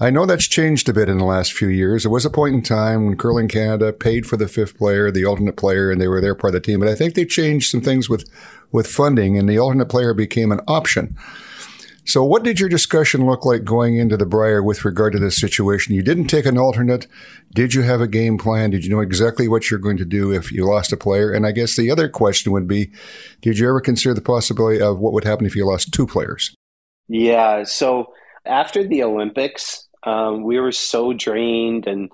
I 0.00 0.10
know 0.10 0.26
that's 0.26 0.46
changed 0.46 0.88
a 0.88 0.92
bit 0.92 1.08
in 1.08 1.18
the 1.18 1.24
last 1.24 1.52
few 1.52 1.68
years. 1.68 2.02
There 2.02 2.10
was 2.10 2.24
a 2.24 2.30
point 2.30 2.54
in 2.54 2.62
time 2.62 3.06
when 3.06 3.16
Curling 3.16 3.48
Canada 3.48 3.92
paid 3.92 4.26
for 4.26 4.36
the 4.36 4.48
fifth 4.48 4.76
player, 4.76 5.10
the 5.10 5.24
alternate 5.24 5.56
player, 5.56 5.90
and 5.90 6.00
they 6.00 6.08
were 6.08 6.20
their 6.20 6.34
part 6.34 6.54
of 6.54 6.62
the 6.62 6.66
team. 6.66 6.80
But 6.80 6.88
I 6.88 6.94
think 6.94 7.14
they 7.14 7.24
changed 7.24 7.70
some 7.70 7.80
things 7.80 8.08
with, 8.08 8.28
with 8.72 8.86
funding, 8.86 9.38
and 9.38 9.48
the 9.48 9.58
alternate 9.58 9.88
player 9.88 10.14
became 10.14 10.50
an 10.50 10.60
option. 10.66 11.16
So, 12.04 12.24
what 12.24 12.42
did 12.42 12.58
your 12.58 12.68
discussion 12.68 13.26
look 13.26 13.44
like 13.44 13.64
going 13.64 13.96
into 13.96 14.16
the 14.16 14.26
Brier 14.26 14.62
with 14.62 14.84
regard 14.84 15.12
to 15.12 15.20
this 15.20 15.38
situation? 15.38 15.94
You 15.94 16.02
didn't 16.02 16.26
take 16.26 16.46
an 16.46 16.58
alternate. 16.58 17.06
Did 17.54 17.74
you 17.74 17.82
have 17.82 18.00
a 18.00 18.08
game 18.08 18.38
plan? 18.38 18.70
Did 18.70 18.84
you 18.84 18.90
know 18.90 19.00
exactly 19.00 19.46
what 19.46 19.70
you're 19.70 19.78
going 19.78 19.98
to 19.98 20.04
do 20.04 20.32
if 20.32 20.50
you 20.50 20.66
lost 20.66 20.92
a 20.92 20.96
player? 20.96 21.30
And 21.30 21.46
I 21.46 21.52
guess 21.52 21.76
the 21.76 21.90
other 21.90 22.08
question 22.08 22.52
would 22.52 22.66
be 22.66 22.90
Did 23.40 23.58
you 23.58 23.68
ever 23.68 23.80
consider 23.80 24.14
the 24.14 24.20
possibility 24.20 24.80
of 24.80 24.98
what 24.98 25.12
would 25.12 25.24
happen 25.24 25.46
if 25.46 25.54
you 25.54 25.64
lost 25.64 25.92
two 25.92 26.06
players? 26.06 26.54
Yeah. 27.08 27.64
So, 27.64 28.12
after 28.44 28.86
the 28.86 29.04
Olympics, 29.04 29.88
um, 30.02 30.42
we 30.42 30.58
were 30.58 30.72
so 30.72 31.12
drained 31.12 31.86
and 31.86 32.10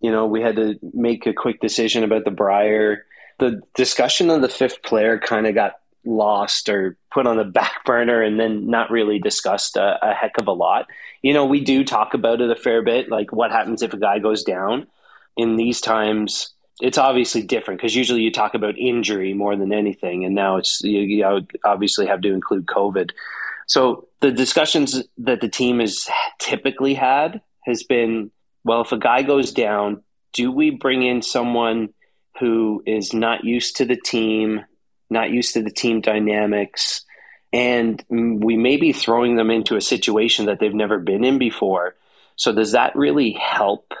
you 0.00 0.12
know 0.12 0.26
we 0.26 0.40
had 0.40 0.56
to 0.56 0.78
make 0.94 1.26
a 1.26 1.32
quick 1.32 1.60
decision 1.60 2.04
about 2.04 2.24
the 2.24 2.30
Brier 2.30 3.04
the 3.38 3.60
discussion 3.74 4.30
of 4.30 4.40
the 4.40 4.48
fifth 4.48 4.82
player 4.82 5.18
kind 5.18 5.46
of 5.46 5.54
got 5.54 5.74
lost 6.06 6.68
or 6.68 6.96
put 7.12 7.26
on 7.26 7.36
the 7.36 7.44
back 7.60 7.84
burner 7.84 8.22
and 8.22 8.38
then 8.38 8.68
not 8.68 8.90
really 8.90 9.18
discussed 9.18 9.76
a, 9.76 9.98
a, 10.02 10.14
heck 10.14 10.38
of 10.38 10.46
a 10.46 10.52
lot. 10.52 10.86
You 11.22 11.34
know 11.34 11.46
we 11.46 11.60
do 11.60 11.84
talk 11.84 12.14
about 12.14 12.40
it 12.40 12.50
a 12.50 12.56
fair 12.56 12.82
bit 12.82 13.08
like 13.08 13.32
what 13.32 13.50
happens 13.50 13.82
if 13.82 13.92
a 13.92 13.98
guy 13.98 14.18
goes 14.18 14.42
down. 14.44 14.86
In 15.36 15.56
these 15.56 15.80
times 15.80 16.52
it's 16.80 16.98
obviously 16.98 17.42
different 17.42 17.80
because 17.80 17.96
usually 17.96 18.20
you 18.22 18.30
talk 18.30 18.54
about 18.54 18.78
injury 18.78 19.32
more 19.32 19.56
than 19.56 19.72
anything 19.72 20.24
and 20.24 20.34
now 20.34 20.56
it's 20.56 20.82
you, 20.82 21.00
you 21.00 21.46
obviously 21.64 22.06
have 22.06 22.20
to 22.20 22.32
include 22.32 22.66
covid. 22.66 23.10
So 23.66 24.06
the 24.20 24.30
discussions 24.30 25.02
that 25.18 25.40
the 25.40 25.48
team 25.48 25.80
has 25.80 26.08
typically 26.38 26.94
had 26.94 27.40
has 27.64 27.82
been, 27.82 28.30
well, 28.64 28.82
if 28.82 28.92
a 28.92 28.98
guy 28.98 29.22
goes 29.22 29.52
down, 29.52 30.02
do 30.32 30.52
we 30.52 30.70
bring 30.70 31.02
in 31.02 31.22
someone 31.22 31.90
who 32.38 32.82
is 32.86 33.12
not 33.12 33.44
used 33.44 33.76
to 33.76 33.84
the 33.84 33.96
team, 33.96 34.64
not 35.10 35.30
used 35.30 35.54
to 35.54 35.62
the 35.62 35.70
team 35.70 36.00
dynamics, 36.00 37.04
and 37.52 38.02
we 38.10 38.56
may 38.56 38.76
be 38.76 38.92
throwing 38.92 39.36
them 39.36 39.50
into 39.50 39.76
a 39.76 39.80
situation 39.80 40.46
that 40.46 40.58
they've 40.60 40.74
never 40.74 40.98
been 40.98 41.24
in 41.24 41.38
before. 41.38 41.94
So 42.36 42.52
does 42.52 42.72
that 42.72 42.96
really 42.96 43.32
help 43.32 43.94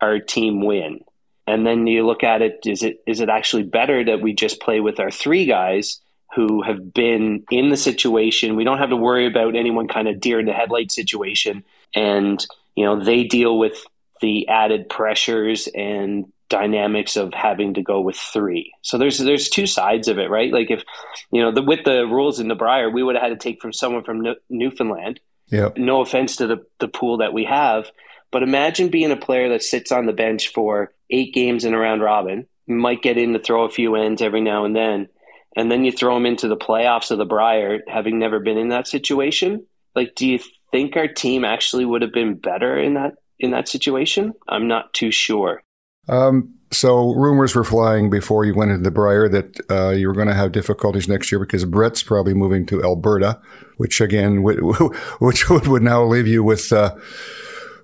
our 0.00 0.18
team 0.20 0.64
win? 0.64 1.00
And 1.46 1.66
then 1.66 1.86
you 1.86 2.06
look 2.06 2.22
at 2.22 2.40
it, 2.40 2.60
is 2.64 2.82
it 2.82 3.02
is 3.06 3.20
it 3.20 3.28
actually 3.28 3.64
better 3.64 4.04
that 4.04 4.20
we 4.20 4.32
just 4.32 4.60
play 4.60 4.80
with 4.80 5.00
our 5.00 5.10
three 5.10 5.44
guys 5.46 6.00
who 6.34 6.62
have 6.62 6.92
been 6.92 7.44
in 7.50 7.70
the 7.70 7.76
situation. 7.76 8.56
We 8.56 8.64
don't 8.64 8.78
have 8.78 8.90
to 8.90 8.96
worry 8.96 9.26
about 9.26 9.54
anyone 9.54 9.86
kind 9.86 10.08
of 10.08 10.20
deer 10.20 10.40
in 10.40 10.46
the 10.46 10.52
headlight 10.52 10.90
situation. 10.90 11.64
And, 11.94 12.44
you 12.74 12.84
know, 12.84 13.02
they 13.02 13.24
deal 13.24 13.56
with 13.56 13.84
the 14.20 14.48
added 14.48 14.88
pressures 14.88 15.68
and 15.74 16.32
dynamics 16.48 17.16
of 17.16 17.32
having 17.32 17.74
to 17.74 17.82
go 17.82 18.00
with 18.00 18.16
three. 18.16 18.72
So 18.82 18.98
there's 18.98 19.18
there's 19.18 19.48
two 19.48 19.66
sides 19.66 20.08
of 20.08 20.18
it, 20.18 20.30
right? 20.30 20.52
Like 20.52 20.70
if, 20.70 20.84
you 21.30 21.42
know, 21.42 21.52
the, 21.52 21.62
with 21.62 21.84
the 21.84 22.06
rules 22.06 22.40
in 22.40 22.48
the 22.48 22.54
Brier, 22.54 22.90
we 22.90 23.02
would 23.02 23.16
have 23.16 23.22
had 23.22 23.40
to 23.40 23.42
take 23.42 23.60
from 23.60 23.72
someone 23.72 24.04
from 24.04 24.24
Newfoundland. 24.48 25.20
Yeah. 25.48 25.70
No 25.76 26.00
offense 26.00 26.36
to 26.36 26.46
the, 26.46 26.66
the 26.80 26.88
pool 26.88 27.18
that 27.18 27.32
we 27.32 27.44
have, 27.44 27.90
but 28.30 28.42
imagine 28.42 28.88
being 28.88 29.10
a 29.10 29.16
player 29.16 29.50
that 29.50 29.62
sits 29.62 29.92
on 29.92 30.06
the 30.06 30.12
bench 30.12 30.48
for 30.48 30.92
eight 31.10 31.34
games 31.34 31.64
in 31.64 31.74
a 31.74 31.78
round 31.78 32.02
robin, 32.02 32.46
might 32.66 33.02
get 33.02 33.18
in 33.18 33.34
to 33.34 33.38
throw 33.38 33.64
a 33.64 33.70
few 33.70 33.94
ends 33.94 34.22
every 34.22 34.40
now 34.40 34.64
and 34.64 34.74
then 34.74 35.08
and 35.56 35.70
then 35.70 35.84
you 35.84 35.92
throw 35.92 36.14
them 36.14 36.26
into 36.26 36.48
the 36.48 36.56
playoffs 36.56 37.10
of 37.10 37.18
the 37.18 37.24
Brier, 37.24 37.80
having 37.88 38.18
never 38.18 38.40
been 38.40 38.58
in 38.58 38.68
that 38.68 38.88
situation. 38.88 39.66
Like, 39.94 40.14
do 40.14 40.26
you 40.26 40.40
think 40.72 40.96
our 40.96 41.08
team 41.08 41.44
actually 41.44 41.84
would 41.84 42.02
have 42.02 42.12
been 42.12 42.34
better 42.34 42.78
in 42.78 42.94
that 42.94 43.14
in 43.38 43.52
that 43.52 43.68
situation? 43.68 44.34
I'm 44.48 44.68
not 44.68 44.92
too 44.92 45.10
sure. 45.10 45.62
Um, 46.08 46.54
so 46.70 47.14
rumors 47.14 47.54
were 47.54 47.64
flying 47.64 48.10
before 48.10 48.44
you 48.44 48.54
went 48.54 48.72
into 48.72 48.82
the 48.82 48.90
Brier 48.90 49.28
that 49.28 49.60
uh, 49.70 49.90
you 49.90 50.08
were 50.08 50.14
going 50.14 50.28
to 50.28 50.34
have 50.34 50.52
difficulties 50.52 51.08
next 51.08 51.30
year 51.30 51.38
because 51.38 51.64
Brett's 51.64 52.02
probably 52.02 52.34
moving 52.34 52.66
to 52.66 52.82
Alberta, 52.82 53.40
which 53.76 54.00
again, 54.00 54.42
which 55.18 55.48
would 55.48 55.82
now 55.82 56.04
leave 56.04 56.26
you 56.26 56.42
with. 56.42 56.72
Uh, 56.72 56.96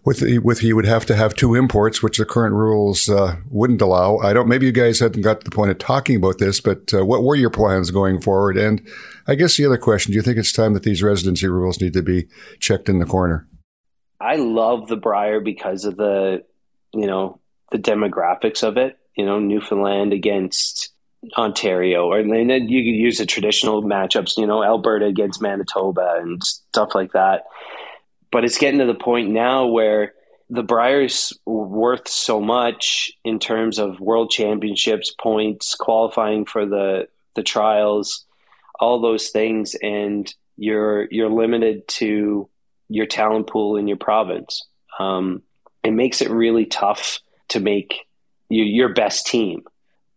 with 0.03 0.23
with 0.43 0.61
he 0.61 0.73
would 0.73 0.87
have 0.87 1.05
to 1.07 1.15
have 1.15 1.35
two 1.35 1.55
imports, 1.55 2.03
which 2.03 2.19
the 2.19 2.25
current 2.25 2.55
rules 2.55 3.09
uh, 3.09 3.37
wouldn't 3.51 3.83
allow. 3.83 4.17
I 4.19 4.33
don't. 4.33 4.49
Maybe 4.49 4.67
you 4.67 4.73
guys 4.73 4.99
hadn't 5.01 5.23
got 5.23 5.41
to 5.41 5.45
the 5.45 5.55
point 5.55 5.71
of 5.71 5.79
talking 5.79 6.17
about 6.17 6.39
this, 6.39 6.61
but 6.61 6.93
uh, 6.95 7.05
what 7.05 7.23
were 7.23 7.37
your 7.37 7.51
plans 7.51 7.91
going 7.91 8.21
forward? 8.21 8.57
And 8.57 8.87
I 9.27 9.35
guess 9.35 9.57
the 9.57 9.67
other 9.67 9.77
question: 9.77 10.13
Do 10.13 10.17
you 10.17 10.23
think 10.23 10.39
it's 10.39 10.53
time 10.53 10.73
that 10.73 10.85
these 10.85 11.03
residency 11.03 11.49
rules 11.49 11.81
need 11.81 11.93
to 11.93 12.03
be 12.03 12.29
checked 12.59 12.89
in 12.89 12.99
the 12.99 13.07
corner? 13.07 13.47
I 14.21 14.37
love 14.37 14.89
the 14.89 14.97
Brier 14.97 15.41
because 15.41 15.85
of 15.85 15.97
the 15.97 16.45
you 16.93 17.07
know 17.07 17.40
the 17.71 17.79
demographics 17.79 18.63
of 18.63 18.77
it. 18.77 18.99
You 19.17 19.27
know, 19.27 19.39
Newfoundland 19.39 20.13
against 20.13 20.91
Ontario, 21.37 22.07
or 22.07 22.23
then 22.23 22.49
you 22.69 22.81
could 22.81 22.99
use 22.99 23.19
the 23.19 23.27
traditional 23.27 23.83
matchups. 23.83 24.39
You 24.39 24.47
know, 24.47 24.63
Alberta 24.63 25.07
against 25.07 25.43
Manitoba 25.43 26.19
and 26.21 26.43
stuff 26.43 26.95
like 26.95 27.13
that 27.13 27.45
but 28.31 28.45
it's 28.45 28.59
getting 28.59 28.81
to 28.81 28.87
the 28.87 28.95
point 28.95 29.31
now 29.31 29.67
where 29.67 30.15
the 30.49 30.63
Brier's 30.63 31.33
worth 31.47 32.09
so 32.09 32.41
much 32.41 33.13
in 33.25 33.39
terms 33.39 33.79
of 33.79 34.01
world 34.01 34.31
championships, 34.31 35.15
points, 35.21 35.75
qualifying 35.75 36.45
for 36.45 36.67
the 36.67 37.09
the 37.37 37.43
trials, 37.43 38.25
all 38.81 39.01
those 39.01 39.29
things, 39.29 39.77
and 39.81 40.33
you're 40.57 41.07
you're 41.11 41.31
limited 41.31 41.87
to 41.87 42.49
your 42.89 43.07
talent 43.07 43.47
pool 43.47 43.77
in 43.77 43.87
your 43.87 43.97
province. 43.97 44.67
Um, 44.99 45.43
it 45.85 45.93
makes 45.93 46.21
it 46.21 46.31
really 46.31 46.67
tough 46.67 47.21
to 47.51 47.61
make 47.61 48.07
you, 48.49 48.65
your 48.65 48.89
best 48.89 49.27
team. 49.27 49.63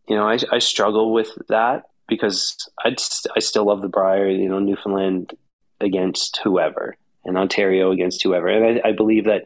You 0.08 0.16
know, 0.16 0.28
I, 0.28 0.38
I 0.52 0.60
struggle 0.60 1.14
with 1.14 1.30
that 1.50 1.84
because 2.08 2.70
I 2.84 2.96
I 3.36 3.40
still 3.40 3.66
love 3.66 3.82
the 3.82 3.88
Brier. 3.88 4.28
You 4.28 4.50
know, 4.50 4.60
Newfoundland 4.60 5.34
against 5.80 6.40
whoever, 6.44 6.96
and 7.26 7.38
Ontario 7.38 7.92
against 7.92 8.24
whoever, 8.24 8.48
and 8.48 8.82
I, 8.84 8.90
I 8.90 8.92
believe 8.92 9.26
that 9.26 9.44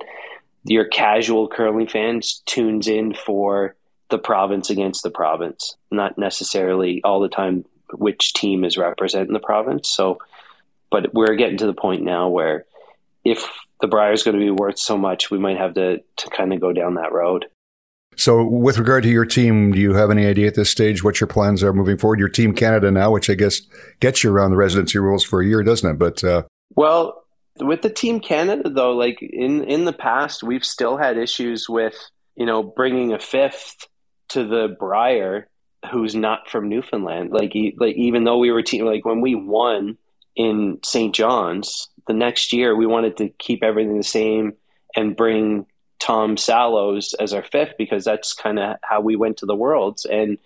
your 0.63 0.85
casual 0.85 1.47
curling 1.47 1.87
fans 1.87 2.41
tunes 2.45 2.87
in 2.87 3.13
for 3.13 3.75
the 4.09 4.17
province 4.17 4.69
against 4.69 5.03
the 5.03 5.11
province, 5.11 5.75
not 5.91 6.17
necessarily 6.17 7.01
all 7.03 7.19
the 7.19 7.29
time 7.29 7.65
which 7.93 8.33
team 8.33 8.63
is 8.63 8.77
representing 8.77 9.33
the 9.33 9.39
province. 9.39 9.89
So, 9.89 10.19
but 10.89 11.13
we're 11.13 11.35
getting 11.35 11.57
to 11.57 11.65
the 11.65 11.73
point 11.73 12.03
now 12.03 12.29
where 12.29 12.65
if 13.23 13.47
the 13.81 13.87
Brier 13.87 14.13
is 14.13 14.23
going 14.23 14.37
to 14.37 14.43
be 14.43 14.51
worth 14.51 14.79
so 14.79 14.97
much, 14.97 15.29
we 15.29 15.37
might 15.37 15.57
have 15.57 15.73
to 15.75 16.01
to 16.17 16.29
kind 16.29 16.53
of 16.53 16.61
go 16.61 16.73
down 16.73 16.95
that 16.95 17.13
road. 17.13 17.45
So, 18.17 18.43
with 18.43 18.79
regard 18.79 19.03
to 19.03 19.09
your 19.09 19.25
team, 19.25 19.71
do 19.71 19.79
you 19.79 19.93
have 19.93 20.09
any 20.09 20.25
idea 20.25 20.47
at 20.47 20.55
this 20.55 20.71
stage 20.71 21.03
what 21.03 21.21
your 21.21 21.27
plans 21.27 21.63
are 21.63 21.71
moving 21.71 21.97
forward? 21.97 22.19
Your 22.19 22.29
team 22.29 22.53
Canada 22.53 22.89
now, 22.89 23.11
which 23.11 23.29
I 23.29 23.35
guess 23.35 23.61
gets 23.99 24.23
you 24.23 24.31
around 24.31 24.51
the 24.51 24.57
residency 24.57 24.97
rules 24.97 25.23
for 25.23 25.41
a 25.41 25.45
year, 25.45 25.63
doesn't 25.63 25.89
it? 25.89 25.99
But 25.99 26.23
uh... 26.23 26.43
well, 26.75 27.23
with 27.59 27.83
the 27.83 27.89
team 27.89 28.19
Canada 28.19 28.69
though, 28.69 28.93
like 28.93 29.21
in 29.21 29.63
in 29.63 29.85
the 29.85 29.93
past, 29.93 30.43
we've 30.43 30.65
still 30.65 30.97
had 30.97 31.17
issues 31.17 31.69
with 31.69 31.95
you 32.35 32.45
know 32.45 32.63
bringing 32.63 33.13
a 33.13 33.19
fifth 33.19 33.87
to 34.29 34.45
the 34.45 34.75
Brier 34.79 35.47
who's 35.91 36.15
not 36.15 36.49
from 36.49 36.69
Newfoundland. 36.69 37.31
Like 37.31 37.53
like 37.77 37.95
even 37.95 38.23
though 38.23 38.39
we 38.39 38.51
were 38.51 38.63
team 38.63 38.85
like 38.85 39.05
when 39.05 39.21
we 39.21 39.35
won 39.35 39.97
in 40.35 40.79
St. 40.83 41.13
John's 41.13 41.89
the 42.07 42.13
next 42.13 42.53
year, 42.53 42.75
we 42.75 42.85
wanted 42.85 43.17
to 43.17 43.29
keep 43.29 43.63
everything 43.63 43.97
the 43.97 44.03
same 44.03 44.53
and 44.95 45.15
bring 45.15 45.65
Tom 45.99 46.37
Sallows 46.37 47.13
as 47.15 47.33
our 47.33 47.43
fifth 47.43 47.73
because 47.77 48.03
that's 48.03 48.33
kind 48.33 48.59
of 48.59 48.77
how 48.83 49.01
we 49.01 49.15
went 49.15 49.37
to 49.37 49.45
the 49.45 49.55
Worlds 49.55 50.05
and. 50.05 50.37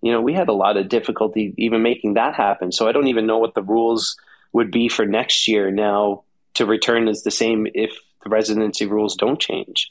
You 0.00 0.12
know, 0.12 0.20
we 0.20 0.32
had 0.32 0.48
a 0.48 0.52
lot 0.52 0.76
of 0.76 0.88
difficulty 0.88 1.52
even 1.58 1.82
making 1.82 2.14
that 2.14 2.36
happen. 2.36 2.70
So 2.70 2.86
I 2.86 2.92
don't 2.92 3.08
even 3.08 3.26
know 3.26 3.38
what 3.38 3.54
the 3.54 3.64
rules 3.64 4.16
would 4.52 4.70
be 4.70 4.88
for 4.88 5.04
next 5.04 5.48
year 5.48 5.72
now 5.72 6.22
to 6.54 6.66
return 6.66 7.08
is 7.08 7.24
the 7.24 7.32
same 7.32 7.66
if 7.74 7.98
the 8.22 8.30
residency 8.30 8.86
rules 8.86 9.16
don't 9.16 9.40
change? 9.40 9.90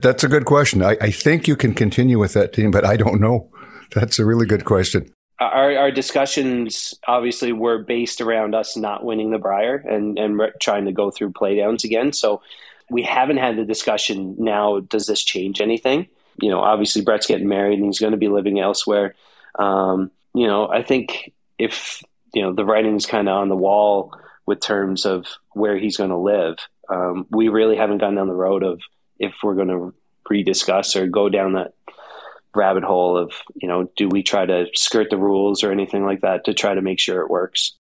That's 0.00 0.24
a 0.24 0.28
good 0.28 0.44
question. 0.44 0.82
I, 0.82 0.96
I 1.00 1.10
think 1.10 1.46
you 1.46 1.56
can 1.56 1.74
continue 1.74 2.18
with 2.18 2.32
that 2.32 2.52
team, 2.52 2.70
but 2.70 2.84
I 2.84 2.96
don't 2.96 3.20
know. 3.20 3.50
That's 3.94 4.18
a 4.18 4.24
really 4.24 4.46
good 4.46 4.64
question. 4.64 5.12
Our, 5.38 5.76
our 5.76 5.90
discussions 5.90 6.94
obviously 7.06 7.52
were 7.52 7.78
based 7.78 8.20
around 8.20 8.54
us 8.54 8.76
not 8.76 9.04
winning 9.04 9.30
the 9.30 9.38
Brier 9.38 9.76
and, 9.76 10.18
and 10.18 10.40
trying 10.60 10.86
to 10.86 10.92
go 10.92 11.10
through 11.10 11.32
playdowns 11.32 11.84
again. 11.84 12.12
So 12.12 12.42
we 12.92 13.02
haven't 13.02 13.38
had 13.38 13.56
the 13.56 13.64
discussion 13.64 14.36
now. 14.38 14.80
Does 14.80 15.06
this 15.06 15.24
change 15.24 15.60
anything? 15.60 16.08
You 16.40 16.50
know, 16.50 16.60
obviously 16.60 17.02
Brett's 17.02 17.26
getting 17.26 17.48
married 17.48 17.78
and 17.78 17.86
he's 17.86 17.98
going 17.98 18.12
to 18.12 18.18
be 18.18 18.28
living 18.28 18.60
elsewhere. 18.60 19.14
Um, 19.58 20.10
you 20.34 20.46
know, 20.46 20.68
I 20.68 20.82
think 20.82 21.32
if 21.58 22.02
you 22.34 22.42
know 22.42 22.54
the 22.54 22.64
writing's 22.64 23.06
kind 23.06 23.28
of 23.28 23.36
on 23.36 23.48
the 23.48 23.56
wall 23.56 24.12
with 24.46 24.60
terms 24.60 25.06
of 25.06 25.26
where 25.52 25.78
he's 25.78 25.96
going 25.96 26.10
to 26.10 26.16
live. 26.16 26.56
Um, 26.88 27.26
we 27.30 27.48
really 27.48 27.76
haven't 27.76 27.98
gone 27.98 28.16
down 28.16 28.28
the 28.28 28.34
road 28.34 28.62
of 28.62 28.80
if 29.18 29.34
we're 29.42 29.54
going 29.54 29.68
to 29.68 29.94
rediscuss 30.28 30.96
or 30.96 31.06
go 31.06 31.28
down 31.28 31.54
that 31.54 31.74
rabbit 32.54 32.84
hole 32.84 33.16
of 33.16 33.32
you 33.54 33.66
know 33.66 33.88
do 33.96 34.08
we 34.08 34.22
try 34.22 34.44
to 34.44 34.66
skirt 34.74 35.08
the 35.10 35.16
rules 35.16 35.64
or 35.64 35.72
anything 35.72 36.04
like 36.04 36.20
that 36.20 36.44
to 36.44 36.52
try 36.52 36.74
to 36.74 36.82
make 36.82 36.98
sure 36.98 37.22
it 37.22 37.30
works 37.30 37.74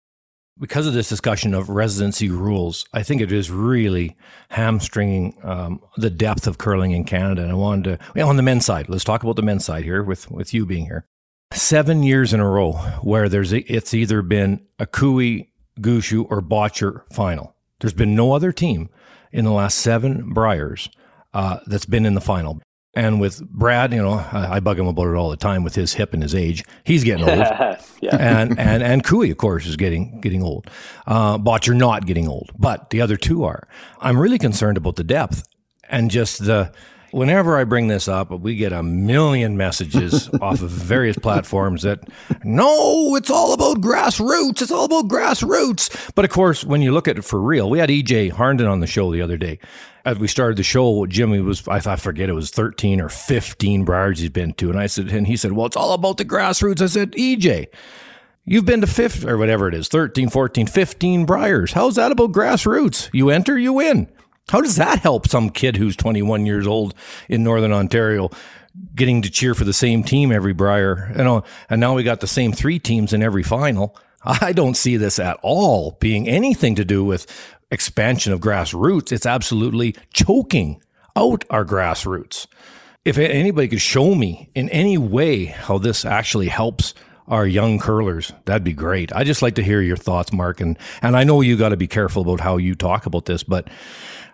because 0.60 0.88
of 0.88 0.93
this 0.93 1.10
discussion 1.10 1.54
of 1.54 1.70
residency 1.70 2.30
rules, 2.30 2.86
I 2.93 3.04
think 3.04 3.22
it 3.22 3.32
is 3.32 3.49
really 3.49 4.16
hamstringing 4.49 5.38
um, 5.43 5.82
the 5.97 6.10
depth 6.10 6.47
of 6.47 6.58
curling 6.58 6.91
in 6.91 7.04
Canada. 7.04 7.43
And 7.43 7.52
I 7.52 7.56
wanted 7.56 7.99
to, 7.99 8.06
well, 8.16 8.30
on 8.30 8.38
the 8.38 8.43
men's 8.43 8.66
side, 8.66 8.89
let's 8.89 9.04
talk 9.04 9.24
about 9.24 9.36
the 9.36 9.41
men's 9.41 9.66
side 9.66 9.84
here 9.84 10.04
with, 10.04 10.30
with 10.30 10.54
you 10.54 10.66
being 10.66 10.86
here. 10.86 11.06
Seven 11.54 12.04
years 12.04 12.34
in 12.34 12.39
a 12.39 12.49
row 12.49 12.74
where 13.02 13.28
there's 13.28 13.52
a, 13.54 13.60
it's 13.72 13.93
either 13.93 14.22
been 14.22 14.66
a 14.80 14.86
Koe 14.86 15.43
Gushue, 15.80 16.26
or 16.30 16.41
Bottcher 16.41 17.04
final. 17.12 17.56
There's 17.80 17.93
been 17.93 18.16
no 18.16 18.34
other 18.34 18.52
team 18.52 18.89
in 19.32 19.45
the 19.45 19.52
last 19.52 19.78
seven 19.78 20.34
Briers 20.34 20.89
uh, 21.34 21.60
that's 21.66 21.86
been 21.86 22.06
in 22.06 22.14
the 22.14 22.22
final. 22.22 22.62
And 22.94 23.22
with 23.22 23.42
Brad, 23.50 23.94
you 23.94 24.02
know, 24.02 24.12
I, 24.12 24.56
I, 24.56 24.60
bug 24.60 24.78
him 24.78 24.88
about 24.88 25.08
it 25.08 25.16
all 25.16 25.30
the 25.30 25.38
time 25.38 25.64
with 25.64 25.76
his 25.76 25.94
hip 25.94 26.14
and 26.14 26.22
his 26.22 26.36
age. 26.36 26.66
He's 26.84 27.06
getting 27.06 27.24
old, 27.24 27.39
yeah. 28.02 28.18
and 28.18 28.60
and 28.60 28.84
and 28.84 29.02
Koe, 29.02 29.22
of 29.24 29.38
course, 29.38 29.66
is 29.66 29.78
getting 29.78 30.20
getting 30.20 30.44
old. 30.44 30.70
Uh, 31.08 31.38
but 31.38 31.66
you're 31.66 31.76
not 31.76 32.06
getting 32.06 32.28
old, 32.28 32.52
but 32.60 32.89
the 32.89 33.00
other 33.00 33.16
two 33.16 33.46
are. 33.46 33.66
I'm 34.00 34.20
really 34.20 34.38
concerned 34.38 34.76
about 34.76 34.98
the 34.98 35.06
depth 35.06 35.48
and 35.89 36.12
just 36.12 36.46
the 36.46 36.74
whenever 37.12 37.57
I 37.57 37.64
bring 37.64 37.88
this 37.88 38.07
up, 38.07 38.32
we 38.32 38.55
get 38.55 38.74
a 38.74 38.84
million 38.84 39.57
messages 39.57 40.30
off 40.41 40.62
of 40.62 40.70
various 40.70 41.18
platforms 41.18 41.84
that, 41.84 42.09
no, 42.43 43.16
it's 43.16 43.30
all 43.30 43.53
about 43.53 43.82
grassroots. 43.82 44.62
It's 44.62 44.72
all 44.72 44.86
about 44.86 45.07
grassroots. 45.07 46.12
But 46.16 46.26
of 46.26 46.32
course, 46.32 46.64
when 46.64 46.82
you 46.82 46.91
look 46.91 47.07
at 47.07 47.18
it 47.18 47.24
for 47.24 47.39
real, 47.39 47.70
we 47.70 47.80
had 47.80 47.89
EJ 47.89 48.32
Harnden 48.32 48.70
on 48.70 48.80
the 48.80 48.88
show 48.88 49.12
the 49.12 49.22
other 49.22 49.38
day. 49.38 49.59
As 50.03 50.18
we 50.18 50.28
started 50.28 50.57
the 50.57 50.64
show, 50.64 51.05
Jimmy 51.05 51.41
was, 51.41 51.68
I, 51.68 51.76
I 51.86 51.95
forget, 51.95 52.30
it 52.30 52.34
was 52.34 52.49
13 52.49 52.99
or 52.99 53.09
15 53.09 53.86
Briers 53.86 54.20
he's 54.20 54.30
been 54.30 54.53
to. 54.53 54.70
And 54.70 54.80
I 54.80 54.88
said, 54.88 55.09
and 55.09 55.28
he 55.28 55.38
said, 55.38 55.51
well, 55.53 55.68
it's 55.68 55.78
all 55.78 55.93
about 55.93 56.18
the 56.18 56.26
grassroots. 56.26 56.82
I 56.82 56.88
said, 56.88 57.12
EJ, 57.12 57.68
You've 58.43 58.66
been 58.66 58.82
to 58.82 58.88
fifth 58.88 59.24
or 59.24 59.38
whatever 59.38 59.68
it 59.68 59.76
is, 59.76 59.88
13, 59.88 60.30
14, 60.30 60.66
15 60.66 61.26
Briers. 61.28 61.74
How's 61.74 61.95
that 61.95 62.12
about 62.12 62.32
grassroots? 62.32 63.07
You 63.14 63.30
enter, 63.30 63.55
you 63.55 63.74
win. 63.74 64.09
How 64.50 64.62
does 64.62 64.76
that 64.76 65.00
help 65.00 65.28
some 65.28 65.50
kid 65.50 65.78
who's 65.78 65.96
21 65.96 66.46
years 66.46 66.68
old 66.68 66.94
in 67.30 67.44
Northern 67.44 67.72
Ontario 67.72 68.30
getting 68.96 69.22
to 69.22 69.30
cheer 69.30 69.54
for 69.54 69.64
the 69.64 69.74
same 69.74 70.04
team 70.04 70.32
every 70.32 70.54
Brier? 70.54 71.14
You 71.18 71.24
know, 71.24 71.44
and 71.70 71.80
now 71.80 71.96
we 71.96 72.04
got 72.04 72.20
the 72.20 72.28
same 72.28 72.52
three 72.52 72.80
teams 72.80 73.14
in 73.14 73.24
every 73.24 73.44
final. 73.44 73.98
I 74.24 74.54
don't 74.54 74.76
see 74.76 74.98
this 74.98 75.20
at 75.20 75.39
all 75.42 75.98
being 76.00 76.28
anything 76.28 76.76
to 76.76 76.86
do 76.86 77.04
with 77.04 77.26
expansion 77.72 78.34
of 78.34 78.39
grassroots. 78.39 79.12
It's 79.12 79.26
absolutely 79.26 79.96
choking 80.14 80.82
out 81.16 81.46
our 81.50 81.66
grassroots. 81.66 82.48
If 83.04 83.18
anybody 83.18 83.68
could 83.68 83.82
show 83.82 84.14
me 84.14 84.50
in 84.54 84.70
any 84.70 84.98
way 84.98 85.46
how 85.46 85.80
this 85.80 86.06
actually 86.06 86.50
helps 86.50 86.94
our 87.28 87.48
young 87.48 87.80
curlers, 87.80 88.32
that'd 88.46 88.64
be 88.64 88.74
great. 88.74 89.12
I 89.14 89.24
just 89.24 89.42
like 89.42 89.56
to 89.56 89.64
hear 89.64 89.82
your 89.82 89.98
thoughts, 89.98 90.32
Mark. 90.32 90.62
And 90.62 90.78
and 91.02 91.18
I 91.18 91.24
know 91.24 91.42
you 91.42 91.58
got 91.58 91.70
to 91.70 91.78
be 91.78 91.88
careful 91.88 92.22
about 92.22 92.42
how 92.42 92.58
you 92.58 92.76
talk 92.76 93.08
about 93.08 93.26
this, 93.26 93.42
but 93.42 93.70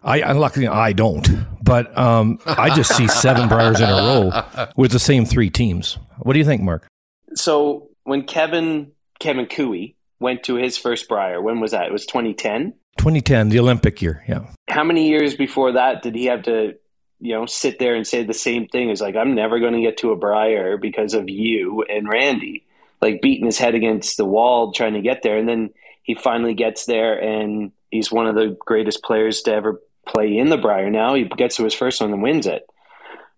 I, 0.08 0.22
I 0.22 0.32
luckily 0.32 0.68
I 0.68 0.94
don't, 0.94 1.28
but 1.62 1.96
um, 1.98 2.40
I 2.46 2.74
just 2.74 2.96
see 2.96 3.10
seven 3.10 3.50
Briers 3.50 3.82
in 3.82 3.90
a 3.90 3.92
row 3.92 4.68
with 4.78 4.92
the 4.92 5.00
same 5.00 5.26
three 5.26 5.50
teams. 5.50 5.98
What 6.20 6.32
do 6.32 6.40
you 6.40 6.46
think, 6.46 6.62
Mark? 6.62 6.88
So 7.36 7.90
when 8.06 8.24
Kevin 8.24 8.94
Kevin 9.20 9.48
Koe 9.48 9.76
went 10.22 10.44
to 10.44 10.56
his 10.56 10.78
first 10.78 11.10
Brier, 11.10 11.42
when 11.42 11.60
was 11.60 11.72
that? 11.72 11.88
It 11.88 11.92
was 11.92 12.06
2010. 12.06 12.74
2010, 12.98 13.50
the 13.50 13.60
Olympic 13.60 14.02
year. 14.02 14.24
Yeah. 14.30 14.46
How 14.70 14.86
many 14.86 15.10
years 15.10 15.36
before 15.36 15.74
that 15.74 16.02
did 16.04 16.16
he 16.16 16.26
have 16.26 16.44
to, 16.44 16.76
you 17.20 17.34
know, 17.34 17.46
sit 17.46 17.78
there 17.78 17.94
and 17.94 18.08
say 18.08 18.24
the 18.24 18.34
same 18.34 18.68
thing? 18.68 18.90
Is 18.90 19.02
like, 19.02 19.18
I'm 19.18 19.36
never 19.36 19.60
going 19.60 19.74
to 19.74 19.82
get 19.82 19.98
to 19.98 20.12
a 20.12 20.16
Brier 20.16 20.78
because 20.78 21.16
of 21.16 21.30
you 21.30 21.84
and 21.84 22.08
Randy, 22.08 22.66
like 23.02 23.22
beating 23.22 23.46
his 23.46 23.60
head 23.60 23.76
against 23.76 24.16
the 24.16 24.26
wall 24.26 24.72
trying 24.72 24.94
to 24.94 25.02
get 25.02 25.22
there, 25.22 25.38
and 25.38 25.50
then 25.50 25.72
he 26.04 26.16
finally 26.16 26.54
gets 26.54 26.86
there 26.86 27.22
and 27.22 27.74
he's 27.92 28.12
one 28.12 28.28
of 28.28 28.36
the 28.36 28.58
greatest 28.66 29.04
players 29.04 29.42
to 29.42 29.54
ever 29.54 29.82
play 30.08 30.38
in 30.38 30.50
the 30.50 30.58
Brier 30.58 30.90
now. 30.90 31.14
He 31.14 31.26
gets 31.26 31.58
to 31.58 31.64
his 31.64 31.74
first 31.74 32.02
one 32.02 32.12
and 32.12 32.22
wins 32.22 32.48
it. 32.48 32.64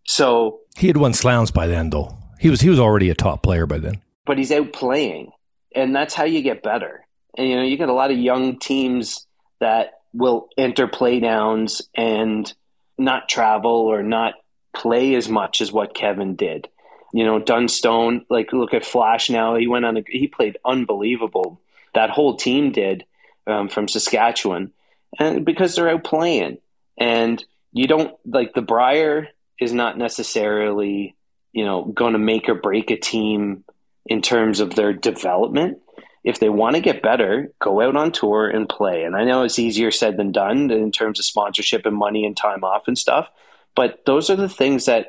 So 0.05 0.61
he 0.77 0.87
had 0.87 0.97
won 0.97 1.13
slams 1.13 1.51
by 1.51 1.67
then, 1.67 1.89
though. 1.89 2.17
He 2.39 2.49
was 2.49 2.61
he 2.61 2.69
was 2.69 2.79
already 2.79 3.09
a 3.09 3.15
top 3.15 3.43
player 3.43 3.65
by 3.65 3.79
then. 3.79 4.01
But 4.25 4.37
he's 4.37 4.51
out 4.51 4.73
playing, 4.73 5.31
and 5.75 5.95
that's 5.95 6.13
how 6.13 6.23
you 6.23 6.41
get 6.41 6.63
better. 6.63 7.05
And 7.37 7.47
you 7.47 7.55
know, 7.55 7.63
you 7.63 7.77
get 7.77 7.89
a 7.89 7.93
lot 7.93 8.11
of 8.11 8.17
young 8.17 8.59
teams 8.59 9.27
that 9.59 9.99
will 10.13 10.47
enter 10.57 10.87
play 10.87 11.19
downs 11.19 11.81
and 11.95 12.51
not 12.97 13.29
travel 13.29 13.71
or 13.71 14.03
not 14.03 14.35
play 14.73 15.15
as 15.15 15.29
much 15.29 15.61
as 15.61 15.71
what 15.71 15.93
Kevin 15.93 16.35
did. 16.35 16.67
You 17.13 17.25
know, 17.25 17.39
Dunstone, 17.39 18.25
like 18.29 18.53
look 18.53 18.73
at 18.73 18.85
Flasch 18.85 19.29
now. 19.29 19.55
He 19.55 19.67
went 19.67 19.85
on. 19.85 19.97
A, 19.97 20.03
he 20.07 20.27
played 20.27 20.57
unbelievable. 20.63 21.59
That 21.93 22.09
whole 22.09 22.37
team 22.37 22.71
did 22.71 23.05
um, 23.47 23.67
from 23.67 23.87
Saskatchewan 23.87 24.71
and 25.17 25.45
because 25.45 25.75
they're 25.75 25.89
out 25.89 26.03
playing. 26.03 26.59
And 26.97 27.43
you 27.71 27.87
don't 27.87 28.13
like 28.25 28.53
the 28.53 28.61
Brier 28.61 29.29
is 29.59 29.73
not 29.73 29.97
necessarily, 29.97 31.15
you 31.53 31.65
know, 31.65 31.83
going 31.83 32.13
to 32.13 32.19
make 32.19 32.49
or 32.49 32.55
break 32.55 32.91
a 32.91 32.97
team 32.97 33.63
in 34.05 34.21
terms 34.21 34.59
of 34.59 34.75
their 34.75 34.93
development. 34.93 35.79
If 36.23 36.39
they 36.39 36.49
want 36.49 36.75
to 36.75 36.81
get 36.81 37.01
better, 37.01 37.53
go 37.59 37.81
out 37.81 37.95
on 37.95 38.11
tour 38.11 38.49
and 38.49 38.67
play. 38.67 39.03
And 39.03 39.15
I 39.15 39.23
know 39.23 39.43
it's 39.43 39.59
easier 39.59 39.91
said 39.91 40.17
than 40.17 40.31
done 40.31 40.69
in 40.69 40.91
terms 40.91 41.19
of 41.19 41.25
sponsorship 41.25 41.85
and 41.85 41.95
money 41.95 42.25
and 42.25 42.35
time 42.35 42.63
off 42.63 42.87
and 42.87 42.97
stuff. 42.97 43.29
But 43.75 44.05
those 44.05 44.29
are 44.29 44.35
the 44.35 44.49
things 44.49 44.85
that 44.85 45.07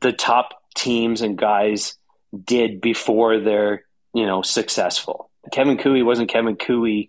the 0.00 0.12
top 0.12 0.62
teams 0.74 1.22
and 1.22 1.38
guys 1.38 1.96
did 2.44 2.80
before 2.80 3.40
they're, 3.40 3.84
you 4.12 4.26
know, 4.26 4.42
successful. 4.42 5.30
Kevin 5.52 5.78
Koe 5.78 6.04
wasn't 6.04 6.30
Kevin 6.30 6.56
Koe, 6.56 7.04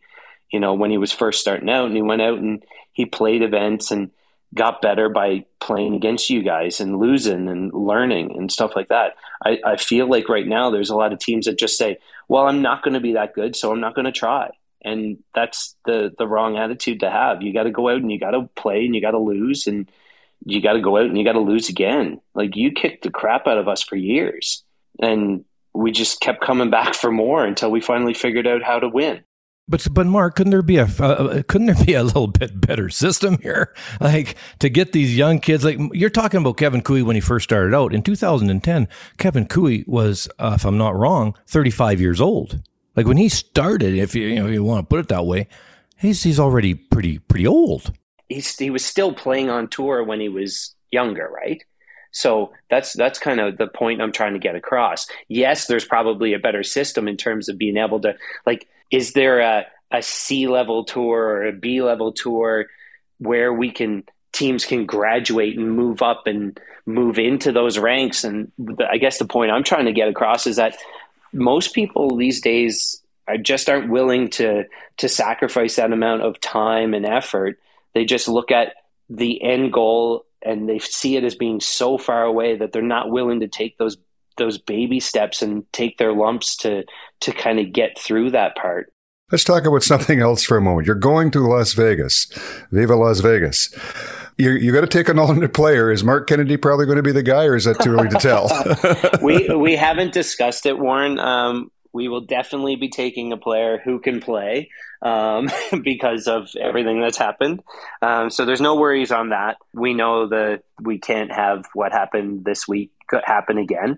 you 0.51 0.59
know, 0.59 0.73
when 0.73 0.91
he 0.91 0.97
was 0.97 1.11
first 1.11 1.41
starting 1.41 1.69
out 1.69 1.87
and 1.87 1.95
he 1.95 2.01
went 2.01 2.21
out 2.21 2.39
and 2.39 2.63
he 2.93 3.05
played 3.05 3.41
events 3.41 3.91
and 3.91 4.11
got 4.53 4.81
better 4.81 5.09
by 5.09 5.45
playing 5.59 5.95
against 5.95 6.29
you 6.29 6.41
guys 6.41 6.79
and 6.79 6.97
losing 6.97 7.49
and 7.49 7.73
learning 7.73 8.37
and 8.37 8.51
stuff 8.51 8.71
like 8.75 8.87
that. 8.87 9.15
I, 9.43 9.59
I 9.65 9.75
feel 9.75 10.09
like 10.09 10.29
right 10.29 10.47
now 10.47 10.69
there's 10.69 10.89
a 10.89 10.95
lot 10.95 11.11
of 11.11 11.19
teams 11.19 11.45
that 11.45 11.59
just 11.59 11.77
say, 11.77 11.97
well, 12.29 12.47
I'm 12.47 12.61
not 12.61 12.81
going 12.81 12.93
to 12.93 13.01
be 13.01 13.13
that 13.13 13.33
good, 13.33 13.55
so 13.55 13.71
I'm 13.71 13.81
not 13.81 13.95
going 13.95 14.05
to 14.05 14.11
try. 14.13 14.51
And 14.81 15.17
that's 15.33 15.75
the, 15.85 16.13
the 16.17 16.27
wrong 16.27 16.57
attitude 16.57 17.01
to 17.01 17.09
have. 17.09 17.41
You 17.41 17.53
got 17.53 17.63
to 17.63 17.71
go 17.71 17.89
out 17.89 17.97
and 17.97 18.11
you 18.11 18.19
got 18.19 18.31
to 18.31 18.49
play 18.55 18.85
and 18.85 18.95
you 18.95 19.01
got 19.01 19.11
to 19.11 19.19
lose 19.19 19.67
and 19.67 19.91
you 20.45 20.61
got 20.61 20.73
to 20.73 20.81
go 20.81 20.97
out 20.97 21.05
and 21.05 21.17
you 21.17 21.25
got 21.25 21.33
to 21.33 21.39
lose 21.39 21.69
again. 21.69 22.21
Like 22.33 22.55
you 22.55 22.71
kicked 22.71 23.03
the 23.03 23.09
crap 23.09 23.47
out 23.47 23.57
of 23.57 23.67
us 23.67 23.83
for 23.83 23.95
years. 23.95 24.63
And 25.01 25.43
we 25.73 25.91
just 25.91 26.21
kept 26.21 26.41
coming 26.41 26.69
back 26.69 26.93
for 26.93 27.11
more 27.11 27.43
until 27.43 27.71
we 27.71 27.81
finally 27.81 28.13
figured 28.13 28.47
out 28.47 28.63
how 28.63 28.79
to 28.79 28.87
win. 28.87 29.24
But 29.67 29.87
but 29.91 30.05
Mark, 30.05 30.35
couldn't 30.35 30.51
there 30.51 30.61
be 30.61 30.77
a 30.77 30.85
uh, 30.85 31.41
couldn't 31.47 31.67
there 31.67 31.85
be 31.85 31.93
a 31.95 32.03
little 32.03 32.27
bit 32.27 32.61
better 32.61 32.89
system 32.89 33.39
here, 33.41 33.73
like 33.99 34.35
to 34.59 34.69
get 34.69 34.91
these 34.91 35.17
young 35.17 35.39
kids? 35.39 35.65
Like 35.65 35.79
you're 35.93 36.11
talking 36.11 36.39
about 36.39 36.57
Kevin 36.57 36.81
Koe 36.81 37.03
when 37.03 37.15
he 37.15 37.21
first 37.21 37.45
started 37.45 37.75
out 37.75 37.93
in 37.93 38.03
2010. 38.03 38.87
Kevin 39.17 39.47
Koe 39.47 39.77
was, 39.87 40.27
uh, 40.37 40.53
if 40.55 40.65
I'm 40.65 40.77
not 40.77 40.95
wrong, 40.95 41.35
35 41.47 41.99
years 41.99 42.21
old. 42.21 42.61
Like 42.95 43.07
when 43.07 43.17
he 43.17 43.27
started, 43.27 43.95
if 43.95 44.13
you 44.13 44.27
you 44.27 44.35
know 44.35 44.47
you 44.47 44.63
want 44.63 44.87
to 44.87 44.87
put 44.87 44.99
it 44.99 45.07
that 45.09 45.25
way, 45.25 45.47
he's 45.97 46.21
he's 46.21 46.39
already 46.39 46.75
pretty 46.75 47.17
pretty 47.17 47.47
old. 47.47 47.91
He's 48.29 48.55
he 48.57 48.69
was 48.69 48.85
still 48.85 49.13
playing 49.13 49.49
on 49.49 49.67
tour 49.67 50.03
when 50.03 50.19
he 50.19 50.29
was 50.29 50.75
younger, 50.91 51.27
right? 51.27 51.63
So 52.11 52.53
that's 52.69 52.93
that's 52.93 53.19
kind 53.19 53.39
of 53.39 53.57
the 53.57 53.67
point 53.67 54.01
I'm 54.01 54.13
trying 54.13 54.33
to 54.33 54.39
get 54.39 54.55
across. 54.55 55.07
Yes, 55.27 55.65
there's 55.65 55.85
probably 55.85 56.33
a 56.33 56.39
better 56.39 56.63
system 56.63 57.07
in 57.07 57.17
terms 57.17 57.49
of 57.49 57.57
being 57.57 57.77
able 57.77 57.99
to 58.01 58.15
like 58.45 58.67
is 58.91 59.13
there 59.13 59.39
a, 59.39 59.65
a 59.91 60.01
C 60.01 60.47
level 60.47 60.85
tour 60.85 61.19
or 61.19 61.47
a 61.47 61.53
B 61.53 61.81
level 61.81 62.11
tour 62.11 62.65
where 63.19 63.53
we 63.53 63.71
can 63.71 64.03
teams 64.31 64.65
can 64.65 64.85
graduate 64.85 65.57
and 65.57 65.71
move 65.71 66.01
up 66.01 66.27
and 66.27 66.59
move 66.85 67.19
into 67.19 67.51
those 67.51 67.77
ranks? 67.77 68.23
And 68.23 68.51
I 68.89 68.97
guess 68.97 69.17
the 69.17 69.25
point 69.25 69.51
I'm 69.51 69.63
trying 69.63 69.85
to 69.85 69.93
get 69.93 70.09
across 70.09 70.47
is 70.47 70.57
that 70.57 70.75
most 71.33 71.73
people 71.73 72.15
these 72.15 72.41
days 72.41 73.01
are 73.27 73.37
just 73.37 73.69
aren't 73.69 73.89
willing 73.89 74.29
to 74.29 74.65
to 74.97 75.09
sacrifice 75.09 75.75
that 75.75 75.91
amount 75.91 76.21
of 76.21 76.39
time 76.39 76.93
and 76.93 77.05
effort. 77.05 77.59
They 77.93 78.05
just 78.05 78.27
look 78.27 78.51
at 78.51 78.73
the 79.09 79.41
end 79.41 79.73
goal 79.73 80.25
and 80.41 80.69
they 80.69 80.79
see 80.79 81.15
it 81.15 81.23
as 81.23 81.35
being 81.35 81.59
so 81.59 81.97
far 81.97 82.23
away 82.23 82.57
that 82.57 82.71
they're 82.71 82.81
not 82.81 83.09
willing 83.09 83.39
to 83.39 83.47
take 83.47 83.77
those 83.77 83.97
those 84.37 84.57
baby 84.57 84.99
steps 84.99 85.41
and 85.41 85.71
take 85.73 85.97
their 85.97 86.13
lumps 86.13 86.55
to 86.57 86.83
to 87.21 87.31
kind 87.31 87.59
of 87.59 87.71
get 87.73 87.97
through 87.97 88.31
that 88.31 88.55
part. 88.55 88.91
Let's 89.31 89.43
talk 89.43 89.65
about 89.65 89.81
something 89.81 90.19
else 90.19 90.43
for 90.43 90.57
a 90.57 90.61
moment. 90.61 90.85
You're 90.85 90.95
going 90.95 91.31
to 91.31 91.39
Las 91.39 91.73
Vegas. 91.73 92.27
Viva 92.71 92.95
Las 92.95 93.21
Vegas. 93.21 93.73
You 94.37 94.51
you 94.51 94.71
got 94.71 94.81
to 94.81 94.87
take 94.87 95.09
an 95.09 95.17
alternate 95.19 95.53
player. 95.53 95.91
Is 95.91 96.03
Marc 96.03 96.27
Kennedy 96.27 96.57
probably 96.57 96.85
going 96.85 96.97
to 96.97 97.03
be 97.03 97.11
the 97.11 97.23
guy, 97.23 97.45
or 97.45 97.55
is 97.55 97.65
that 97.65 97.79
too 97.79 97.93
early 97.93 98.09
to 98.09 98.17
tell? 98.17 98.49
we 99.23 99.49
we 99.55 99.75
haven't 99.75 100.13
discussed 100.13 100.65
it, 100.65 100.77
Warren. 100.77 101.17
Um, 101.19 101.71
we 101.91 102.09
will 102.09 102.21
definitely 102.21 102.75
be 102.75 102.89
taking 102.89 103.31
a 103.31 103.37
player 103.37 103.81
who 103.83 103.99
can 103.99 104.19
play 104.19 104.69
um, 105.01 105.49
because 105.81 106.27
of 106.27 106.49
everything 106.59 106.99
that's 106.99 107.17
happened. 107.17 107.63
Um, 108.01 108.29
so 108.29 108.43
there's 108.43 108.59
no 108.59 108.75
worries 108.75 109.11
on 109.11 109.29
that. 109.29 109.57
We 109.73 109.93
know 109.93 110.27
that 110.27 110.63
we 110.81 110.99
can't 110.99 111.31
have 111.31 111.65
what 111.73 111.93
happened 111.93 112.43
this 112.43 112.67
week 112.67 112.91
happen 113.25 113.57
again. 113.57 113.97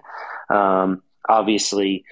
Um, 0.49 1.03
obviously, 1.27 2.05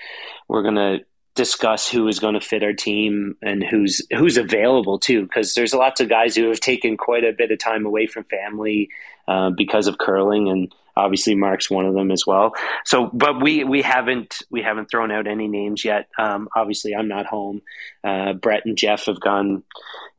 we're 0.48 0.64
going 0.64 0.76
to 0.76 1.06
discuss 1.36 1.90
who 1.90 2.08
is 2.08 2.20
going 2.20 2.34
to 2.34 2.40
fit 2.40 2.64
our 2.64 2.74
team 2.74 3.36
and 3.42 3.62
who's 3.62 4.02
who's 4.18 4.38
available 4.38 4.98
too 4.98 5.24
because 5.24 5.54
there's 5.54 5.74
lots 5.74 6.00
of 6.00 6.08
guys 6.08 6.34
who 6.34 6.48
have 6.48 6.62
taken 6.62 6.96
quite 6.96 7.26
a 7.26 7.34
bit 7.34 7.52
of 7.52 7.60
time 7.60 7.86
away 7.86 8.08
from 8.08 8.24
family 8.24 8.90
uh, 9.28 9.50
because 9.50 9.88
of 9.88 9.98
curling 9.98 10.48
and 10.50 10.74
obviously 10.96 11.36
Mark's 11.36 11.70
one 11.70 11.86
of 11.86 11.94
them 11.94 12.12
as 12.12 12.26
well. 12.26 12.54
So, 12.86 13.10
but 13.14 13.42
we 13.42 13.64
we 13.64 13.82
haven't 13.82 14.42
we 14.50 14.62
haven't 14.62 14.90
thrown 14.90 15.12
out 15.12 15.28
any 15.28 15.48
names 15.48 15.84
yet. 15.84 16.08
Um, 16.18 16.48
obviously, 16.56 16.96
I'm 16.96 17.08
not 17.08 17.26
home. 17.26 17.62
Uh, 18.04 18.34
Brett 18.34 18.66
and 18.66 18.78
Jeff 18.78 19.06
have 19.06 19.20
gone, 19.20 19.64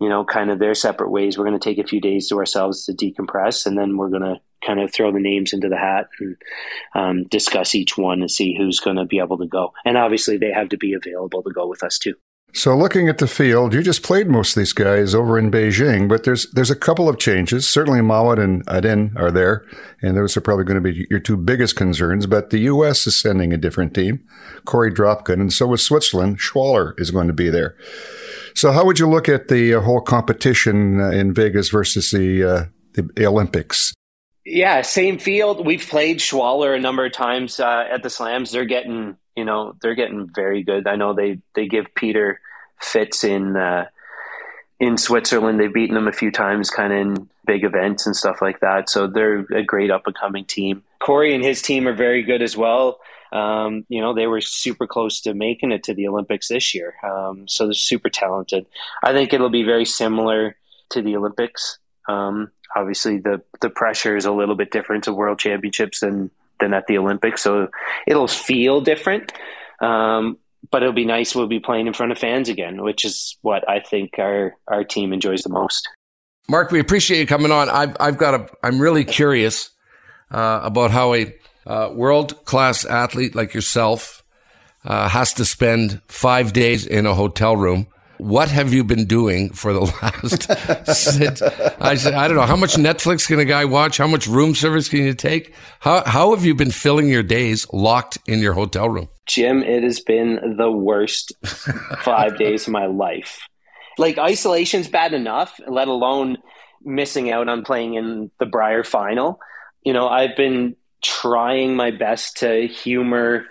you 0.00 0.08
know, 0.08 0.24
kind 0.24 0.50
of 0.50 0.58
their 0.58 0.74
separate 0.74 1.10
ways. 1.10 1.38
We're 1.38 1.46
going 1.46 1.58
to 1.58 1.64
take 1.64 1.78
a 1.78 1.88
few 1.88 2.00
days 2.00 2.28
to 2.28 2.36
ourselves 2.36 2.84
to 2.86 2.92
decompress, 2.92 3.66
and 3.66 3.78
then 3.78 3.96
we're 3.96 4.10
going 4.10 4.22
to 4.22 4.40
kind 4.66 4.80
of 4.80 4.92
throw 4.92 5.12
the 5.12 5.20
names 5.20 5.52
into 5.52 5.68
the 5.68 5.76
hat 5.76 6.08
and 6.18 6.36
um, 6.94 7.24
discuss 7.24 7.74
each 7.74 7.96
one 7.96 8.20
and 8.20 8.30
see 8.30 8.56
who's 8.56 8.80
going 8.80 8.96
to 8.96 9.04
be 9.04 9.18
able 9.18 9.38
to 9.38 9.46
go. 9.46 9.72
And 9.84 9.96
obviously, 9.96 10.36
they 10.36 10.52
have 10.52 10.70
to 10.70 10.76
be 10.76 10.94
available 10.94 11.42
to 11.42 11.50
go 11.50 11.66
with 11.66 11.82
us 11.82 11.98
too. 11.98 12.14
So 12.56 12.74
looking 12.74 13.06
at 13.06 13.18
the 13.18 13.28
field, 13.28 13.74
you 13.74 13.82
just 13.82 14.02
played 14.02 14.28
most 14.28 14.56
of 14.56 14.62
these 14.62 14.72
guys 14.72 15.14
over 15.14 15.38
in 15.38 15.50
Beijing, 15.50 16.08
but 16.08 16.24
there's 16.24 16.50
there's 16.52 16.70
a 16.70 16.74
couple 16.74 17.06
of 17.06 17.18
changes. 17.18 17.68
Certainly 17.68 18.00
Mouat 18.00 18.38
and 18.38 18.66
Edin 18.66 19.12
are 19.14 19.30
there, 19.30 19.66
and 20.00 20.16
those 20.16 20.38
are 20.38 20.40
probably 20.40 20.64
going 20.64 20.82
to 20.82 20.92
be 20.92 21.06
your 21.10 21.20
two 21.20 21.36
biggest 21.36 21.76
concerns. 21.76 22.24
But 22.24 22.48
the 22.48 22.60
U.S. 22.60 23.06
is 23.06 23.14
sending 23.14 23.52
a 23.52 23.58
different 23.58 23.92
team, 23.94 24.26
Korey 24.64 24.90
Dropkin, 24.90 25.34
and 25.34 25.52
so 25.52 25.70
is 25.74 25.84
Switzerland. 25.84 26.38
Schwaller 26.38 26.98
is 26.98 27.10
going 27.10 27.26
to 27.26 27.34
be 27.34 27.50
there. 27.50 27.76
So 28.54 28.72
how 28.72 28.86
would 28.86 28.98
you 28.98 29.06
look 29.06 29.28
at 29.28 29.48
the 29.48 29.74
uh, 29.74 29.80
whole 29.82 30.00
competition 30.00 30.98
uh, 30.98 31.10
in 31.10 31.34
Vegas 31.34 31.68
versus 31.68 32.10
the, 32.10 32.42
uh, 32.42 32.64
the 32.94 33.26
Olympics? 33.26 33.92
Yeah, 34.46 34.80
same 34.80 35.18
field. 35.18 35.66
We've 35.66 35.86
played 35.86 36.20
Schwaller 36.20 36.74
a 36.74 36.80
number 36.80 37.04
of 37.04 37.12
times 37.12 37.60
uh, 37.60 37.84
at 37.92 38.02
the 38.02 38.08
slams. 38.08 38.50
They're 38.50 38.64
getting, 38.64 39.18
you 39.36 39.44
know, 39.44 39.74
they're 39.82 39.94
getting 39.94 40.30
very 40.34 40.62
good. 40.62 40.86
I 40.86 40.96
know 40.96 41.12
they 41.12 41.40
they 41.54 41.66
give 41.66 41.94
Peter 41.94 42.40
fits 42.80 43.24
in 43.24 43.56
uh, 43.56 43.86
in 44.78 44.96
Switzerland. 44.96 45.58
They've 45.58 45.72
beaten 45.72 45.94
them 45.94 46.08
a 46.08 46.12
few 46.12 46.30
times, 46.30 46.70
kind 46.70 46.92
of 46.92 46.98
in 46.98 47.28
big 47.46 47.64
events 47.64 48.06
and 48.06 48.14
stuff 48.14 48.42
like 48.42 48.60
that. 48.60 48.90
So 48.90 49.06
they're 49.06 49.46
a 49.54 49.62
great 49.62 49.90
up 49.90 50.06
and 50.06 50.14
coming 50.14 50.44
team. 50.44 50.82
Corey 50.98 51.34
and 51.34 51.44
his 51.44 51.62
team 51.62 51.86
are 51.88 51.94
very 51.94 52.22
good 52.22 52.42
as 52.42 52.56
well. 52.56 53.00
Um, 53.32 53.84
you 53.88 54.00
know, 54.00 54.14
they 54.14 54.26
were 54.26 54.40
super 54.40 54.86
close 54.86 55.20
to 55.22 55.34
making 55.34 55.72
it 55.72 55.84
to 55.84 55.94
the 55.94 56.08
Olympics 56.08 56.48
this 56.48 56.74
year. 56.74 56.94
Um, 57.02 57.48
so 57.48 57.66
they're 57.66 57.74
super 57.74 58.08
talented. 58.08 58.66
I 59.02 59.12
think 59.12 59.32
it'll 59.32 59.50
be 59.50 59.62
very 59.62 59.84
similar 59.84 60.56
to 60.90 61.02
the 61.02 61.16
Olympics. 61.16 61.78
Um, 62.08 62.50
obviously, 62.74 63.18
the 63.18 63.42
the 63.60 63.70
pressure 63.70 64.16
is 64.16 64.26
a 64.26 64.32
little 64.32 64.54
bit 64.54 64.70
different 64.70 65.04
to 65.04 65.12
World 65.12 65.38
Championships 65.38 66.00
than 66.00 66.30
than 66.60 66.72
at 66.72 66.86
the 66.86 66.98
Olympics, 66.98 67.42
so 67.42 67.68
it'll 68.06 68.28
feel 68.28 68.80
different. 68.80 69.32
Um, 69.80 70.38
but 70.70 70.82
it'll 70.82 70.94
be 70.94 71.04
nice. 71.04 71.34
We'll 71.34 71.46
be 71.46 71.60
playing 71.60 71.86
in 71.86 71.92
front 71.92 72.12
of 72.12 72.18
fans 72.18 72.48
again, 72.48 72.82
which 72.82 73.04
is 73.04 73.36
what 73.42 73.68
I 73.68 73.80
think 73.80 74.18
our 74.18 74.54
our 74.68 74.84
team 74.84 75.12
enjoys 75.12 75.42
the 75.42 75.50
most. 75.50 75.88
Mark, 76.48 76.70
we 76.70 76.78
appreciate 76.78 77.20
you 77.20 77.26
coming 77.26 77.50
on. 77.52 77.68
I've 77.68 77.96
I've 77.98 78.18
got 78.18 78.34
a. 78.34 78.48
I'm 78.62 78.80
really 78.80 79.04
curious 79.04 79.70
uh, 80.30 80.60
about 80.62 80.90
how 80.90 81.14
a 81.14 81.34
uh, 81.66 81.90
world 81.92 82.44
class 82.44 82.84
athlete 82.84 83.34
like 83.34 83.54
yourself 83.54 84.22
uh, 84.84 85.08
has 85.08 85.34
to 85.34 85.44
spend 85.44 86.00
five 86.06 86.52
days 86.52 86.86
in 86.86 87.06
a 87.06 87.14
hotel 87.14 87.56
room 87.56 87.88
what 88.18 88.50
have 88.50 88.72
you 88.72 88.84
been 88.84 89.06
doing 89.06 89.50
for 89.50 89.72
the 89.72 89.80
last? 90.02 90.50
I 91.80 91.94
said, 91.94 92.14
I 92.14 92.28
don't 92.28 92.36
know. 92.36 92.42
How 92.42 92.56
much 92.56 92.74
Netflix 92.74 93.26
can 93.26 93.38
a 93.38 93.44
guy 93.44 93.64
watch? 93.64 93.98
How 93.98 94.06
much 94.06 94.26
room 94.26 94.54
service 94.54 94.88
can 94.88 95.00
you 95.00 95.14
take? 95.14 95.54
How, 95.80 96.04
how 96.04 96.34
have 96.34 96.44
you 96.44 96.54
been 96.54 96.70
filling 96.70 97.08
your 97.08 97.22
days 97.22 97.66
locked 97.72 98.18
in 98.26 98.40
your 98.40 98.54
hotel 98.54 98.88
room? 98.88 99.08
Jim, 99.26 99.62
it 99.62 99.82
has 99.82 100.00
been 100.00 100.56
the 100.56 100.70
worst 100.70 101.32
five 101.98 102.38
days 102.38 102.66
of 102.66 102.72
my 102.72 102.86
life. 102.86 103.40
Like 103.98 104.18
isolation's 104.18 104.88
bad 104.88 105.14
enough, 105.14 105.58
let 105.66 105.88
alone 105.88 106.38
missing 106.82 107.30
out 107.30 107.48
on 107.48 107.64
playing 107.64 107.94
in 107.94 108.30
the 108.38 108.46
Brier 108.46 108.84
final. 108.84 109.40
You 109.82 109.92
know, 109.92 110.08
I've 110.08 110.36
been 110.36 110.76
trying 111.02 111.76
my 111.76 111.90
best 111.90 112.38
to 112.38 112.66
humor 112.66 113.46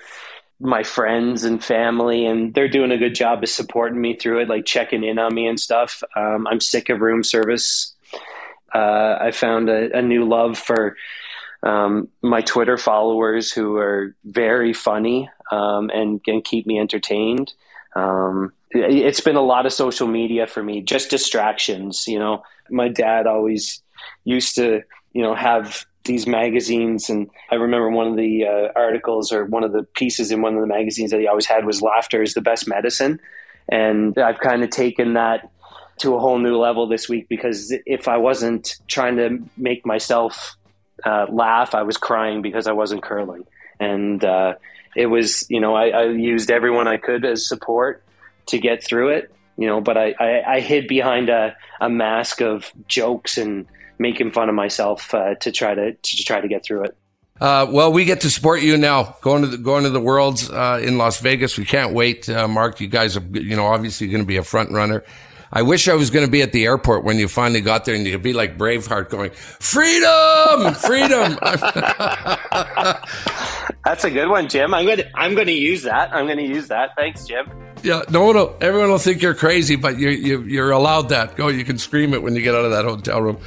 my 0.60 0.84
friends 0.84 1.44
and 1.44 1.64
family, 1.64 2.26
and 2.26 2.54
they're 2.54 2.68
doing 2.68 2.92
a 2.92 2.98
good 2.98 3.16
job 3.16 3.44
of 3.44 3.50
supporting 3.50 4.00
me 4.00 4.16
through 4.16 4.42
it, 4.42 4.50
like 4.50 4.66
checking 4.66 5.04
in 5.04 5.20
on 5.20 5.34
me 5.34 5.48
and 5.48 5.60
stuff. 5.60 6.04
Um, 6.16 6.48
I'm 6.48 6.60
sick 6.60 6.90
of 6.90 7.02
room 7.02 7.24
service. 7.24 7.94
Uh, 8.74 9.18
I 9.22 9.32
found 9.32 9.70
a, 9.70 9.98
a, 9.98 10.02
new 10.02 10.26
love 10.26 10.58
for 10.58 10.98
um, 11.64 12.10
my 12.22 12.42
Twitter 12.42 12.78
followers 12.78 13.52
who 13.52 13.78
are 13.78 14.16
very 14.26 14.74
funny 14.74 15.30
um, 15.50 15.90
and 15.94 16.22
can 16.22 16.42
keep 16.42 16.68
me 16.68 16.80
entertained. 16.80 17.54
Um, 17.96 18.52
it's 18.72 19.22
been 19.22 19.38
a 19.38 19.42
lot 19.42 19.66
of 19.66 19.72
social 19.72 20.08
media 20.08 20.48
for 20.48 20.62
me, 20.62 20.82
just 20.82 21.10
distractions. 21.10 22.06
You 22.08 22.20
know, 22.20 22.44
my 22.70 22.90
dad 22.90 23.28
always 23.28 23.82
used 24.26 24.56
to, 24.56 24.82
you 25.14 25.22
know, 25.22 25.36
have 25.36 25.86
these 26.06 26.28
magazines 26.28 27.10
and 27.10 27.30
i 27.52 27.56
remember 27.56 27.90
one 27.90 28.08
of 28.08 28.16
the 28.16 28.46
uh, 28.46 28.68
articles 28.76 29.32
or 29.32 29.46
one 29.46 29.64
of 29.64 29.72
the 29.72 29.84
pieces 29.96 30.32
in 30.32 30.42
one 30.42 30.56
of 30.56 30.62
the 30.62 30.68
magazines 30.68 31.12
that 31.12 31.20
he 31.20 31.28
always 31.28 31.46
had 31.46 31.66
was 31.66 31.82
laughter 31.82 32.22
is 32.22 32.34
the 32.34 32.42
best 32.42 32.68
medicine 32.68 33.20
and 33.70 34.18
i've 34.18 34.40
kind 34.40 34.64
of 34.64 34.70
taken 34.70 35.14
that 35.14 35.50
to 35.98 36.14
a 36.14 36.20
whole 36.20 36.38
new 36.38 36.58
level 36.58 36.88
this 36.88 37.10
week 37.10 37.28
because 37.28 37.74
if 37.86 38.08
i 38.08 38.18
wasn't 38.18 38.76
trying 38.88 39.16
to 39.18 39.40
make 39.58 39.86
myself 39.86 40.56
uh, 41.04 41.26
laugh, 41.30 41.76
I 41.76 41.84
was 41.84 41.98
crying 41.98 42.42
because 42.42 42.68
I 42.68 42.72
wasn't 42.72 43.04
curling, 43.04 43.46
and 43.80 44.24
uh, 44.24 44.54
it 44.96 45.08
was 45.08 45.46
you 45.50 45.60
know 45.60 45.76
I, 45.76 45.90
I, 45.90 46.04
used 46.06 46.50
everyone 46.50 46.88
I 46.88 46.98
could 46.98 47.26
as 47.26 47.48
support 47.48 48.04
to 48.48 48.58
get 48.58 48.84
through 48.84 49.10
it. 49.10 49.32
You 49.58 49.68
know, 49.68 49.82
but 49.82 49.98
I, 49.98 50.14
I, 50.20 50.56
I 50.56 50.60
hid 50.60 50.88
behind 50.88 51.30
a, 51.30 51.56
a 51.80 51.90
mask 51.90 52.42
of 52.42 52.72
jokes 52.88 53.38
and 53.38 53.68
making 53.98 54.32
fun 54.32 54.50
of 54.50 54.56
myself 54.56 55.14
uh, 55.14 55.36
to 55.36 55.52
try 55.52 55.74
to 55.74 55.94
to 55.94 56.24
try 56.24 56.42
to 56.42 56.48
get 56.48 56.64
through 56.64 56.84
it. 56.86 56.98
Uh, 57.42 57.68
well, 57.70 57.92
we 57.92 58.06
get 58.06 58.22
to 58.22 58.30
support 58.30 58.62
you 58.62 58.78
now. 58.78 59.16
Going 59.22 59.42
to 59.42 59.48
the 59.48 59.58
going 59.58 59.84
to 59.84 59.90
the 59.90 60.00
Worlds 60.00 60.50
uh, 60.50 60.80
in 60.82 60.98
Las 60.98 61.20
Vegas. 61.20 61.58
We 61.58 61.66
can't 61.66 61.94
wait, 61.94 62.30
uh, 62.30 62.48
Mark. 62.48 62.80
You 62.80 62.88
guys 62.88 63.18
are, 63.18 63.24
you 63.34 63.56
know, 63.56 63.66
obviously 63.66 64.08
going 64.08 64.24
to 64.24 64.28
be 64.28 64.38
a 64.38 64.44
front 64.44 64.72
runner. 64.72 65.04
I 65.56 65.62
wish 65.62 65.88
I 65.88 65.94
was 65.94 66.10
going 66.10 66.26
to 66.26 66.32
be 66.32 66.42
at 66.42 66.52
the 66.52 66.66
airport 66.66 67.06
when 67.06 67.18
you 67.18 67.30
finally 67.30 67.62
got 67.62 67.86
there, 67.86 67.96
and 67.96 68.06
you'd 68.06 68.22
be 68.22 68.34
like 68.34 68.58
Braveheart, 68.58 69.10
going 69.10 69.32
"Freedom, 69.32 70.74
freedom." 70.76 71.40
That's 73.86 74.04
a 74.04 74.12
good 74.12 74.28
one, 74.28 74.50
Jim. 74.50 74.74
I'm 74.74 74.86
going 74.86 74.98
to 74.98 75.18
I'm 75.18 75.34
going 75.34 75.48
to 75.48 75.54
use 75.54 75.84
that. 75.84 76.14
I'm 76.14 76.26
going 76.26 76.40
to 76.40 76.46
use 76.46 76.68
that. 76.68 76.90
Thanks, 76.98 77.26
Jim. 77.26 77.50
Yeah, 77.84 78.02
no, 78.10 78.34
no. 78.34 78.58
Everyone 78.60 78.90
will 78.90 78.98
think 78.98 79.22
you're 79.22 79.36
crazy, 79.36 79.78
but 79.78 79.98
you, 79.98 80.10
you, 80.10 80.42
you're 80.42 80.72
allowed 80.72 81.10
that. 81.10 81.36
Go, 81.36 81.50
you 81.50 81.64
can 81.64 81.78
scream 81.78 82.14
it 82.14 82.24
when 82.24 82.36
you 82.36 82.42
get 82.42 82.56
out 82.56 82.66
of 82.66 82.72
that 82.72 82.84
hotel 82.84 83.22
room. 83.22 83.38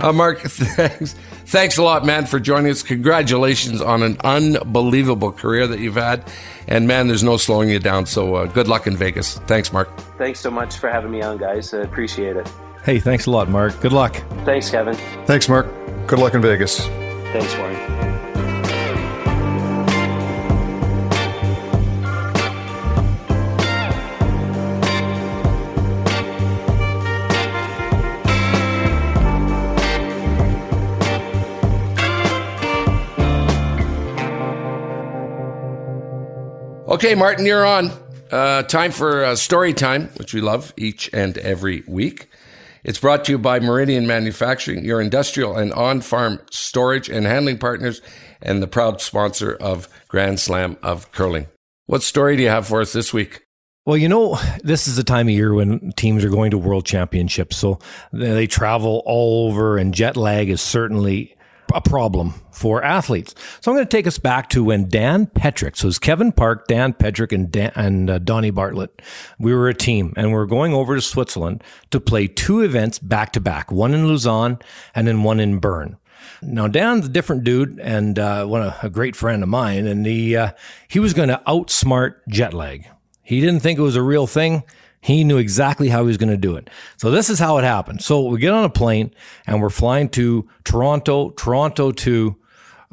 Uh, 0.00 0.12
Mark, 0.12 0.40
thanks. 0.40 1.16
Thanks 1.48 1.78
a 1.78 1.82
lot, 1.82 2.04
man, 2.04 2.26
for 2.26 2.38
joining 2.38 2.70
us. 2.70 2.82
Congratulations 2.82 3.80
on 3.80 4.02
an 4.02 4.18
unbelievable 4.22 5.32
career 5.32 5.66
that 5.66 5.80
you've 5.80 5.94
had. 5.94 6.22
And 6.66 6.86
man, 6.86 7.08
there's 7.08 7.22
no 7.22 7.38
slowing 7.38 7.70
you 7.70 7.78
down. 7.78 8.04
So 8.04 8.34
uh, 8.34 8.44
good 8.44 8.68
luck 8.68 8.86
in 8.86 8.98
Vegas. 8.98 9.38
Thanks, 9.38 9.72
Mark. 9.72 9.88
Thanks 10.18 10.40
so 10.40 10.50
much 10.50 10.76
for 10.76 10.90
having 10.90 11.10
me 11.10 11.22
on, 11.22 11.38
guys. 11.38 11.72
I 11.72 11.78
appreciate 11.78 12.36
it. 12.36 12.46
Hey, 12.84 13.00
thanks 13.00 13.24
a 13.24 13.30
lot, 13.30 13.48
Mark. 13.48 13.80
Good 13.80 13.94
luck. 13.94 14.22
Thanks, 14.44 14.70
Kevin. 14.70 14.94
Thanks, 15.24 15.48
Mark. 15.48 15.66
Good 16.06 16.18
luck 16.18 16.34
in 16.34 16.42
Vegas. 16.42 16.86
Thanks, 17.32 17.56
Warren. 17.56 17.97
Okay, 36.98 37.14
Martin, 37.14 37.46
you're 37.46 37.64
on. 37.64 37.92
Uh, 38.28 38.64
time 38.64 38.90
for 38.90 39.24
uh, 39.24 39.36
story 39.36 39.72
time, 39.72 40.08
which 40.16 40.34
we 40.34 40.40
love 40.40 40.74
each 40.76 41.08
and 41.12 41.38
every 41.38 41.84
week. 41.86 42.28
It's 42.82 42.98
brought 42.98 43.24
to 43.26 43.30
you 43.30 43.38
by 43.38 43.60
Meridian 43.60 44.08
Manufacturing, 44.08 44.84
your 44.84 45.00
industrial 45.00 45.56
and 45.56 45.72
on 45.74 46.00
farm 46.00 46.40
storage 46.50 47.08
and 47.08 47.24
handling 47.24 47.58
partners, 47.58 48.02
and 48.42 48.60
the 48.60 48.66
proud 48.66 49.00
sponsor 49.00 49.54
of 49.60 49.88
Grand 50.08 50.40
Slam 50.40 50.76
of 50.82 51.12
Curling. 51.12 51.46
What 51.86 52.02
story 52.02 52.36
do 52.36 52.42
you 52.42 52.48
have 52.48 52.66
for 52.66 52.80
us 52.80 52.92
this 52.92 53.14
week? 53.14 53.44
Well, 53.86 53.96
you 53.96 54.08
know, 54.08 54.36
this 54.64 54.88
is 54.88 54.96
the 54.96 55.04
time 55.04 55.28
of 55.28 55.34
year 55.34 55.54
when 55.54 55.92
teams 55.92 56.24
are 56.24 56.30
going 56.30 56.50
to 56.50 56.58
world 56.58 56.84
championships. 56.84 57.56
So 57.56 57.78
they 58.12 58.48
travel 58.48 59.04
all 59.06 59.46
over, 59.46 59.78
and 59.78 59.94
jet 59.94 60.16
lag 60.16 60.50
is 60.50 60.60
certainly 60.60 61.36
a 61.74 61.80
problem 61.80 62.34
for 62.50 62.82
athletes. 62.82 63.34
So 63.60 63.70
I'm 63.70 63.76
going 63.76 63.86
to 63.86 63.96
take 63.96 64.06
us 64.06 64.18
back 64.18 64.48
to 64.50 64.64
when 64.64 64.88
Dan 64.88 65.26
Petryk, 65.26 65.76
so 65.76 65.88
it's 65.88 65.98
Kevin 65.98 66.32
Park, 66.32 66.66
Dan 66.66 66.92
Petryk, 66.92 67.32
and 67.32 67.50
Dan, 67.50 67.72
and 67.74 68.10
uh, 68.10 68.18
Donnie 68.18 68.50
Bartlett. 68.50 69.02
We 69.38 69.54
were 69.54 69.68
a 69.68 69.74
team, 69.74 70.12
and 70.16 70.28
we 70.28 70.34
are 70.34 70.46
going 70.46 70.74
over 70.74 70.94
to 70.94 71.00
Switzerland 71.00 71.62
to 71.90 72.00
play 72.00 72.26
two 72.26 72.60
events 72.60 72.98
back 72.98 73.32
to 73.32 73.40
back, 73.40 73.70
one 73.70 73.94
in 73.94 74.08
Lausanne 74.08 74.58
and 74.94 75.06
then 75.06 75.22
one 75.22 75.40
in 75.40 75.58
Bern. 75.58 75.96
Now 76.42 76.68
Dan's 76.68 77.06
a 77.06 77.08
different 77.08 77.44
dude 77.44 77.78
and 77.80 78.18
uh, 78.18 78.46
one 78.46 78.62
a, 78.62 78.76
a 78.82 78.90
great 78.90 79.16
friend 79.16 79.42
of 79.42 79.48
mine, 79.48 79.86
and 79.86 80.06
he 80.06 80.36
uh, 80.36 80.52
he 80.86 80.98
was 80.98 81.14
going 81.14 81.28
to 81.28 81.42
outsmart 81.46 82.16
jet 82.28 82.54
lag. 82.54 82.88
He 83.22 83.40
didn't 83.40 83.60
think 83.60 83.78
it 83.78 83.82
was 83.82 83.96
a 83.96 84.02
real 84.02 84.26
thing. 84.26 84.62
He 85.08 85.24
knew 85.24 85.38
exactly 85.38 85.88
how 85.88 86.02
he 86.02 86.08
was 86.08 86.18
going 86.18 86.28
to 86.28 86.36
do 86.36 86.54
it. 86.56 86.68
So 86.98 87.10
this 87.10 87.30
is 87.30 87.38
how 87.38 87.56
it 87.56 87.64
happened. 87.64 88.02
So 88.02 88.24
we 88.24 88.38
get 88.38 88.52
on 88.52 88.64
a 88.64 88.68
plane 88.68 89.14
and 89.46 89.62
we're 89.62 89.70
flying 89.70 90.10
to 90.10 90.46
Toronto, 90.64 91.30
Toronto 91.30 91.92
to 91.92 92.36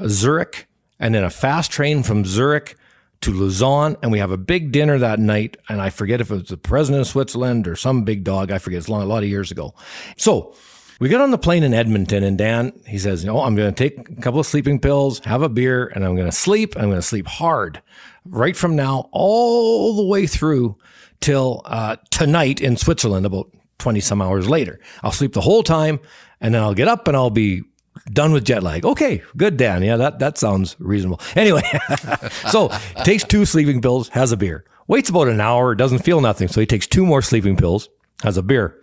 Zurich, 0.07 0.69
and 0.97 1.13
then 1.13 1.25
a 1.25 1.29
fast 1.29 1.71
train 1.71 2.03
from 2.03 2.23
Zurich 2.23 2.77
to 3.19 3.33
Lausanne. 3.33 3.97
And 4.01 4.13
we 4.13 4.19
have 4.19 4.31
a 4.31 4.37
big 4.37 4.71
dinner 4.71 4.97
that 4.97 5.19
night. 5.19 5.57
And 5.67 5.81
I 5.81 5.89
forget 5.89 6.21
if 6.21 6.31
it 6.31 6.35
was 6.35 6.47
the 6.47 6.55
president 6.55 7.01
of 7.01 7.07
Switzerland 7.07 7.67
or 7.67 7.75
some 7.75 8.05
big 8.05 8.23
dog. 8.23 8.49
I 8.49 8.59
forget. 8.59 8.77
It's 8.77 8.87
a 8.87 8.93
lot 8.93 9.23
of 9.23 9.29
years 9.29 9.51
ago. 9.51 9.73
So 10.15 10.55
we 11.01 11.09
get 11.09 11.19
on 11.19 11.31
the 11.31 11.37
plane 11.37 11.63
in 11.63 11.73
Edmonton, 11.73 12.23
and 12.23 12.37
Dan, 12.37 12.71
he 12.87 12.97
says, 12.97 13.25
"Oh, 13.27 13.41
I'm 13.41 13.57
going 13.57 13.73
to 13.73 13.77
take 13.77 14.07
a 14.07 14.21
couple 14.21 14.39
of 14.39 14.45
sleeping 14.45 14.79
pills, 14.79 15.19
have 15.25 15.41
a 15.41 15.49
beer, 15.49 15.87
and 15.87 16.05
I'm 16.05 16.15
going 16.15 16.29
to 16.29 16.31
sleep. 16.31 16.77
I'm 16.77 16.85
going 16.85 16.95
to 16.95 17.01
sleep 17.01 17.27
hard 17.27 17.81
right 18.23 18.55
from 18.55 18.77
now 18.77 19.09
all 19.11 19.97
the 19.97 20.05
way 20.05 20.27
through 20.27 20.77
till 21.21 21.61
uh, 21.65 21.97
tonight 22.11 22.61
in 22.61 22.77
Switzerland, 22.77 23.25
about 23.25 23.51
20 23.79 23.99
some 23.99 24.21
hours 24.21 24.49
later. 24.49 24.79
I'll 25.03 25.11
sleep 25.11 25.33
the 25.33 25.41
whole 25.41 25.63
time 25.63 25.99
and 26.41 26.53
then 26.53 26.61
I'll 26.61 26.73
get 26.73 26.87
up 26.87 27.07
and 27.07 27.15
I'll 27.15 27.29
be 27.29 27.63
done 28.11 28.31
with 28.31 28.45
jet 28.45 28.63
lag. 28.63 28.85
Okay, 28.85 29.23
good, 29.37 29.57
Dan. 29.57 29.83
Yeah, 29.83 29.97
that, 29.97 30.19
that 30.19 30.37
sounds 30.37 30.75
reasonable. 30.79 31.19
Anyway, 31.35 31.63
so 32.49 32.69
takes 33.03 33.23
two 33.23 33.45
sleeping 33.45 33.81
pills, 33.81 34.09
has 34.09 34.31
a 34.31 34.37
beer. 34.37 34.65
Waits 34.87 35.09
about 35.09 35.27
an 35.27 35.41
hour, 35.41 35.75
doesn't 35.75 35.99
feel 35.99 36.21
nothing. 36.21 36.47
So 36.47 36.59
he 36.59 36.65
takes 36.65 36.87
two 36.87 37.05
more 37.05 37.21
sleeping 37.21 37.57
pills, 37.57 37.89
has 38.23 38.37
a 38.37 38.43
beer. 38.43 38.79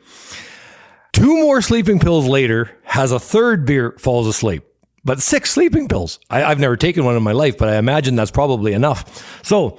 Two 1.12 1.42
more 1.42 1.62
sleeping 1.62 1.98
pills 1.98 2.26
later, 2.26 2.70
has 2.84 3.12
a 3.12 3.20
third 3.20 3.64
beer, 3.64 3.92
falls 3.98 4.26
asleep. 4.26 4.64
But 5.04 5.20
six 5.20 5.50
sleeping 5.50 5.88
pills. 5.88 6.20
I, 6.30 6.40
have 6.40 6.60
never 6.60 6.76
taken 6.76 7.04
one 7.04 7.16
in 7.16 7.22
my 7.22 7.32
life, 7.32 7.58
but 7.58 7.68
I 7.68 7.76
imagine 7.76 8.14
that's 8.16 8.30
probably 8.30 8.72
enough. 8.72 9.24
So 9.44 9.78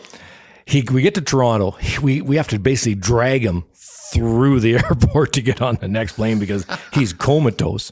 he 0.66 0.84
we 0.92 1.02
get 1.02 1.16
to 1.16 1.22
Toronto. 1.22 1.78
We 2.02 2.22
we 2.22 2.36
have 2.38 2.48
to 2.50 2.60
basically 2.60 2.96
drag 2.96 3.44
him 3.44 3.66
through 3.74 4.60
the 4.60 4.76
airport 4.86 5.34
to 5.34 5.42
get 5.42 5.62
on 5.62 5.76
the 5.76 5.88
next 5.88 6.14
plane 6.14 6.40
because 6.40 6.66
he's 6.94 7.14
comatose. 7.14 7.92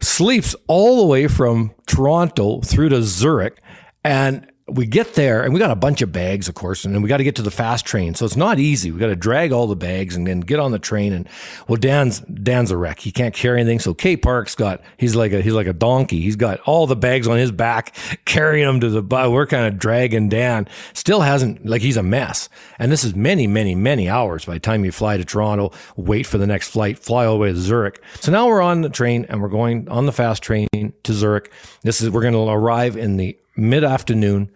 Sleeps 0.00 0.54
all 0.66 1.00
the 1.00 1.06
way 1.06 1.28
from 1.28 1.72
Toronto 1.86 2.60
through 2.60 2.90
to 2.90 3.02
Zurich, 3.02 3.58
and 4.04 4.46
we 4.66 4.86
get 4.86 5.12
there 5.12 5.42
and 5.42 5.52
we 5.52 5.60
got 5.60 5.70
a 5.70 5.76
bunch 5.76 6.00
of 6.00 6.10
bags, 6.10 6.48
of 6.48 6.54
course, 6.54 6.86
and 6.86 6.94
then 6.94 7.02
we 7.02 7.08
got 7.08 7.18
to 7.18 7.24
get 7.24 7.36
to 7.36 7.42
the 7.42 7.50
fast 7.50 7.84
train. 7.84 8.14
So 8.14 8.24
it's 8.24 8.36
not 8.36 8.58
easy. 8.58 8.90
We 8.90 8.98
got 8.98 9.08
to 9.08 9.16
drag 9.16 9.52
all 9.52 9.66
the 9.66 9.76
bags 9.76 10.16
and 10.16 10.26
then 10.26 10.40
get 10.40 10.58
on 10.58 10.72
the 10.72 10.78
train. 10.78 11.12
And 11.12 11.28
well, 11.68 11.76
Dan's 11.76 12.20
Dan's 12.20 12.70
a 12.70 12.78
wreck. 12.78 13.00
He 13.00 13.12
can't 13.12 13.34
carry 13.34 13.60
anything. 13.60 13.78
So 13.78 13.92
K 13.92 14.16
Park's 14.16 14.54
got 14.54 14.80
he's 14.96 15.14
like 15.14 15.32
a 15.32 15.42
he's 15.42 15.52
like 15.52 15.66
a 15.66 15.74
donkey. 15.74 16.22
He's 16.22 16.36
got 16.36 16.60
all 16.60 16.86
the 16.86 16.96
bags 16.96 17.28
on 17.28 17.36
his 17.36 17.52
back, 17.52 17.94
carrying 18.24 18.64
them 18.64 18.80
to 18.80 18.88
the. 18.88 19.02
We're 19.30 19.46
kind 19.46 19.66
of 19.66 19.78
dragging 19.78 20.30
Dan. 20.30 20.66
Still 20.94 21.20
hasn't 21.20 21.66
like 21.66 21.82
he's 21.82 21.98
a 21.98 22.02
mess. 22.02 22.48
And 22.78 22.90
this 22.90 23.04
is 23.04 23.14
many, 23.14 23.46
many, 23.46 23.74
many 23.74 24.08
hours 24.08 24.46
by 24.46 24.54
the 24.54 24.60
time 24.60 24.84
you 24.86 24.92
fly 24.92 25.18
to 25.18 25.26
Toronto, 25.26 25.72
wait 25.96 26.26
for 26.26 26.38
the 26.38 26.46
next 26.46 26.70
flight, 26.70 26.98
fly 26.98 27.26
all 27.26 27.34
the 27.34 27.40
way 27.40 27.52
to 27.52 27.58
Zurich. 27.58 28.02
So 28.14 28.32
now 28.32 28.46
we're 28.46 28.62
on 28.62 28.80
the 28.80 28.88
train 28.88 29.26
and 29.28 29.42
we're 29.42 29.48
going 29.48 29.88
on 29.90 30.06
the 30.06 30.12
fast 30.12 30.42
train 30.42 30.68
to 30.72 31.12
Zurich. 31.12 31.52
This 31.82 32.00
is 32.00 32.08
we're 32.08 32.22
going 32.22 32.32
to 32.32 32.48
arrive 32.48 32.96
in 32.96 33.18
the 33.18 33.36
mid 33.56 33.84
afternoon 33.84 34.50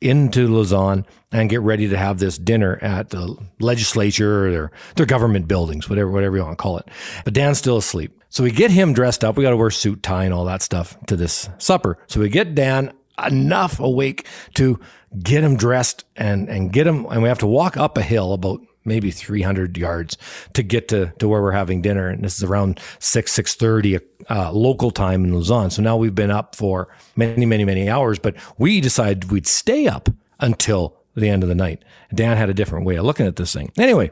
into 0.00 0.46
Lausanne 0.48 1.06
and 1.32 1.48
get 1.48 1.62
ready 1.62 1.88
to 1.88 1.96
have 1.96 2.18
this 2.18 2.36
dinner 2.36 2.78
at 2.82 3.10
the 3.10 3.36
legislature 3.58 4.46
or 4.46 4.50
their, 4.50 4.70
their 4.96 5.06
government 5.06 5.48
buildings, 5.48 5.88
whatever, 5.88 6.10
whatever 6.10 6.36
you 6.36 6.42
want 6.42 6.58
to 6.58 6.62
call 6.62 6.78
it. 6.78 6.88
But 7.24 7.32
Dan's 7.32 7.58
still 7.58 7.78
asleep. 7.78 8.20
So 8.28 8.42
we 8.44 8.50
get 8.50 8.70
him 8.70 8.92
dressed 8.92 9.24
up. 9.24 9.36
We 9.36 9.44
got 9.44 9.50
to 9.50 9.56
wear 9.56 9.70
suit, 9.70 10.02
tie, 10.02 10.24
and 10.24 10.34
all 10.34 10.44
that 10.44 10.60
stuff 10.60 10.96
to 11.06 11.16
this 11.16 11.48
supper. 11.58 11.98
So 12.06 12.20
we 12.20 12.28
get 12.28 12.54
Dan 12.54 12.92
enough 13.24 13.80
awake 13.80 14.26
to 14.54 14.78
get 15.22 15.44
him 15.44 15.56
dressed 15.56 16.04
and, 16.16 16.48
and 16.48 16.72
get 16.72 16.86
him, 16.86 17.06
and 17.06 17.22
we 17.22 17.28
have 17.28 17.38
to 17.38 17.46
walk 17.46 17.76
up 17.76 17.96
a 17.96 18.02
hill 18.02 18.32
about 18.32 18.60
maybe 18.84 19.10
300 19.10 19.76
yards 19.76 20.16
to 20.52 20.62
get 20.62 20.88
to, 20.88 21.12
to 21.18 21.28
where 21.28 21.42
we're 21.42 21.52
having 21.52 21.82
dinner. 21.82 22.08
And 22.08 22.24
this 22.24 22.36
is 22.36 22.44
around 22.44 22.80
6, 22.98 23.32
6.30 23.32 24.00
uh, 24.30 24.52
local 24.52 24.90
time 24.90 25.24
in 25.24 25.32
Lausanne. 25.32 25.70
So 25.70 25.82
now 25.82 25.96
we've 25.96 26.14
been 26.14 26.30
up 26.30 26.54
for 26.54 26.88
many, 27.16 27.46
many, 27.46 27.64
many 27.64 27.88
hours, 27.88 28.18
but 28.18 28.36
we 28.58 28.80
decided 28.80 29.30
we'd 29.30 29.46
stay 29.46 29.86
up 29.86 30.08
until 30.40 30.96
the 31.14 31.28
end 31.28 31.42
of 31.42 31.48
the 31.48 31.54
night. 31.54 31.84
Dan 32.14 32.36
had 32.36 32.50
a 32.50 32.54
different 32.54 32.84
way 32.84 32.96
of 32.96 33.04
looking 33.04 33.26
at 33.26 33.36
this 33.36 33.52
thing. 33.52 33.72
Anyway, 33.78 34.10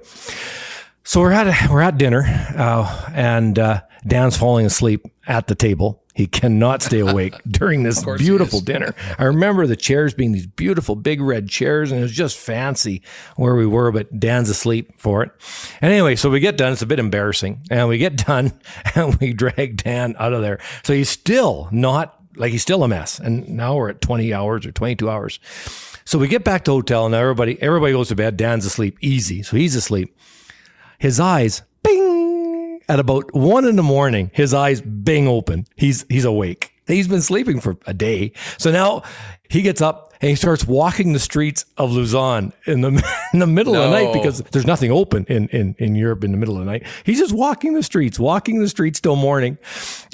so 1.04 1.20
we're 1.20 1.32
at, 1.32 1.70
we're 1.70 1.80
at 1.80 1.98
dinner, 1.98 2.22
uh, 2.56 3.10
and, 3.12 3.58
uh, 3.58 3.82
Dan's 4.06 4.36
falling 4.36 4.66
asleep 4.66 5.06
at 5.26 5.46
the 5.46 5.54
table 5.54 6.01
he 6.14 6.26
cannot 6.26 6.82
stay 6.82 7.00
awake 7.00 7.34
during 7.48 7.82
this 7.82 8.04
beautiful 8.18 8.60
dinner. 8.60 8.94
I 9.18 9.24
remember 9.24 9.66
the 9.66 9.76
chairs 9.76 10.12
being 10.14 10.32
these 10.32 10.46
beautiful 10.46 10.94
big 10.94 11.20
red 11.20 11.48
chairs, 11.48 11.90
and 11.90 12.00
it 12.00 12.02
was 12.02 12.12
just 12.12 12.36
fancy 12.36 13.02
where 13.36 13.54
we 13.54 13.66
were, 13.66 13.90
but 13.92 14.20
Dan's 14.20 14.50
asleep 14.50 14.98
for 14.98 15.22
it. 15.22 15.30
And 15.80 15.92
anyway, 15.92 16.16
so 16.16 16.28
we 16.28 16.40
get 16.40 16.56
done. 16.56 16.72
It's 16.72 16.82
a 16.82 16.86
bit 16.86 16.98
embarrassing. 16.98 17.62
And 17.70 17.88
we 17.88 17.98
get 17.98 18.16
done 18.26 18.52
and 18.94 19.14
we 19.16 19.32
drag 19.32 19.82
Dan 19.82 20.14
out 20.18 20.32
of 20.32 20.42
there. 20.42 20.58
So 20.82 20.92
he's 20.92 21.08
still 21.08 21.68
not 21.70 22.18
like 22.36 22.52
he's 22.52 22.62
still 22.62 22.82
a 22.82 22.88
mess. 22.88 23.18
And 23.18 23.48
now 23.48 23.76
we're 23.76 23.90
at 23.90 24.00
20 24.00 24.32
hours 24.32 24.66
or 24.66 24.72
22 24.72 25.08
hours. 25.08 25.40
So 26.04 26.18
we 26.18 26.28
get 26.28 26.44
back 26.44 26.64
to 26.64 26.72
hotel 26.72 27.06
and 27.06 27.14
everybody 27.14 27.60
everybody 27.62 27.92
goes 27.92 28.08
to 28.08 28.16
bed. 28.16 28.36
Dan's 28.36 28.66
asleep 28.66 28.98
easy. 29.00 29.42
So 29.42 29.56
he's 29.56 29.76
asleep. 29.76 30.16
His 30.98 31.20
eyes 31.20 31.62
at 32.92 33.00
about 33.00 33.34
one 33.34 33.64
in 33.64 33.76
the 33.76 33.82
morning, 33.82 34.30
his 34.34 34.52
eyes 34.52 34.82
bang 34.82 35.26
open. 35.26 35.66
He's 35.76 36.04
he's 36.10 36.26
awake. 36.26 36.74
He's 36.86 37.08
been 37.08 37.22
sleeping 37.22 37.58
for 37.58 37.78
a 37.86 37.94
day. 37.94 38.32
So 38.58 38.70
now 38.70 39.02
he 39.48 39.62
gets 39.62 39.80
up 39.80 40.12
and 40.20 40.28
he 40.28 40.34
starts 40.34 40.66
walking 40.66 41.14
the 41.14 41.18
streets 41.18 41.64
of 41.78 41.92
Lausanne 41.92 42.52
in 42.66 42.82
the 42.82 42.88
in 43.32 43.38
the 43.38 43.46
middle 43.46 43.74
of 43.74 43.90
the 43.90 43.90
night 43.90 44.12
because 44.12 44.42
there's 44.50 44.66
nothing 44.66 44.92
open 44.92 45.24
in, 45.24 45.48
in, 45.48 45.74
in 45.78 45.94
Europe 45.94 46.22
in 46.22 46.32
the 46.32 46.36
middle 46.36 46.58
of 46.58 46.66
the 46.66 46.70
night. 46.70 46.86
He's 47.04 47.18
just 47.18 47.32
walking 47.32 47.72
the 47.72 47.82
streets, 47.82 48.18
walking 48.18 48.60
the 48.60 48.68
streets 48.68 49.00
till 49.00 49.16
morning. 49.16 49.56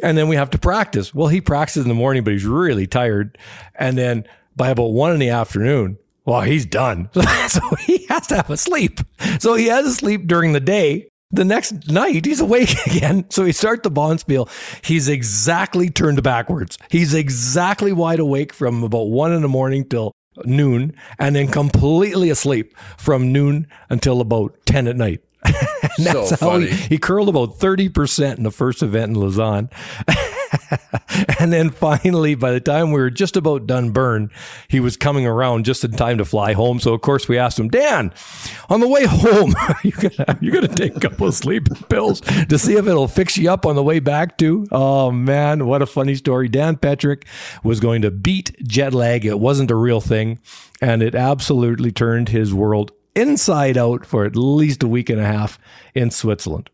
And 0.01 0.16
then 0.16 0.29
we 0.29 0.37
have 0.37 0.51
to 0.51 0.59
practice. 0.59 1.12
Well, 1.12 1.29
he 1.29 1.41
practices 1.41 1.83
in 1.83 1.89
the 1.89 1.97
morning, 1.97 2.22
but 2.22 2.33
he's 2.33 2.47
really 2.47 2.87
tired. 2.87 3.39
And 3.74 3.99
then 3.99 4.24
by 4.55 4.68
about 4.70 4.93
one 4.93 5.12
in 5.12 5.18
the 5.18 5.31
afternoon, 5.31 5.99
well, 6.24 6.43
he's 6.43 6.64
done. 6.64 7.11
so 7.49 7.61
he 7.81 8.07
has 8.07 8.29
to 8.29 8.37
have 8.37 8.51
a 8.51 8.57
sleep. 8.57 9.01
So 9.41 9.55
he 9.55 9.66
has 9.66 9.85
a 9.85 9.93
sleep 9.93 10.29
during 10.29 10.53
the 10.53 10.61
day. 10.61 11.09
The 11.31 11.45
next 11.45 11.89
night, 11.89 12.24
he's 12.24 12.41
awake 12.41 12.74
again. 12.87 13.26
So 13.31 13.45
he 13.45 13.53
starts 13.53 13.83
the 13.83 13.91
bonspiel. 13.91 14.49
He's 14.85 15.09
exactly 15.09 15.91
turned 15.91 16.22
backwards. 16.22 16.79
He's 16.91 17.12
exactly 17.14 17.93
wide 17.93 18.18
awake 18.18 18.53
from 18.55 18.83
about 18.83 19.09
one 19.11 19.33
in 19.33 19.43
the 19.43 19.49
morning 19.49 19.85
till 19.85 20.12
noon, 20.45 20.95
and 21.18 21.37
then 21.37 21.49
completely 21.49 22.31
asleep 22.31 22.74
from 22.97 23.33
noon 23.33 23.66
until 23.91 24.20
about 24.20 24.57
10 24.66 24.87
at 24.89 24.97
night. 24.97 25.20
and 25.45 25.55
So 25.99 26.12
that's 26.26 26.41
how 26.41 26.59
he, 26.59 26.66
funny. 26.68 26.81
he 26.89 26.99
curled 26.99 27.29
about 27.29 27.59
30% 27.59 28.37
in 28.39 28.43
the 28.45 28.51
first 28.51 28.83
event 28.83 29.11
in 29.11 29.20
Lausanne. 29.20 29.68
and 31.38 31.53
then 31.53 31.70
finally, 31.70 32.34
by 32.34 32.53
the 32.53 32.61
time 32.61 32.92
we 32.92 33.01
were 33.01 33.11
just 33.11 33.36
about 33.36 33.66
done 33.66 33.90
Bern, 33.90 34.30
he 34.68 34.80
was 34.80 34.96
coming 34.96 35.26
around 35.26 35.64
just 35.64 35.84
in 35.84 35.92
time 35.92 36.18
to 36.18 36.24
fly 36.24 36.53
home. 36.53 36.80
So 36.80 36.94
of 36.94 37.01
course 37.01 37.28
we 37.28 37.38
asked 37.38 37.59
him, 37.59 37.68
Dan, 37.68 38.12
on 38.68 38.80
the 38.80 38.88
way 38.88 39.07
home, 39.07 39.55
you 39.84 39.92
gonna 39.92 40.38
you 40.40 40.51
gonna 40.51 40.68
take 40.68 40.96
a 40.96 41.01
couple 41.01 41.26
of 41.26 41.34
sleeping 41.34 41.76
pills 41.88 42.20
to 42.20 42.59
see 42.59 42.74
if 42.74 42.86
it'll 42.86 43.09
fix 43.09 43.36
you 43.36 43.51
up 43.51 43.66
on 43.66 43.76
the 43.76 43.82
way 43.82 43.99
back 43.99 44.38
too? 44.38 44.66
Oh 44.70 45.11
man, 45.11 45.66
what 45.66 45.82
a 45.82 45.86
funny 45.86 46.14
story. 46.14 46.49
Dan 46.49 46.76
Petryk 46.76 47.24
was 47.62 47.80
going 47.80 48.03
to 48.03 48.11
beat 48.11 48.57
jet 48.66 48.94
lag. 48.94 49.24
It 49.24 49.40
wasn't 49.40 49.70
a 49.70 49.76
real 49.76 50.01
thing, 50.01 50.38
and 50.80 51.03
it 51.03 51.14
absolutely 51.14 51.92
turned 51.92 52.28
his 52.28 52.55
world 52.55 52.92
inside 53.14 53.76
out 53.76 54.07
for 54.07 54.24
at 54.24 54.36
least 54.36 54.82
a 54.82 54.88
week 54.88 55.11
and 55.11 55.20
a 55.20 55.24
half 55.24 55.59
in 55.94 56.11
Switzerland. 56.11 56.70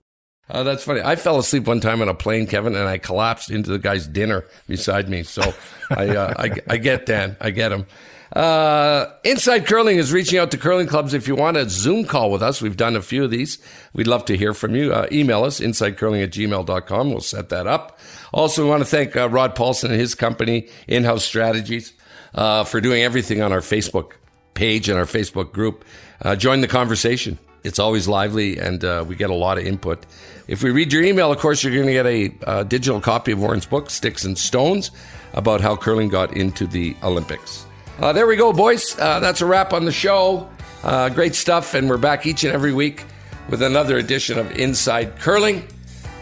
Oh, 0.51 0.63
that's 0.63 0.85
funny. 0.85 1.01
I 1.03 1.17
fell 1.17 1.39
asleep 1.39 1.67
one 1.67 1.81
time 1.81 2.03
on 2.03 2.09
a 2.09 2.15
plane, 2.15 2.47
Kevin, 2.47 2.75
and 2.75 2.87
I 2.87 2.99
collapsed 2.99 3.51
into 3.51 3.71
the 3.71 3.79
guy's 3.79 4.07
dinner 4.07 4.45
beside 4.67 5.09
me. 5.09 5.23
So 5.23 5.55
I, 5.91 6.09
uh, 6.09 6.35
I, 6.39 6.51
I 6.69 6.77
get 6.77 7.07
Dan. 7.07 7.37
I 7.41 7.51
get 7.51 7.73
him. 7.73 7.87
Uh, 8.35 9.11
Inside 9.23 9.65
Curling 9.67 9.97
is 9.97 10.13
reaching 10.13 10.39
out 10.39 10.51
to 10.51 10.59
curling 10.59 10.89
clubs. 10.89 11.15
If 11.15 11.29
you 11.29 11.37
want 11.37 11.57
a 11.57 11.69
Zoom 11.69 12.05
call 12.05 12.31
with 12.31 12.43
us, 12.43 12.61
we've 12.61 12.77
done 12.77 12.97
a 12.97 13.03
few 13.03 13.25
of 13.25 13.31
these. 13.31 13.59
We'd 13.93 14.09
love 14.09 14.25
to 14.27 14.37
hear 14.37 14.53
from 14.53 14.75
you. 14.75 14.93
Uh, 14.93 15.07
email 15.13 15.45
us, 15.45 15.61
insidecurling 15.61 16.23
at 16.23 16.31
gmail.com. 16.31 17.11
We'll 17.11 17.21
set 17.21 17.49
that 17.51 17.67
up. 17.67 17.99
Also, 18.33 18.65
we 18.65 18.71
want 18.71 18.81
to 18.83 18.89
thank 18.89 19.15
uh, 19.17 19.29
Rod 19.29 19.55
Paulson 19.55 19.93
and 19.93 20.01
his 20.01 20.15
company, 20.17 20.69
In 20.89 21.05
House 21.05 21.25
Strategies, 21.25 21.93
uh, 22.35 22.65
for 22.65 22.81
doing 22.81 23.03
everything 23.03 23.41
on 23.41 23.53
our 23.53 23.61
Facebook 23.61 24.13
page 24.55 24.89
and 24.89 24.99
our 24.99 25.07
Facebook 25.07 25.53
group. 25.53 25.85
Uh, 26.21 26.35
join 26.35 26.61
the 26.61 26.69
conversation. 26.69 27.39
It's 27.63 27.79
always 27.79 28.09
lively, 28.09 28.59
and 28.59 28.85
uh, 28.85 29.05
we 29.07 29.15
get 29.15 29.31
a 29.31 29.35
lot 29.35 29.59
of 29.59 29.65
input. 29.65 30.05
If 30.47 30.63
we 30.63 30.71
read 30.71 30.93
your 30.93 31.03
email, 31.03 31.33
of 31.33 31.39
course, 31.39 31.65
you're 31.65 31.73
going 31.73 31.87
to 31.87 31.93
get 31.93 32.07
a 32.07 32.35
uh, 32.47 32.63
digital 32.65 33.01
copy 33.01 33.33
of 33.33 33.41
Warren's 33.41 33.65
book, 33.65 33.89
Sticks 33.89 34.25
and 34.25 34.37
Stones, 34.37 34.91
about 35.33 35.61
how 35.63 35.75
curling 35.75 36.11
got 36.11 36.37
into 36.37 36.67
the 36.67 36.95
Olympics. 37.03 37.65
Uh, 37.99 38.13
there 38.13 38.27
we 38.27 38.37
go, 38.37 38.53
boys. 38.53 38.99
Uh, 38.99 39.21
that's 39.21 39.41
a 39.41 39.47
wrap 39.47 39.73
on 39.73 39.85
the 39.85 39.93
show. 39.93 40.49
Uh, 40.83 41.09
great 41.09 41.35
stuff, 41.35 41.73
and 41.75 41.89
we're 41.89 41.97
back 41.97 42.27
each 42.27 42.45
and 42.45 42.53
every 42.53 42.75
week 42.75 43.05
with 43.49 43.63
another 43.63 43.97
edition 43.97 44.39
of 44.39 44.51
Inside 44.53 45.19
Curling. 45.19 45.67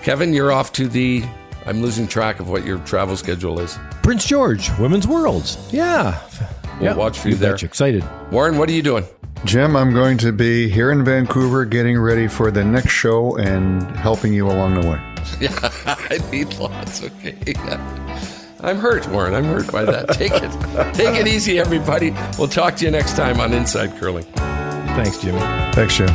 Kevin, 0.02 0.32
you're 0.32 0.52
off 0.52 0.72
to 0.74 0.86
the. 0.86 1.24
I'm 1.66 1.82
losing 1.82 2.06
track 2.06 2.40
of 2.40 2.48
what 2.48 2.64
your 2.64 2.78
travel 2.80 3.16
schedule 3.16 3.58
is. 3.60 3.78
Prince 4.02 4.26
George, 4.26 4.70
Women's 4.78 5.06
Worlds. 5.06 5.58
Yeah. 5.72 6.20
We'll 6.80 6.96
watch 6.96 7.18
for 7.18 7.28
you 7.28 7.36
there. 7.36 7.54
Excited. 7.54 8.04
Warren, 8.30 8.58
what 8.58 8.68
are 8.68 8.72
you 8.72 8.82
doing? 8.82 9.04
Jim, 9.44 9.74
I'm 9.76 9.92
going 9.92 10.18
to 10.18 10.32
be 10.32 10.68
here 10.68 10.92
in 10.92 11.04
Vancouver 11.04 11.64
getting 11.64 11.98
ready 11.98 12.28
for 12.28 12.50
the 12.50 12.64
next 12.64 12.90
show 12.92 13.36
and 13.36 13.82
helping 13.96 14.32
you 14.32 14.46
along 14.46 14.80
the 14.80 14.88
way. 14.88 15.00
Yeah, 15.40 15.50
I 15.86 16.18
need 16.30 16.54
lots. 16.54 17.02
Okay. 17.02 17.36
I'm 18.60 18.78
hurt, 18.78 19.06
Warren. 19.08 19.34
I'm 19.34 19.44
hurt 19.44 19.70
by 19.72 19.84
that. 19.84 20.10
Take 20.10 20.32
it. 20.32 20.94
Take 20.94 21.20
it 21.20 21.26
easy, 21.26 21.58
everybody. 21.58 22.14
We'll 22.38 22.46
talk 22.48 22.76
to 22.76 22.84
you 22.84 22.92
next 22.92 23.16
time 23.16 23.40
on 23.40 23.52
Inside 23.52 23.96
Curling. 23.98 24.24
Thanks, 24.94 25.18
Jimmy. 25.18 25.40
Thanks, 25.72 25.96
Jim. 25.96 26.08